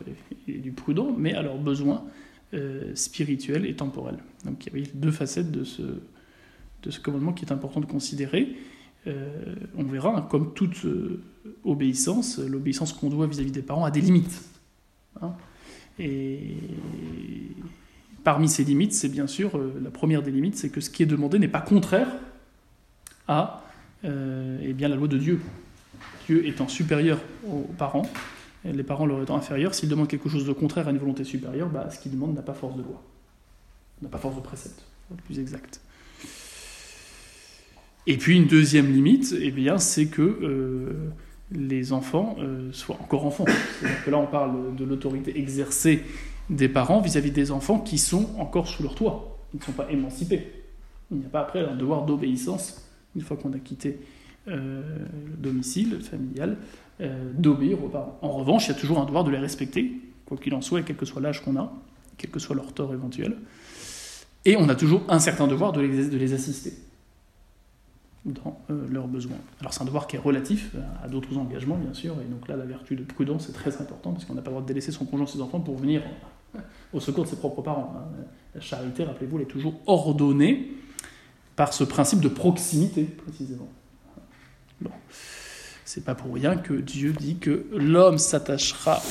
et, 0.48 0.54
du 0.54 0.72
prudent, 0.72 1.14
mais 1.18 1.34
à 1.34 1.42
leurs 1.42 1.58
besoins 1.58 2.06
euh, 2.54 2.96
spirituels 2.96 3.66
et 3.66 3.76
temporels. 3.76 4.20
Donc 4.46 4.66
il 4.66 4.70
y 4.70 4.72
a 4.72 4.80
oui, 4.80 4.90
deux 4.94 5.12
facettes 5.12 5.52
de 5.52 5.64
ce, 5.64 5.82
de 5.82 6.90
ce 6.90 7.00
commandement 7.00 7.34
qui 7.34 7.46
est 7.46 7.52
important 7.52 7.82
de 7.82 7.86
considérer. 7.86 8.56
Euh, 9.08 9.56
on 9.78 9.84
verra, 9.84 10.18
hein, 10.18 10.22
comme 10.22 10.54
toute 10.54 10.86
euh, 10.86 11.22
obéissance, 11.64 12.40
l'obéissance 12.40 12.94
qu'on 12.94 13.10
doit 13.10 13.28
vis-à-vis 13.28 13.52
des 13.52 13.62
parents 13.62 13.86
a 13.86 13.92
des 13.92 14.02
limites. 14.02 14.42
hein. 15.22 15.34
et 16.00 16.56
parmi 18.24 18.50
ces 18.50 18.64
limites, 18.64 18.94
c'est 18.94 19.10
bien 19.10 19.28
sûr, 19.28 19.58
euh, 19.58 19.74
la 19.84 19.92
première 19.92 20.22
des 20.22 20.32
limites, 20.32 20.56
c'est 20.56 20.70
que 20.70 20.82
ce 20.82 20.90
qui 20.90 21.04
est 21.04 21.08
demandé 21.08 21.40
n'est 21.40 21.48
pas 21.48 21.62
contraire 21.62 22.08
à 23.28 23.64
euh, 24.06 24.60
eh 24.64 24.74
bien, 24.74 24.88
la 24.88 24.96
loi 24.96 25.08
de 25.08 25.18
Dieu. 25.18 25.40
Dieu 26.26 26.46
étant 26.48 26.68
supérieur 26.68 27.20
aux 27.48 27.70
parents, 27.78 28.10
les 28.64 28.84
parents 28.84 29.06
leur 29.06 29.22
étant 29.22 29.36
inférieurs, 29.36 29.74
s'ils 29.74 29.90
demandent 29.90 30.08
quelque 30.08 30.30
chose 30.30 30.46
de 30.46 30.54
contraire 30.54 30.88
à 30.88 30.92
une 30.92 30.98
volonté 30.98 31.24
supérieure, 31.24 31.70
bah, 31.70 31.90
ce 31.90 32.00
qu'ils 32.00 32.12
demandent 32.12 32.36
n'a 32.36 32.42
pas 32.42 32.54
force 32.54 32.76
de 32.76 32.84
loi, 32.84 33.02
n'a 34.02 34.10
pas 34.10 34.18
force 34.18 34.36
de 34.36 34.42
précepte, 34.42 34.84
plus 35.26 35.40
exact. 35.40 35.82
Et 38.06 38.18
puis 38.18 38.38
une 38.38 38.48
deuxième 38.48 38.92
limite, 38.92 39.36
eh 39.40 39.52
bien, 39.52 39.78
c'est 39.78 40.08
que 40.08 40.22
euh, 40.22 41.12
les 41.52 41.94
enfants 41.94 42.38
soient 42.72 42.98
encore 43.02 43.26
enfants. 43.26 43.46
C'est-à-dire 43.48 44.04
que 44.06 44.12
là, 44.12 44.18
on 44.18 44.28
parle 44.28 44.76
de 44.76 44.86
l'autorité 44.86 45.38
exercée 45.38 46.04
des 46.50 46.70
parents 46.70 47.02
vis-à-vis 47.02 47.32
des 47.32 47.52
enfants 47.52 47.80
qui 47.80 47.98
sont 47.98 48.30
encore 48.38 48.68
sous 48.68 48.84
leur 48.84 48.96
toit. 48.96 49.38
Ils 49.54 49.60
ne 49.60 49.64
sont 49.64 49.72
pas 49.72 49.90
émancipés. 49.92 50.52
Il 51.12 51.18
n'y 51.18 51.26
a 51.26 51.30
pas 51.30 51.42
après 51.42 51.60
un 51.60 51.76
devoir 51.76 52.06
d'obéissance, 52.06 52.88
une 53.16 53.22
fois 53.22 53.38
qu'on 53.38 53.54
a 53.54 53.60
quitté 53.60 54.00
euh, 54.48 54.82
le 55.28 55.38
domicile 55.38 56.00
familial, 56.02 56.58
euh, 57.02 57.32
d'obéir 57.34 57.84
aux 57.84 57.90
parents. 57.90 58.18
En 58.22 58.32
revanche, 58.32 58.68
il 58.68 58.70
y 58.70 58.76
a 58.76 58.80
toujours 58.80 59.00
un 59.00 59.06
devoir 59.06 59.24
de 59.24 59.32
les 59.32 59.38
respecter, 59.38 59.92
quoi 60.26 60.38
qu'il 60.38 60.54
en 60.54 60.62
soit, 60.62 60.82
et 60.82 60.84
quel 60.84 60.96
que 60.96 61.06
soit 61.06 61.22
l'âge 61.22 61.44
qu'on 61.44 61.56
a, 61.58 61.74
quel 62.18 62.30
que 62.30 62.40
soit 62.40 62.56
leur 62.56 62.74
tort 62.74 62.94
éventuel. 62.94 63.38
Et 64.46 64.56
on 64.56 64.70
a 64.70 64.76
toujours 64.76 65.02
un 65.10 65.20
certain 65.20 65.48
devoir 65.48 65.72
de 65.72 65.82
les, 65.82 66.10
de 66.10 66.18
les 66.18 66.34
assister 66.34 66.74
dans 68.26 68.60
euh, 68.70 68.88
leurs 68.90 69.08
besoins. 69.08 69.38
Alors 69.60 69.74
c'est 69.74 69.82
un 69.82 69.86
devoir 69.86 70.08
qui 70.08 70.16
est 70.16 70.20
relatif 70.20 70.76
à 71.04 71.08
d'autres 71.08 71.38
engagements, 71.38 71.78
bien 71.78 71.94
sûr, 71.94 72.16
et 72.22 72.26
donc 72.26 72.48
là, 72.48 72.56
la 72.56 72.66
vertu 72.66 72.96
de 72.96 73.04
prudence 73.04 73.50
est 73.50 73.54
très 73.54 73.82
importante, 73.82 74.16
parce 74.16 74.26
qu'on 74.26 74.36
n'a 74.36 74.42
pas 74.42 74.50
le 74.50 74.56
droit 74.56 74.62
de 74.62 74.68
délaisser 74.68 74.92
son 74.92 75.06
conjoint, 75.06 75.26
ses 75.26 75.42
enfants, 75.42 75.60
pour 75.60 75.78
venir 75.78 76.04
au 76.94 77.00
secours 77.00 77.26
de 77.26 77.30
ses 77.30 77.38
propres 77.38 77.62
parents. 77.62 77.94
hein. 77.98 78.24
La 78.56 78.62
charité, 78.62 79.04
rappelez-vous, 79.04 79.38
elle 79.38 79.44
est 79.44 79.48
toujours 79.48 79.76
ordonnée 79.86 80.72
par 81.56 81.74
ce 81.74 81.84
principe 81.84 82.20
de 82.20 82.30
proximité, 82.30 83.04
précisément. 83.04 83.68
Bon. 84.82 84.92
C'est 85.86 86.06
pas 86.06 86.16
pour 86.16 86.34
rien 86.34 86.56
que 86.56 86.74
Dieu 86.74 87.14
dit 87.14 87.38
que 87.38 87.66
l'homme 87.74 88.18
s'attachera, 88.18 89.02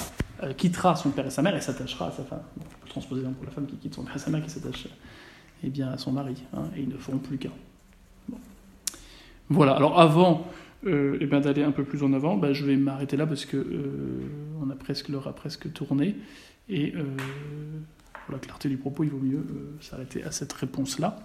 euh, 0.42 0.52
quittera 0.54 0.96
son 0.96 1.10
père 1.10 1.26
et 1.26 1.30
sa 1.30 1.42
mère 1.42 1.54
et 1.56 1.60
s'attachera 1.60 2.08
à 2.08 2.10
sa 2.12 2.24
femme. 2.24 2.42
Bon, 2.56 2.64
on 2.64 2.84
peut 2.84 2.88
transposer 2.88 3.22
pour 3.22 3.44
la 3.44 3.50
femme 3.50 3.66
qui 3.66 3.76
quitte 3.76 3.94
son 3.94 4.02
père 4.02 4.16
et 4.16 4.18
sa 4.18 4.30
mère 4.30 4.42
qui 4.42 4.50
s'attache 4.50 4.88
eh 5.62 5.70
bien, 5.70 5.88
à 5.88 5.98
son 5.98 6.12
mari, 6.12 6.36
hein, 6.54 6.64
et 6.76 6.82
ils 6.82 6.88
ne 6.88 6.96
feront 6.96 7.18
plus 7.18 7.36
qu'un. 7.36 7.50
Bon. 8.28 8.38
Voilà, 9.50 9.72
alors 9.72 10.00
avant 10.00 10.46
euh, 10.86 11.18
eh 11.20 11.26
bien, 11.26 11.40
d'aller 11.40 11.64
un 11.64 11.72
peu 11.72 11.82
plus 11.82 12.02
en 12.02 12.12
avant, 12.12 12.36
bah, 12.36 12.52
je 12.52 12.64
vais 12.64 12.76
m'arrêter 12.76 13.16
là 13.16 13.26
parce 13.26 13.44
que 13.44 13.56
euh, 13.56 14.20
on 14.62 14.70
a 14.70 14.76
presque, 14.76 15.08
l'heure 15.08 15.26
a 15.26 15.32
presque 15.32 15.72
tourné, 15.72 16.16
et 16.68 16.94
euh, 16.94 17.04
pour 18.24 18.32
la 18.32 18.38
clarté 18.38 18.68
du 18.68 18.76
propos, 18.76 19.04
il 19.04 19.10
vaut 19.10 19.18
mieux 19.18 19.38
euh, 19.38 19.76
s'arrêter 19.80 20.22
à 20.22 20.30
cette 20.30 20.52
réponse-là. 20.52 21.18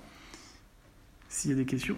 S'il 1.28 1.52
y 1.52 1.54
a 1.54 1.58
des 1.58 1.66
questions, 1.66 1.92